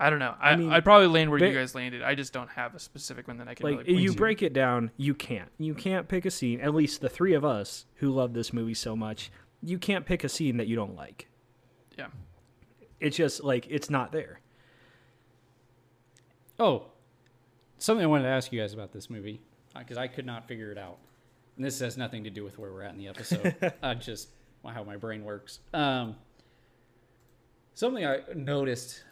I 0.00 0.10
don't 0.10 0.20
know. 0.20 0.34
I, 0.40 0.50
I 0.52 0.56
mean, 0.56 0.70
would 0.70 0.84
probably 0.84 1.08
land 1.08 1.28
where 1.30 1.40
ba- 1.40 1.48
you 1.48 1.54
guys 1.54 1.74
landed. 1.74 2.02
I 2.02 2.14
just 2.14 2.32
don't 2.32 2.50
have 2.50 2.74
a 2.74 2.78
specific 2.78 3.26
one 3.26 3.38
that 3.38 3.48
I 3.48 3.54
can 3.54 3.64
Like 3.64 3.72
really 3.78 3.84
point 3.84 3.98
you 4.02 4.10
to. 4.12 4.16
break 4.16 4.42
it 4.42 4.52
down, 4.52 4.90
you 4.96 5.12
can't. 5.14 5.50
You 5.58 5.74
can't 5.74 6.06
pick 6.06 6.24
a 6.24 6.30
scene. 6.30 6.60
At 6.60 6.74
least 6.74 7.00
the 7.00 7.08
three 7.08 7.34
of 7.34 7.44
us 7.44 7.84
who 7.96 8.10
love 8.10 8.32
this 8.32 8.52
movie 8.52 8.74
so 8.74 8.94
much, 8.94 9.32
you 9.62 9.76
can't 9.78 10.06
pick 10.06 10.22
a 10.22 10.28
scene 10.28 10.56
that 10.58 10.68
you 10.68 10.76
don't 10.76 10.94
like. 10.94 11.28
Yeah. 11.96 12.06
It's 13.00 13.16
just 13.16 13.42
like 13.42 13.66
it's 13.68 13.90
not 13.90 14.12
there. 14.12 14.40
Oh, 16.60 16.86
something 17.78 18.04
I 18.04 18.08
wanted 18.08 18.24
to 18.24 18.30
ask 18.30 18.52
you 18.52 18.60
guys 18.60 18.74
about 18.74 18.92
this 18.92 19.08
movie 19.10 19.40
because 19.76 19.96
I 19.96 20.06
could 20.08 20.26
not 20.26 20.46
figure 20.46 20.72
it 20.72 20.78
out. 20.78 20.98
And 21.56 21.64
this 21.64 21.80
has 21.80 21.96
nothing 21.96 22.24
to 22.24 22.30
do 22.30 22.44
with 22.44 22.58
where 22.58 22.72
we're 22.72 22.82
at 22.82 22.92
in 22.92 22.98
the 22.98 23.08
episode. 23.08 23.54
uh, 23.82 23.94
just 23.94 24.28
how 24.64 24.84
my 24.84 24.96
brain 24.96 25.24
works. 25.24 25.60
Um, 25.72 26.16
something 27.74 28.04
I 28.04 28.20
noticed 28.34 29.02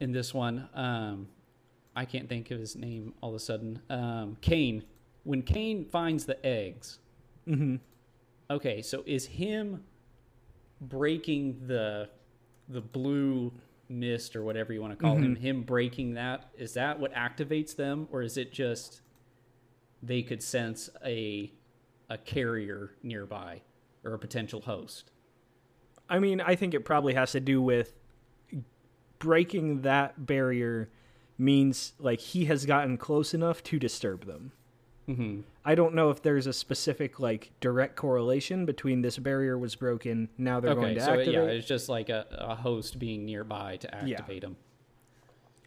in 0.00 0.12
this 0.12 0.32
one, 0.34 0.68
um, 0.74 1.28
I 1.94 2.04
can't 2.04 2.28
think 2.28 2.50
of 2.50 2.58
his 2.58 2.74
name 2.76 3.14
all 3.20 3.30
of 3.30 3.36
a 3.36 3.38
sudden. 3.38 3.80
Um, 3.90 4.36
Kane. 4.40 4.84
When 5.24 5.42
Kane 5.42 5.84
finds 5.84 6.24
the 6.24 6.44
eggs, 6.44 6.98
Mm-hmm. 7.48 7.76
okay, 8.50 8.80
so 8.82 9.02
is 9.06 9.26
him 9.26 9.82
breaking 10.80 11.60
the 11.66 12.08
the 12.68 12.80
blue 12.80 13.52
mist 13.88 14.36
or 14.36 14.42
whatever 14.44 14.72
you 14.72 14.80
want 14.80 14.96
to 14.96 15.02
call 15.02 15.16
him, 15.16 15.34
him 15.34 15.62
breaking 15.62 16.14
that, 16.14 16.48
is 16.56 16.74
that 16.74 16.98
what 17.00 17.12
activates 17.14 17.74
them, 17.74 18.06
or 18.12 18.22
is 18.22 18.36
it 18.36 18.52
just 18.52 19.00
they 20.02 20.22
could 20.22 20.42
sense 20.42 20.88
a 21.04 21.52
a 22.08 22.16
carrier 22.18 22.92
nearby 23.02 23.60
or 24.04 24.14
a 24.14 24.18
potential 24.18 24.60
host? 24.60 25.10
I 26.08 26.18
mean, 26.18 26.40
I 26.40 26.54
think 26.56 26.72
it 26.74 26.84
probably 26.84 27.14
has 27.14 27.32
to 27.32 27.40
do 27.40 27.60
with 27.60 27.92
breaking 29.20 29.82
that 29.82 30.26
barrier 30.26 30.90
means 31.38 31.92
like 32.00 32.18
he 32.18 32.46
has 32.46 32.66
gotten 32.66 32.96
close 32.98 33.32
enough 33.32 33.62
to 33.62 33.78
disturb 33.78 34.26
them. 34.26 34.50
Mm-hmm. 35.08 35.40
I 35.64 35.74
don't 35.74 35.94
know 35.94 36.10
if 36.10 36.22
there's 36.22 36.46
a 36.46 36.52
specific 36.52 37.20
like 37.20 37.52
direct 37.60 37.96
correlation 37.96 38.66
between 38.66 39.02
this 39.02 39.18
barrier 39.18 39.56
was 39.56 39.76
broken. 39.76 40.28
Now 40.36 40.60
they're 40.60 40.74
going 40.74 40.96
to 40.96 41.00
so 41.00 41.12
activate. 41.12 41.34
yeah, 41.34 41.42
it's 41.42 41.66
just 41.66 41.88
like 41.88 42.08
a, 42.08 42.26
a 42.30 42.54
host 42.56 42.98
being 42.98 43.24
nearby 43.24 43.76
to 43.78 43.94
activate 43.94 44.42
him. 44.42 44.56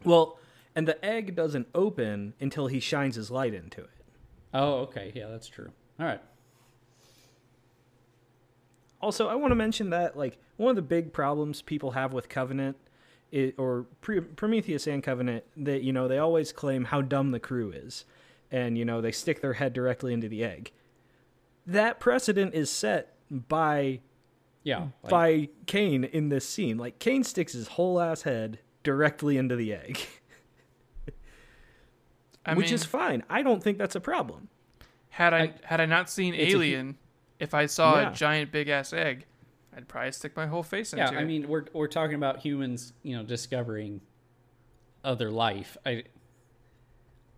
Well, 0.04 0.38
and 0.74 0.86
the 0.88 1.02
egg 1.04 1.34
doesn't 1.34 1.68
open 1.74 2.34
until 2.40 2.66
he 2.66 2.80
shines 2.80 3.16
his 3.16 3.30
light 3.30 3.54
into 3.54 3.80
it. 3.80 3.90
Oh, 4.52 4.74
okay, 4.82 5.12
yeah, 5.14 5.28
that's 5.28 5.48
true. 5.48 5.70
All 5.98 6.06
right. 6.06 6.20
Also, 9.00 9.28
I 9.28 9.34
want 9.34 9.50
to 9.50 9.56
mention 9.56 9.90
that 9.90 10.16
like 10.16 10.38
one 10.56 10.70
of 10.70 10.76
the 10.76 10.82
big 10.82 11.12
problems 11.12 11.60
people 11.60 11.90
have 11.90 12.12
with 12.12 12.28
Covenant, 12.28 12.76
i 13.34 13.52
or 13.58 13.86
Pre- 14.00 14.20
Prometheus 14.20 14.86
and 14.86 15.02
Covenant, 15.02 15.44
that 15.56 15.82
you 15.82 15.92
know 15.92 16.06
they 16.08 16.18
always 16.18 16.52
claim 16.52 16.84
how 16.84 17.02
dumb 17.02 17.30
the 17.32 17.40
crew 17.40 17.70
is, 17.72 18.04
and 18.50 18.78
you 18.78 18.84
know 18.84 19.00
they 19.00 19.12
stick 19.12 19.40
their 19.40 19.54
head 19.54 19.72
directly 19.72 20.12
into 20.12 20.28
the 20.28 20.44
egg. 20.44 20.70
That 21.66 21.98
precedent 22.00 22.54
is 22.54 22.70
set 22.70 23.16
by 23.30 24.00
Yeah, 24.62 24.88
like- 25.02 25.10
by 25.10 25.48
Kane 25.66 26.04
in 26.04 26.28
this 26.28 26.48
scene. 26.48 26.76
Like 26.78 26.98
Kane 26.98 27.24
sticks 27.24 27.52
his 27.54 27.68
whole 27.68 28.00
ass 28.00 28.22
head 28.22 28.58
directly 28.82 29.36
into 29.38 29.56
the 29.56 29.72
egg, 29.74 29.98
I 32.46 32.54
which 32.54 32.66
mean, 32.66 32.74
is 32.74 32.84
fine. 32.84 33.22
I 33.30 33.42
don't 33.42 33.62
think 33.62 33.78
that's 33.78 33.96
a 33.96 34.00
problem. 34.00 34.48
had 35.10 35.32
I, 35.32 35.54
had 35.62 35.80
I 35.80 35.86
not 35.86 36.10
seen 36.10 36.34
It's 36.34 36.52
a 36.52 36.56
Alien, 36.56 36.98
if 37.38 37.54
I 37.54 37.66
saw 37.66 38.00
Yeah. 38.00 38.10
a 38.10 38.14
giant 38.14 38.52
big 38.52 38.68
ass 38.68 38.92
egg, 38.92 39.24
I'd 39.76 39.88
probably 39.88 40.12
stick 40.12 40.36
my 40.36 40.46
whole 40.46 40.62
face 40.62 40.92
into 40.92 41.04
yeah. 41.04 41.18
it. 41.18 41.20
I 41.20 41.24
mean, 41.24 41.48
we're 41.48 41.64
we're 41.72 41.88
talking 41.88 42.14
about 42.14 42.38
humans, 42.38 42.92
you 43.02 43.16
know, 43.16 43.22
discovering 43.22 44.00
other 45.02 45.30
life. 45.30 45.76
I 45.84 46.04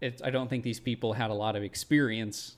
it's 0.00 0.22
I 0.22 0.30
don't 0.30 0.48
think 0.48 0.62
these 0.62 0.80
people 0.80 1.12
had 1.12 1.30
a 1.30 1.34
lot 1.34 1.56
of 1.56 1.62
experience. 1.62 2.56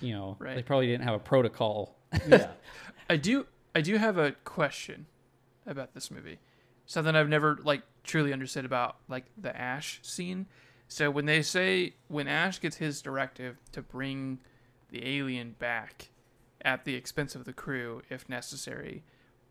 You 0.00 0.14
know, 0.14 0.36
they 0.40 0.62
probably 0.62 0.86
didn't 0.86 1.04
have 1.04 1.14
a 1.14 1.20
protocol. 1.20 1.96
Yeah. 2.26 2.50
I 3.10 3.16
do 3.16 3.46
I 3.74 3.80
do 3.80 3.96
have 3.96 4.18
a 4.18 4.32
question 4.44 5.06
about 5.66 5.94
this 5.94 6.10
movie. 6.10 6.38
Something 6.86 7.14
I've 7.14 7.28
never 7.28 7.58
like 7.62 7.82
truly 8.04 8.32
understood 8.32 8.64
about 8.64 8.96
like 9.08 9.26
the 9.36 9.56
Ash 9.56 10.00
scene. 10.02 10.46
So 10.88 11.10
when 11.10 11.26
they 11.26 11.42
say 11.42 11.94
when 12.08 12.26
Ash 12.26 12.60
gets 12.60 12.76
his 12.76 13.02
directive 13.02 13.58
to 13.72 13.82
bring 13.82 14.40
the 14.90 15.06
alien 15.06 15.54
back, 15.58 16.10
at 16.62 16.84
the 16.84 16.94
expense 16.94 17.34
of 17.34 17.44
the 17.44 17.52
crew 17.52 18.02
if 18.10 18.28
necessary. 18.28 19.04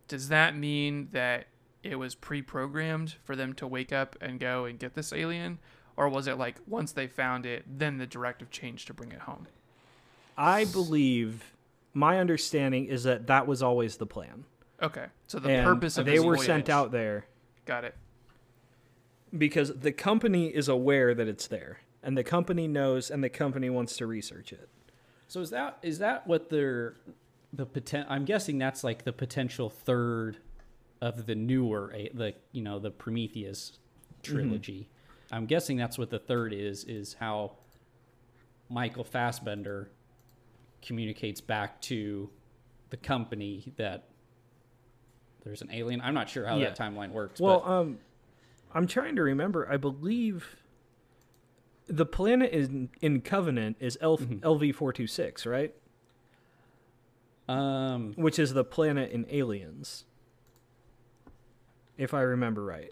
Does 0.07 0.29
that 0.29 0.55
mean 0.55 1.09
that 1.11 1.47
it 1.83 1.95
was 1.95 2.15
pre-programmed 2.15 3.15
for 3.23 3.35
them 3.35 3.53
to 3.53 3.67
wake 3.67 3.93
up 3.93 4.15
and 4.19 4.39
go 4.39 4.65
and 4.65 4.79
get 4.79 4.93
this 4.93 5.13
alien, 5.13 5.59
or 5.95 6.09
was 6.09 6.27
it 6.27 6.37
like 6.37 6.57
once 6.67 6.91
they 6.91 7.07
found 7.07 7.45
it, 7.45 7.63
then 7.67 7.97
the 7.97 8.07
directive 8.07 8.49
changed 8.51 8.87
to 8.87 8.93
bring 8.93 9.11
it 9.11 9.19
home? 9.21 9.47
I 10.37 10.65
believe 10.65 11.53
my 11.93 12.19
understanding 12.19 12.85
is 12.85 13.03
that 13.03 13.27
that 13.27 13.47
was 13.47 13.63
always 13.63 13.97
the 13.97 14.05
plan. 14.05 14.45
Okay, 14.81 15.05
so 15.27 15.39
the 15.39 15.49
and 15.49 15.65
purpose 15.65 15.97
of 15.97 16.05
they 16.05 16.19
were 16.19 16.35
voyage- 16.35 16.45
sent 16.45 16.69
out 16.69 16.91
there 16.91 17.25
Got 17.65 17.83
it. 17.83 17.95
because 19.35 19.73
the 19.79 19.91
company 19.91 20.47
is 20.47 20.67
aware 20.67 21.13
that 21.15 21.27
it's 21.27 21.47
there, 21.47 21.79
and 22.03 22.15
the 22.17 22.23
company 22.23 22.67
knows, 22.67 23.09
and 23.09 23.23
the 23.23 23.29
company 23.29 23.69
wants 23.69 23.97
to 23.97 24.05
research 24.05 24.53
it. 24.53 24.69
So 25.27 25.41
is 25.41 25.49
that 25.51 25.77
is 25.81 25.99
that 25.99 26.25
what 26.27 26.49
they're 26.49 26.95
the 27.53 27.65
poten- 27.65 28.05
I'm 28.09 28.25
guessing 28.25 28.57
that's 28.57 28.83
like 28.83 29.03
the 29.03 29.13
potential 29.13 29.69
third 29.69 30.37
of 31.01 31.25
the 31.25 31.35
newer 31.35 31.93
the 32.13 32.33
you 32.51 32.61
know 32.61 32.79
the 32.79 32.91
Prometheus 32.91 33.79
trilogy. 34.23 34.89
I'm 35.31 35.45
guessing 35.45 35.77
that's 35.77 35.97
what 35.97 36.09
the 36.09 36.19
third 36.19 36.53
is 36.53 36.83
is 36.85 37.15
how 37.19 37.53
Michael 38.69 39.03
Fassbender 39.03 39.89
communicates 40.81 41.41
back 41.41 41.81
to 41.81 42.29
the 42.89 42.97
company 42.97 43.73
that 43.77 44.05
there's 45.43 45.61
an 45.61 45.69
alien. 45.71 46.01
I'm 46.01 46.13
not 46.13 46.29
sure 46.29 46.45
how 46.45 46.57
Yeah. 46.57 46.69
that 46.69 46.77
timeline 46.77 47.11
works. 47.11 47.39
Well, 47.39 47.59
but 47.65 47.69
um, 47.71 47.99
I'm 48.73 48.87
trying 48.87 49.15
to 49.17 49.23
remember. 49.23 49.69
I 49.69 49.77
believe 49.77 50.55
the 51.87 52.05
planet 52.05 52.51
in 52.51 52.89
in 53.01 53.21
Covenant 53.21 53.77
is 53.79 53.97
L- 54.01 54.17
LV 54.17 54.75
four 54.75 54.93
two 54.93 55.07
six, 55.07 55.45
right? 55.45 55.73
um, 57.49 58.13
Which 58.17 58.39
is 58.39 58.53
the 58.53 58.63
planet 58.65 59.11
in 59.11 59.25
Aliens, 59.29 60.03
if 61.97 62.13
I 62.13 62.21
remember 62.21 62.63
right. 62.65 62.91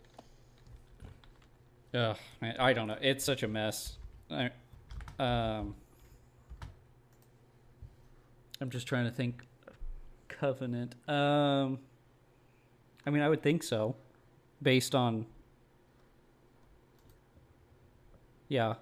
Ugh, 1.93 2.17
man, 2.41 2.55
I 2.59 2.73
don't 2.73 2.87
know. 2.87 2.97
It's 3.01 3.23
such 3.23 3.43
a 3.43 3.47
mess. 3.47 3.97
I, 4.29 4.49
um, 5.19 5.75
I'm 8.61 8.69
just 8.69 8.87
trying 8.87 9.05
to 9.05 9.11
think. 9.11 9.43
Covenant. 10.27 10.95
Um, 11.09 11.79
I 13.05 13.09
mean, 13.09 13.21
I 13.21 13.29
would 13.29 13.41
think 13.41 13.63
so, 13.63 13.95
based 14.61 14.93
on. 14.95 15.25
Yeah, 18.47 18.75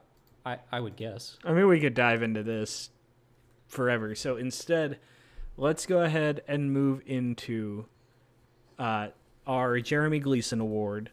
I 0.46 0.58
I 0.72 0.80
would 0.80 0.96
guess. 0.96 1.38
I 1.44 1.54
mean, 1.54 1.68
we 1.68 1.80
could 1.80 1.94
dive 1.94 2.22
into 2.24 2.44
this 2.44 2.90
forever. 3.68 4.14
So 4.16 4.36
instead, 4.38 5.00
let's 5.58 5.86
go 5.86 6.02
ahead 6.02 6.44
and 6.48 6.72
move 6.72 7.02
into 7.06 7.86
uh, 8.78 9.10
our 9.48 9.80
Jeremy 9.80 10.20
Gleason 10.20 10.60
Award 10.60 11.12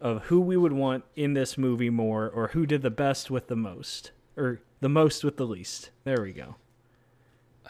of 0.00 0.22
who 0.24 0.40
we 0.40 0.56
would 0.56 0.72
want 0.72 1.04
in 1.14 1.34
this 1.34 1.58
movie 1.58 1.90
more, 1.90 2.28
or 2.28 2.48
who 2.48 2.64
did 2.66 2.82
the 2.82 2.90
best 2.90 3.30
with 3.30 3.48
the 3.48 3.56
most, 3.56 4.12
or 4.36 4.60
the 4.80 4.88
most 4.88 5.22
with 5.22 5.36
the 5.36 5.46
least. 5.46 5.90
There 6.04 6.22
we 6.22 6.32
go. 6.32 6.56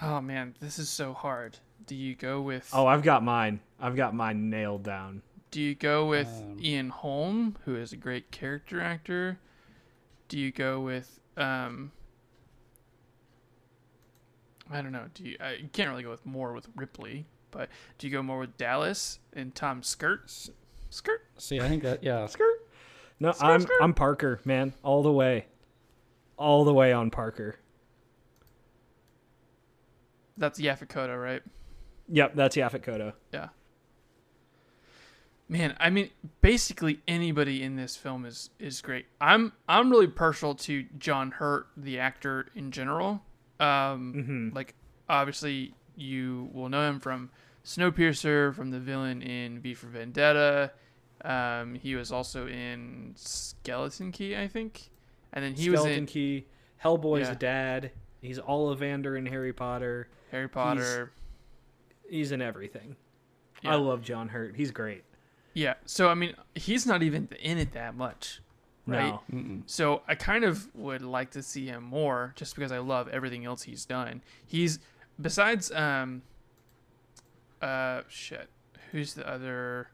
Oh 0.00 0.20
man, 0.20 0.54
this 0.60 0.78
is 0.78 0.88
so 0.88 1.12
hard. 1.12 1.58
Do 1.86 1.96
you 1.96 2.14
go 2.14 2.40
with 2.40 2.70
Oh, 2.72 2.86
I've 2.86 3.02
got 3.02 3.24
mine. 3.24 3.60
I've 3.80 3.96
got 3.96 4.14
mine 4.14 4.48
nailed 4.48 4.84
down. 4.84 5.22
Do 5.50 5.60
you 5.60 5.74
go 5.74 6.06
with 6.06 6.28
Um, 6.28 6.58
Ian 6.62 6.88
Holm, 6.90 7.56
who 7.64 7.74
is 7.74 7.92
a 7.92 7.96
great 7.96 8.30
character 8.30 8.80
actor? 8.80 9.38
Do 10.28 10.38
you 10.38 10.52
go 10.52 10.80
with 10.80 11.20
um 11.36 11.92
I 14.70 14.82
don't 14.82 14.92
know. 14.92 15.06
Do 15.14 15.24
you 15.24 15.36
I, 15.40 15.54
you 15.54 15.68
can't 15.72 15.88
really 15.90 16.02
go 16.02 16.10
with 16.10 16.24
more 16.26 16.52
with 16.52 16.68
Ripley, 16.76 17.26
but 17.50 17.68
do 17.96 18.06
you 18.06 18.12
go 18.12 18.22
more 18.22 18.38
with 18.38 18.56
Dallas 18.56 19.18
and 19.32 19.54
Tom 19.54 19.82
Skirt? 19.82 20.30
Skirt? 20.90 21.20
See, 21.38 21.60
I 21.60 21.68
think 21.68 21.82
that 21.82 22.02
yeah. 22.02 22.26
Skirt. 22.26 22.66
No, 23.20 23.32
Skirt, 23.32 23.46
I'm 23.46 23.60
skirt. 23.62 23.82
I'm 23.82 23.94
Parker, 23.94 24.40
man, 24.44 24.74
all 24.82 25.02
the 25.02 25.12
way, 25.12 25.46
all 26.36 26.64
the 26.64 26.72
way 26.74 26.92
on 26.92 27.10
Parker. 27.10 27.56
That's 30.36 30.60
Yaphet 30.60 30.88
Kotto, 30.88 31.20
right? 31.20 31.42
Yep, 32.08 32.36
that's 32.36 32.56
Yaphet 32.56 32.84
Kotto. 32.84 33.12
Yeah. 33.32 33.48
Man, 35.50 35.74
I 35.80 35.88
mean, 35.88 36.10
basically 36.42 37.00
anybody 37.08 37.62
in 37.62 37.76
this 37.76 37.96
film 37.96 38.26
is 38.26 38.50
is 38.58 38.80
great. 38.82 39.06
I'm 39.20 39.52
I'm 39.68 39.90
really 39.90 40.06
partial 40.06 40.54
to 40.56 40.84
John 40.98 41.30
Hurt, 41.30 41.68
the 41.76 41.98
actor 41.98 42.48
in 42.54 42.70
general. 42.70 43.22
Um, 43.60 44.14
Mhm. 44.14 44.54
like 44.54 44.74
obviously 45.08 45.74
you 45.96 46.50
will 46.52 46.68
know 46.68 46.86
him 46.88 47.00
from 47.00 47.30
Snowpiercer, 47.64 48.54
from 48.54 48.70
the 48.70 48.78
villain 48.78 49.22
in 49.22 49.60
V 49.60 49.74
for 49.74 49.86
Vendetta. 49.88 50.72
Um, 51.24 51.74
he 51.74 51.94
was 51.96 52.12
also 52.12 52.46
in 52.46 53.12
Skeleton 53.16 54.12
Key, 54.12 54.36
I 54.36 54.46
think, 54.48 54.90
and 55.32 55.44
then 55.44 55.54
he 55.54 55.70
was 55.70 55.84
in 55.84 56.06
Key, 56.06 56.46
Hellboy's 56.84 57.28
Yeah. 57.28 57.34
dad. 57.34 57.90
He's 58.20 58.38
Ollivander 58.38 59.16
in 59.18 59.26
Harry 59.26 59.52
Potter. 59.52 60.08
Harry 60.30 60.48
Potter. 60.48 61.12
He's 62.08 62.32
in 62.32 62.40
everything. 62.42 62.96
Yeah. 63.62 63.72
I 63.72 63.76
love 63.76 64.02
John 64.02 64.28
Hurt. 64.28 64.54
He's 64.56 64.70
great. 64.70 65.04
Yeah, 65.54 65.74
so 65.86 66.08
I 66.08 66.14
mean, 66.14 66.34
he's 66.54 66.86
not 66.86 67.02
even 67.02 67.28
in 67.40 67.58
it 67.58 67.72
that 67.72 67.96
much, 67.96 68.40
right? 68.86 69.18
No. 69.32 69.62
So 69.66 70.02
I 70.06 70.14
kind 70.14 70.44
of 70.44 70.68
would 70.74 71.02
like 71.02 71.30
to 71.32 71.42
see 71.42 71.66
him 71.66 71.82
more, 71.82 72.32
just 72.36 72.54
because 72.54 72.70
I 72.70 72.78
love 72.78 73.08
everything 73.08 73.44
else 73.44 73.62
he's 73.64 73.84
done. 73.84 74.22
He's 74.46 74.78
besides 75.20 75.72
um, 75.72 76.22
uh, 77.60 78.02
shit. 78.08 78.48
Who's 78.92 79.14
the 79.14 79.28
other? 79.28 79.88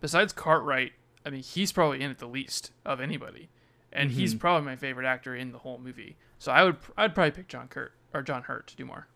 Besides 0.00 0.32
Cartwright, 0.32 0.92
I 1.24 1.30
mean, 1.30 1.42
he's 1.42 1.72
probably 1.72 2.02
in 2.02 2.10
it 2.10 2.18
the 2.18 2.28
least 2.28 2.72
of 2.84 3.00
anybody, 3.00 3.48
and 3.92 4.10
he's 4.10 4.34
Mhm. 4.34 4.40
probably 4.40 4.66
my 4.66 4.76
favorite 4.76 5.06
actor 5.06 5.34
in 5.34 5.52
the 5.52 5.58
whole 5.58 5.78
movie. 5.78 6.16
So 6.38 6.52
I 6.52 6.62
would, 6.64 6.76
I'd 6.96 7.14
probably 7.14 7.30
pick 7.30 7.48
John 7.48 7.68
Kurt 7.68 7.92
or 8.12 8.22
John 8.22 8.42
Hurt 8.42 8.66
to 8.68 8.76
do 8.76 8.84
more. 8.84 9.08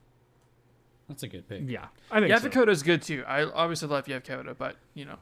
That's 1.08 1.22
a 1.22 1.28
good 1.28 1.46
pick. 1.48 1.62
Yeah, 1.66 1.88
I 2.10 2.20
think 2.20 2.32
Yaphet 2.32 2.52
so. 2.54 2.64
Kotto's 2.64 2.82
good 2.82 3.02
too. 3.02 3.24
I 3.26 3.44
obviously 3.44 3.88
love 3.88 4.06
Yaphet 4.06 4.24
Kotto, 4.24 4.56
but 4.56 4.76
you 4.94 5.04
know, 5.04 5.18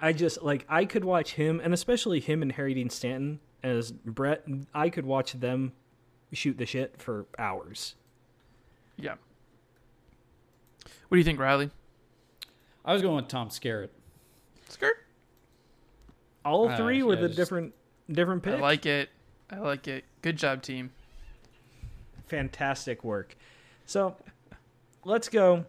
I 0.00 0.12
just 0.12 0.42
like 0.42 0.64
I 0.68 0.84
could 0.84 1.04
watch 1.04 1.34
him, 1.34 1.60
and 1.62 1.72
especially 1.72 2.20
him 2.20 2.42
and 2.42 2.52
Harry 2.52 2.74
Dean 2.74 2.90
Stanton 2.90 3.40
as 3.62 3.92
Brett. 3.92 4.44
I 4.74 4.90
could 4.90 5.06
watch 5.06 5.32
them 5.32 5.72
shoot 6.32 6.58
the 6.58 6.66
shit 6.66 7.00
for 7.00 7.26
hours. 7.38 7.94
yeah. 8.96 9.14
What 11.08 11.16
do 11.16 11.18
you 11.18 11.24
think, 11.24 11.38
Riley? 11.38 11.70
I 12.84 12.92
was 12.92 13.00
going 13.00 13.16
with 13.16 13.28
Tom 13.28 13.48
Skerritt. 13.48 13.90
Skirt. 14.68 14.96
All 16.44 16.68
Uh, 16.68 16.76
three 16.76 17.02
with 17.02 17.20
yeah, 17.20 17.24
a 17.24 17.28
just- 17.28 17.36
different 17.38 17.74
different 18.10 18.42
pick. 18.42 18.54
I 18.54 18.58
like 18.60 18.86
it. 18.86 19.08
I 19.50 19.58
like 19.58 19.86
it. 19.88 20.04
Good 20.22 20.36
job, 20.36 20.62
team. 20.62 20.90
Fantastic 22.26 23.04
work. 23.04 23.36
So 23.84 24.16
let's 25.04 25.28
go. 25.28 25.64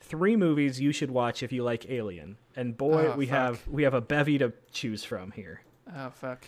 Three 0.00 0.36
movies 0.36 0.80
you 0.80 0.92
should 0.92 1.10
watch 1.10 1.42
if 1.42 1.50
you 1.50 1.62
like 1.64 1.88
Alien. 1.88 2.36
And 2.56 2.76
boy, 2.76 3.10
Oh, 3.12 3.16
we 3.16 3.26
fuck. 3.26 3.36
have 3.36 3.68
we 3.68 3.82
have 3.82 3.94
a 3.94 4.00
bevy 4.00 4.38
to 4.38 4.52
choose 4.72 5.02
from 5.04 5.32
here. 5.32 5.62
Oh 5.96 6.10
fuck. 6.10 6.44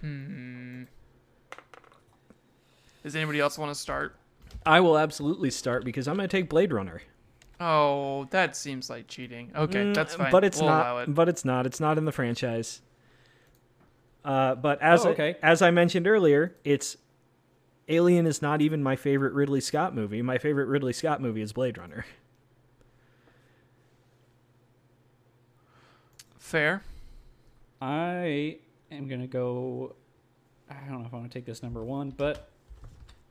Hmm. 0.00 0.82
Does 3.02 3.16
anybody 3.16 3.40
else 3.40 3.58
want 3.58 3.70
to 3.72 3.74
start? 3.80 4.14
I 4.64 4.80
will 4.80 4.96
absolutely 4.98 5.50
start 5.50 5.84
because 5.84 6.06
I'm 6.06 6.16
going 6.16 6.28
to 6.28 6.36
take 6.36 6.48
Blade 6.48 6.72
Runner. 6.72 7.02
Oh, 7.60 8.26
that 8.30 8.54
seems 8.56 8.88
like 8.90 9.08
cheating. 9.08 9.50
Okay, 9.56 9.84
Mm, 9.84 9.94
that's 9.94 10.14
fine. 10.14 10.30
But 10.30 10.44
it's 10.44 10.60
we'll 10.60 10.70
not. 10.70 11.02
it. 11.08 11.14
But 11.14 11.28
it's 11.28 11.44
not. 11.44 11.66
It's 11.66 11.80
not 11.80 11.98
in 11.98 12.04
the 12.04 12.12
franchise. 12.12 12.80
Uh, 14.24 14.54
but 14.54 14.80
as 14.80 15.04
Oh, 15.04 15.14
I- 15.18 15.36
as 15.42 15.62
I 15.62 15.70
mentioned 15.72 16.06
earlier, 16.06 16.54
it's 16.64 16.96
Alien 17.88 18.26
is 18.26 18.40
not 18.40 18.60
even 18.62 18.82
my 18.82 18.94
favorite 18.94 19.32
Ridley 19.32 19.60
Scott 19.60 19.94
movie. 19.94 20.22
My 20.22 20.38
favorite 20.38 20.66
Ridley 20.66 20.92
Scott 20.92 21.20
movie 21.20 21.42
is 21.42 21.52
Blade 21.52 21.78
Runner. 21.78 22.04
Fair. 26.52 26.82
I 27.80 28.58
am 28.90 29.08
gonna 29.08 29.26
go. 29.26 29.96
I 30.68 30.74
don't 30.86 31.00
know 31.00 31.06
if 31.06 31.14
I 31.14 31.16
want 31.16 31.32
to 31.32 31.38
take 31.38 31.46
this 31.46 31.62
number 31.62 31.82
one, 31.82 32.10
but 32.10 32.50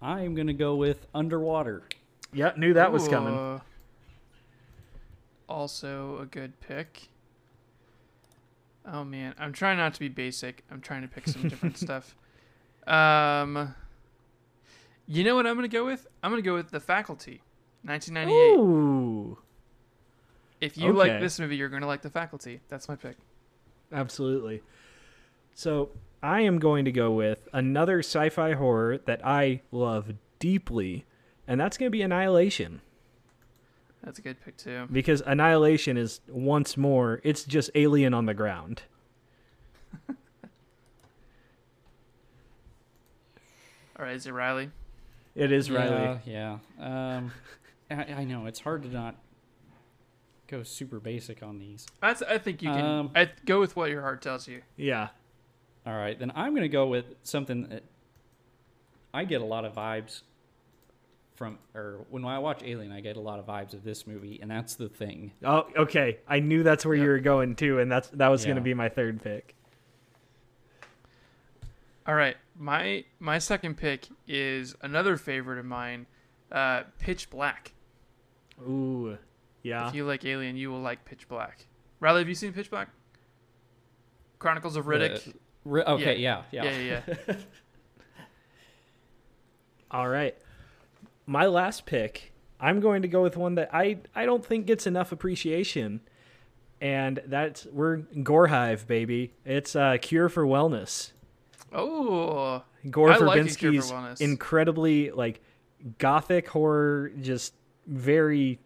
I 0.02 0.22
am 0.22 0.34
gonna 0.34 0.54
go 0.54 0.76
with 0.76 1.06
Underwater. 1.14 1.84
Yeah, 2.34 2.54
knew 2.58 2.74
that 2.74 2.92
was 2.92 3.08
coming. 3.08 3.36
Ooh. 3.36 3.62
Also 5.48 6.18
a 6.18 6.26
good 6.26 6.60
pick. 6.62 7.10
Oh 8.92 9.04
man, 9.04 9.36
I'm 9.38 9.54
trying 9.54 9.78
not 9.78 9.94
to 9.94 10.00
be 10.00 10.10
basic. 10.10 10.64
I'm 10.72 10.82
trying 10.82 11.04
to 11.04 11.08
pick 11.08 11.28
some 11.28 11.48
different 11.48 11.78
stuff. 11.78 12.16
Um, 12.88 13.76
you 15.06 15.24
know 15.24 15.36
what 15.36 15.46
I'm 15.46 15.54
gonna 15.54 15.68
go 15.68 15.86
with? 15.86 16.08
I'm 16.24 16.32
gonna 16.32 16.42
go 16.42 16.56
with 16.56 16.72
The 16.72 16.80
Faculty, 16.80 17.44
1998. 17.84 18.60
Ooh, 18.60 19.38
If 20.62 20.78
you 20.78 20.94
like 20.94 21.20
this 21.20 21.40
movie, 21.40 21.58
you're 21.58 21.70
gonna 21.70 21.88
like 21.88 22.02
The 22.04 22.10
Faculty. 22.10 22.62
That's 22.70 22.88
my 22.88 22.96
pick. 22.96 23.18
absolutely. 23.92 24.62
So 25.54 25.90
I 26.24 26.42
am 26.42 26.60
going 26.60 26.86
to 26.86 26.92
go 26.92 27.12
with 27.12 27.48
another 27.52 28.00
sci-fi 28.00 28.54
horror 28.54 29.00
that 29.00 29.26
I 29.26 29.62
love 29.72 30.14
deeply, 30.40 31.06
and 31.48 31.60
that's 31.60 31.78
going 31.78 31.88
to 31.88 31.92
be 31.92 32.02
Annihilation. 32.02 32.82
That's 34.04 34.18
a 34.20 34.22
good 34.22 34.40
pick 34.44 34.58
too. 34.58 34.88
Because 34.92 35.22
Annihilation 35.26 35.98
is 35.98 36.22
once 36.30 36.78
more, 36.78 37.22
it's 37.24 37.44
just 37.44 37.70
Alien 37.76 38.14
on 38.14 38.26
the 38.28 38.34
ground. 38.34 38.84
All 40.10 40.16
right, 44.00 44.16
is 44.16 44.26
it 44.26 44.32
Riley? 44.32 44.72
It 45.36 45.52
is 45.52 45.70
Riley. 45.70 46.20
Yeah, 46.26 46.58
yeah. 46.80 47.16
Um, 47.18 47.32
I, 47.92 48.14
I 48.14 48.24
know 48.24 48.46
it's 48.46 48.60
hard 48.60 48.84
to 48.84 48.90
not 48.90 49.16
go 50.52 50.64
super 50.64 51.00
basic 51.00 51.42
on 51.42 51.58
these. 51.58 51.88
That's, 52.02 52.22
I 52.22 52.38
think 52.38 52.62
you 52.62 52.70
can. 52.70 52.86
Um, 52.86 53.12
I 53.16 53.30
go 53.46 53.60
with 53.60 53.76
what 53.76 53.90
your 53.90 54.02
heart 54.02 54.22
tells 54.22 54.48
you. 54.48 54.62
Yeah. 54.76 55.08
All 55.86 55.96
right, 55.96 56.20
then 56.20 56.32
I'm 56.36 56.54
gonna 56.54 56.68
go 56.68 56.86
with 56.86 57.06
something 57.24 57.70
that 57.70 57.84
I 59.14 59.26
get 59.26 59.42
a 59.42 59.46
lot 59.46 59.66
of 59.66 59.74
vibes 59.74 60.22
from, 61.36 61.58
or 61.74 62.06
when 62.12 62.24
I 62.24 62.38
watch 62.38 62.62
Alien, 62.64 62.92
I 62.92 63.02
get 63.02 63.18
a 63.18 63.20
lot 63.20 63.40
of 63.40 63.48
vibes 63.48 63.74
of 63.74 63.84
this 63.84 64.06
movie, 64.06 64.38
and 64.44 64.52
that's 64.52 64.76
the 64.76 64.90
thing. 64.90 65.32
Oh, 65.44 65.66
okay. 65.76 66.20
I 66.28 66.40
knew 66.40 66.62
that's 66.62 66.86
where 66.86 66.94
you 66.94 67.08
were 67.08 67.20
going 67.20 67.56
too, 67.56 67.80
and 67.80 67.92
that's 67.92 68.10
that 68.10 68.28
was 68.28 68.46
going 68.46 68.58
to 68.58 68.62
be 68.62 68.76
my 68.76 68.90
third 68.90 69.24
pick. 69.24 69.56
All 72.06 72.14
right, 72.14 72.38
my 72.56 73.06
my 73.20 73.40
second 73.40 73.78
pick 73.78 74.08
is 74.28 74.76
another 74.82 75.18
favorite 75.18 75.58
of 75.58 75.66
mine, 75.66 76.06
uh, 76.52 76.84
Pitch 77.00 77.30
Black. 77.32 77.74
Ooh, 78.62 79.18
yeah. 79.64 79.88
If 79.88 79.96
you 79.96 80.06
like 80.06 80.26
Alien, 80.26 80.56
you 80.56 80.72
will 80.72 80.82
like 80.82 81.06
Pitch 81.06 81.28
Black. 81.28 81.66
Riley, 82.00 82.20
have 82.22 82.30
you 82.30 82.36
seen 82.36 82.54
Pitch 82.54 82.70
Black? 82.70 82.90
Chronicles 84.40 84.76
of 84.76 84.86
Riddick. 84.86 85.28
Uh, 85.28 85.32
Ri- 85.66 85.84
okay, 85.84 86.18
yeah, 86.18 86.44
yeah. 86.52 86.64
yeah, 86.64 86.78
yeah. 86.80 87.02
yeah. 87.28 87.36
All 89.92 90.08
right. 90.08 90.36
My 91.28 91.46
last 91.46 91.86
pick, 91.86 92.32
I'm 92.60 92.80
going 92.80 93.04
to 93.04 93.08
go 93.08 93.22
with 93.22 93.38
one 93.38 93.56
that 93.56 93.70
I 93.74 94.00
I 94.16 94.26
don't 94.26 94.44
think 94.46 94.66
gets 94.66 94.88
enough 94.88 95.12
appreciation, 95.12 96.02
and 96.80 97.22
that's 97.28 97.66
we're 97.68 97.98
Gorehive, 97.98 98.88
baby. 98.88 99.34
It's 99.46 99.76
a 99.76 100.00
Cure 100.02 100.30
for 100.30 100.46
Wellness. 100.46 101.12
Oh, 101.74 102.64
Gore 102.90 103.12
I 103.12 103.18
like 103.18 103.56
Cure 103.58 103.74
for 103.74 103.78
Verbinski's 103.78 103.92
Wellness. 103.92 104.22
incredibly 104.22 105.12
like 105.12 105.42
gothic 106.00 106.48
horror, 106.48 107.12
just 107.22 107.54
very. 107.86 108.60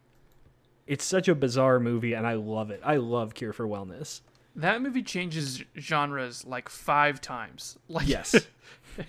It's 0.87 1.03
such 1.03 1.27
a 1.27 1.35
bizarre 1.35 1.79
movie, 1.79 2.13
and 2.13 2.27
I 2.27 2.33
love 2.33 2.69
it. 2.71 2.79
I 2.83 2.97
love 2.97 3.33
Cure 3.33 3.53
for 3.53 3.67
Wellness. 3.67 4.21
that 4.55 4.81
movie 4.81 5.01
changes 5.03 5.63
genres 5.77 6.45
like 6.45 6.69
five 6.69 7.21
times. 7.21 7.77
Like 7.89 8.07
Yes. 8.07 8.35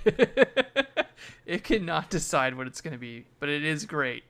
it 1.46 1.64
cannot 1.64 2.10
decide 2.10 2.56
what 2.56 2.66
it's 2.66 2.80
going 2.80 2.92
to 2.92 2.98
be, 2.98 3.26
but 3.40 3.48
it 3.48 3.62
is 3.64 3.84
great. 3.84 4.24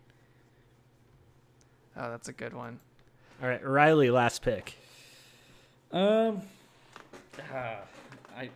Oh, 1.97 2.11
that's 2.11 2.28
a 2.28 2.32
good 2.32 2.53
one. 2.53 2.78
All 3.42 3.49
right, 3.49 3.64
Riley, 3.64 4.11
last 4.11 4.42
pick. 4.42 4.74
Um, 5.92 6.42
ah, 7.55 7.76
I 8.36 8.51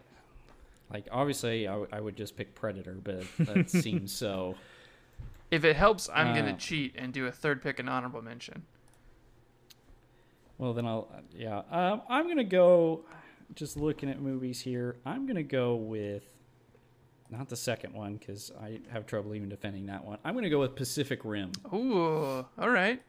like 0.92 1.06
obviously 1.12 1.66
I, 1.68 1.72
w- 1.72 1.88
I 1.92 2.00
would 2.00 2.16
just 2.16 2.36
pick 2.36 2.54
Predator, 2.54 2.96
but 3.02 3.22
that 3.38 3.70
seems 3.70 4.12
so. 4.12 4.56
If 5.50 5.64
it 5.64 5.76
helps, 5.76 6.08
I'm 6.14 6.34
going 6.34 6.46
Uh, 6.48 6.52
to 6.52 6.56
cheat 6.58 6.94
and 6.98 7.12
do 7.12 7.26
a 7.26 7.32
third 7.32 7.62
pick 7.62 7.78
and 7.78 7.88
honorable 7.88 8.22
mention. 8.22 8.62
Well, 10.60 10.74
then 10.74 10.86
I'll 10.86 11.08
yeah. 11.34 11.62
Um, 11.70 12.02
I'm 12.06 12.28
gonna 12.28 12.44
go. 12.44 13.06
Just 13.54 13.78
looking 13.78 14.10
at 14.10 14.20
movies 14.20 14.60
here, 14.60 14.96
I'm 15.06 15.26
gonna 15.26 15.42
go 15.42 15.74
with 15.74 16.22
not 17.30 17.48
the 17.48 17.56
second 17.56 17.94
one 17.94 18.16
because 18.16 18.52
I 18.60 18.80
have 18.92 19.06
trouble 19.06 19.34
even 19.34 19.48
defending 19.48 19.86
that 19.86 20.04
one. 20.04 20.18
I'm 20.22 20.34
gonna 20.34 20.50
go 20.50 20.60
with 20.60 20.76
Pacific 20.76 21.24
Rim. 21.24 21.52
Ooh, 21.72 22.44
all 22.58 22.68
right. 22.68 23.02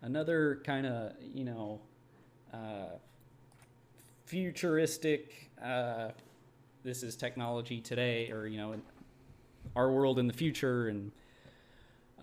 Another 0.00 0.62
kind 0.64 0.86
of 0.86 1.12
you 1.34 1.44
know, 1.44 1.82
uh, 2.54 2.96
futuristic. 4.24 5.50
Uh, 5.62 6.12
this 6.82 7.02
is 7.02 7.14
technology 7.14 7.82
today, 7.82 8.30
or 8.30 8.46
you 8.46 8.56
know, 8.56 8.74
our 9.76 9.92
world 9.92 10.18
in 10.18 10.26
the 10.26 10.32
future, 10.32 10.88
and 10.88 11.12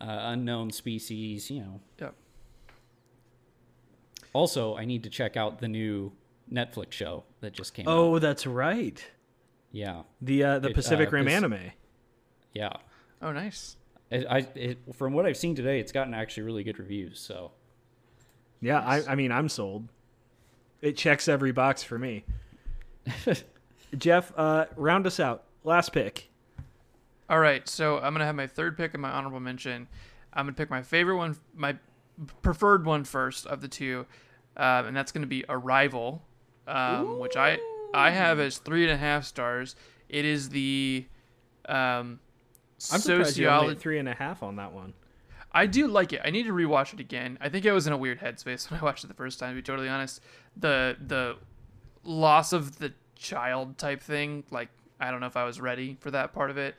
uh, 0.01 0.31
unknown 0.31 0.71
species. 0.71 1.51
You 1.51 1.61
know. 1.61 1.81
Yep. 1.99 2.15
Also, 4.33 4.75
I 4.75 4.85
need 4.85 5.03
to 5.03 5.09
check 5.09 5.35
out 5.37 5.59
the 5.59 5.67
new 5.67 6.11
Netflix 6.51 6.91
show 6.93 7.23
that 7.41 7.53
just 7.53 7.73
came 7.73 7.87
out. 7.87 7.97
Oh, 7.97 8.19
that's 8.19 8.45
right. 8.47 9.03
Yeah, 9.71 10.03
The 10.21 10.43
uh, 10.43 10.59
the 10.59 10.69
It, 10.69 10.73
Pacific 10.75 11.09
uh, 11.09 11.11
Rim 11.11 11.25
Pac- 11.25 11.33
anime. 11.35 11.59
yeah. 12.53 12.73
Oh, 13.21 13.31
nice. 13.31 13.75
It, 14.09 14.25
I, 14.29 14.47
it, 14.55 14.77
from 14.93 15.13
what 15.13 15.25
I've 15.25 15.35
seen 15.37 15.55
today, 15.55 15.79
it's 15.79 15.91
gotten 15.91 16.13
actually 16.13 16.43
really 16.43 16.63
good 16.63 16.79
reviews. 16.79 17.19
So 17.19 17.51
Yeah, 18.61 18.79
I, 18.79 19.03
I 19.11 19.15
mean, 19.15 19.31
I'm 19.31 19.49
sold. 19.49 19.89
It 20.81 20.95
checks 20.95 21.27
every 21.27 21.51
box 21.51 21.83
for 21.83 21.97
me. 21.99 22.23
Jeff, 23.97 24.31
uh, 24.37 24.65
round 24.75 25.07
us 25.07 25.19
out. 25.19 25.43
Last 25.63 25.91
pick. 25.91 26.29
All 27.29 27.39
right, 27.39 27.67
so 27.67 27.97
I'm 27.97 28.13
gonna 28.13 28.25
have 28.25 28.35
my 28.35 28.47
third 28.47 28.77
pick 28.77 28.93
and 28.93 29.01
my 29.01 29.09
honorable 29.11 29.39
mention. 29.39 29.87
I'm 30.33 30.45
gonna 30.45 30.53
pick 30.55 30.69
my 30.69 30.81
favorite 30.81 31.17
one, 31.17 31.35
my 31.55 31.75
preferred 32.41 32.85
one 32.85 33.03
first 33.03 33.45
of 33.45 33.61
the 33.61 33.67
two, 33.67 34.05
um, 34.55 34.87
and 34.87 34.97
that's 34.97 35.11
gonna 35.11 35.27
be 35.27 35.45
Arrival, 35.49 36.23
um, 36.67 37.19
which 37.19 37.35
I 37.35 37.59
I 37.93 38.11
have 38.11 38.39
as 38.39 38.57
three 38.57 38.83
and 38.83 38.91
a 38.91 38.97
half 38.97 39.25
stars. 39.25 39.75
It 40.09 40.25
is 40.25 40.49
the 40.49 41.05
um, 41.67 42.19
I'm 42.91 42.99
surprised 42.99 43.37
you 43.37 43.47
only 43.47 43.59
sociology. 43.59 43.79
three 43.79 43.99
and 43.99 44.09
a 44.09 44.13
half 44.13 44.43
on 44.43 44.55
that 44.57 44.71
one. 44.71 44.93
I 45.51 45.65
do 45.65 45.87
like 45.87 46.13
it. 46.13 46.21
I 46.23 46.29
need 46.29 46.43
to 46.43 46.53
rewatch 46.53 46.93
it 46.93 46.99
again. 46.99 47.37
I 47.41 47.49
think 47.49 47.65
I 47.65 47.71
was 47.71 47.87
in 47.87 47.93
a 47.93 47.97
weird 47.97 48.19
headspace 48.19 48.69
when 48.71 48.79
I 48.79 48.83
watched 48.83 49.03
it 49.03 49.07
the 49.07 49.13
first 49.13 49.39
time. 49.39 49.51
To 49.51 49.55
be 49.55 49.61
totally 49.61 49.89
honest, 49.89 50.21
the 50.55 50.97
the 51.05 51.35
loss 52.03 52.53
of 52.53 52.77
the 52.77 52.93
child 53.15 53.77
type 53.77 54.01
thing, 54.01 54.43
like 54.51 54.69
I 54.99 55.11
don't 55.11 55.19
know 55.19 55.27
if 55.27 55.37
I 55.37 55.43
was 55.45 55.59
ready 55.59 55.97
for 55.99 56.11
that 56.11 56.33
part 56.33 56.49
of 56.49 56.57
it. 56.57 56.75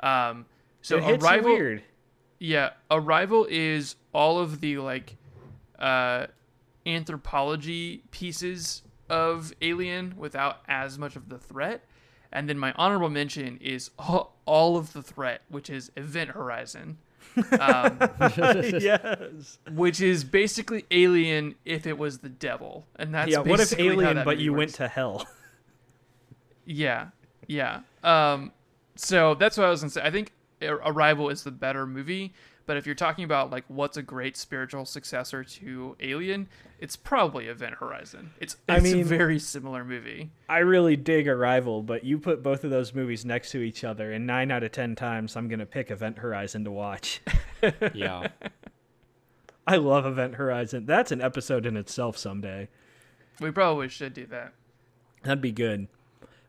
Um, 0.00 0.46
so 0.82 0.96
it 0.98 1.22
Arrival, 1.22 1.52
weird. 1.52 1.82
Yeah, 2.40 2.70
Arrival 2.90 3.46
is 3.48 3.94
all 4.12 4.40
of 4.40 4.60
the 4.60 4.78
like 4.78 5.16
uh, 5.78 6.26
anthropology 6.86 8.02
pieces 8.10 8.82
of 9.08 9.52
Alien 9.60 10.14
without 10.16 10.62
as 10.66 10.98
much 10.98 11.14
of 11.14 11.28
the 11.28 11.38
threat. 11.38 11.84
And 12.32 12.48
then 12.48 12.58
my 12.58 12.72
honorable 12.76 13.10
mention 13.10 13.58
is 13.60 13.90
all, 13.98 14.36
all 14.46 14.76
of 14.76 14.92
the 14.92 15.02
threat, 15.02 15.42
which 15.48 15.68
is 15.68 15.90
Event 15.96 16.30
Horizon, 16.30 16.98
um, 17.58 17.98
yes. 18.20 19.58
which 19.72 20.00
is 20.00 20.22
basically 20.24 20.86
Alien 20.90 21.56
if 21.64 21.86
it 21.86 21.98
was 21.98 22.18
the 22.18 22.28
devil. 22.28 22.86
And 22.96 23.14
that's 23.14 23.32
yeah. 23.32 23.40
What 23.40 23.60
if 23.60 23.78
Alien, 23.78 24.24
but 24.24 24.38
you 24.38 24.52
works. 24.52 24.58
went 24.58 24.74
to 24.74 24.88
hell? 24.88 25.26
Yeah, 26.66 27.08
yeah. 27.48 27.80
Um, 28.04 28.52
so 28.94 29.34
that's 29.34 29.56
what 29.56 29.66
I 29.66 29.70
was 29.70 29.80
gonna 29.80 29.90
say. 29.90 30.02
I 30.02 30.10
think 30.12 30.30
Arrival 30.62 31.28
is 31.30 31.42
the 31.44 31.50
better 31.50 31.86
movie, 31.86 32.32
but 32.66 32.76
if 32.76 32.86
you're 32.86 32.94
talking 32.94 33.24
about 33.24 33.50
like 33.50 33.64
what's 33.68 33.96
a 33.96 34.02
great 34.02 34.36
spiritual 34.36 34.84
successor 34.84 35.42
to 35.42 35.96
Alien, 36.00 36.48
it's 36.78 36.96
probably 36.96 37.46
Event 37.46 37.76
Horizon. 37.76 38.30
It's 38.40 38.56
I 38.68 38.80
mean- 38.80 39.00
a 39.00 39.04
very 39.04 39.38
similar 39.38 39.84
movie. 39.84 40.30
I 40.48 40.58
really 40.58 40.96
dig 40.96 41.26
Arrival, 41.28 41.82
but 41.82 42.04
you 42.04 42.18
put 42.18 42.42
both 42.42 42.64
of 42.64 42.70
those 42.70 42.94
movies 42.94 43.24
next 43.24 43.50
to 43.52 43.58
each 43.58 43.84
other, 43.84 44.12
and 44.12 44.26
nine 44.26 44.50
out 44.50 44.62
of 44.62 44.72
ten 44.72 44.94
times 44.94 45.36
I'm 45.36 45.48
gonna 45.48 45.66
pick 45.66 45.90
Event 45.90 46.18
Horizon 46.18 46.64
to 46.64 46.70
watch. 46.70 47.20
yeah, 47.94 48.28
I 49.66 49.76
love 49.76 50.06
Event 50.06 50.34
Horizon. 50.34 50.86
That's 50.86 51.12
an 51.12 51.20
episode 51.20 51.66
in 51.66 51.76
itself 51.76 52.16
someday. 52.16 52.68
We 53.40 53.50
probably 53.50 53.88
should 53.88 54.12
do 54.14 54.26
that. 54.26 54.52
That'd 55.22 55.40
be 55.40 55.52
good. 55.52 55.88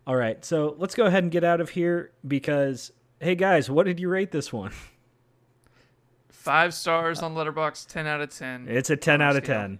All 0.08 0.16
right, 0.16 0.44
so 0.44 0.76
let's 0.78 0.96
go 0.96 1.06
ahead 1.06 1.24
and 1.24 1.32
get 1.32 1.44
out 1.44 1.62
of 1.62 1.70
here 1.70 2.12
because, 2.28 2.92
hey 3.22 3.36
guys, 3.36 3.70
what 3.70 3.86
did 3.86 4.00
you 4.00 4.10
rate 4.10 4.32
this 4.32 4.52
one? 4.52 4.72
Five 6.30 6.74
stars 6.74 7.22
on 7.22 7.36
Letterboxd, 7.36 7.88
ten 7.88 8.08
out 8.08 8.20
of 8.20 8.36
ten. 8.36 8.68
It's 8.68 8.90
a 8.90 8.98
10 8.98 9.22
out 9.22 9.36
of 9.36 9.44
scale. 9.44 9.60
10. 9.60 9.80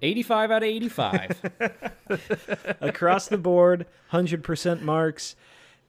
85 0.00 0.50
out 0.52 0.62
of 0.62 0.68
85. 0.68 1.50
Across 2.80 3.28
the 3.28 3.36
board, 3.36 3.86
100% 4.12 4.82
marks. 4.82 5.34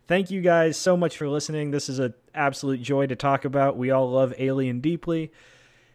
Thank 0.08 0.32
you 0.32 0.42
guys 0.42 0.78
so 0.78 0.98
much 0.98 1.16
for 1.16 1.30
listening. 1.30 1.70
This 1.70 1.90
is 1.90 2.00
an 2.00 2.16
absolute 2.34 2.82
joy 2.82 3.06
to 3.06 3.16
talk 3.16 3.46
about. 3.46 3.78
We 3.78 3.92
all 3.92 4.10
love 4.10 4.34
Alien 4.40 4.80
deeply. 4.80 5.32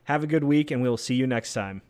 Have 0.05 0.23
a 0.23 0.29
good 0.29 0.45
week, 0.45 0.71
and 0.71 0.81
we'll 0.81 0.97
see 0.97 1.17
you 1.17 1.27
next 1.27 1.53
time. 1.53 1.83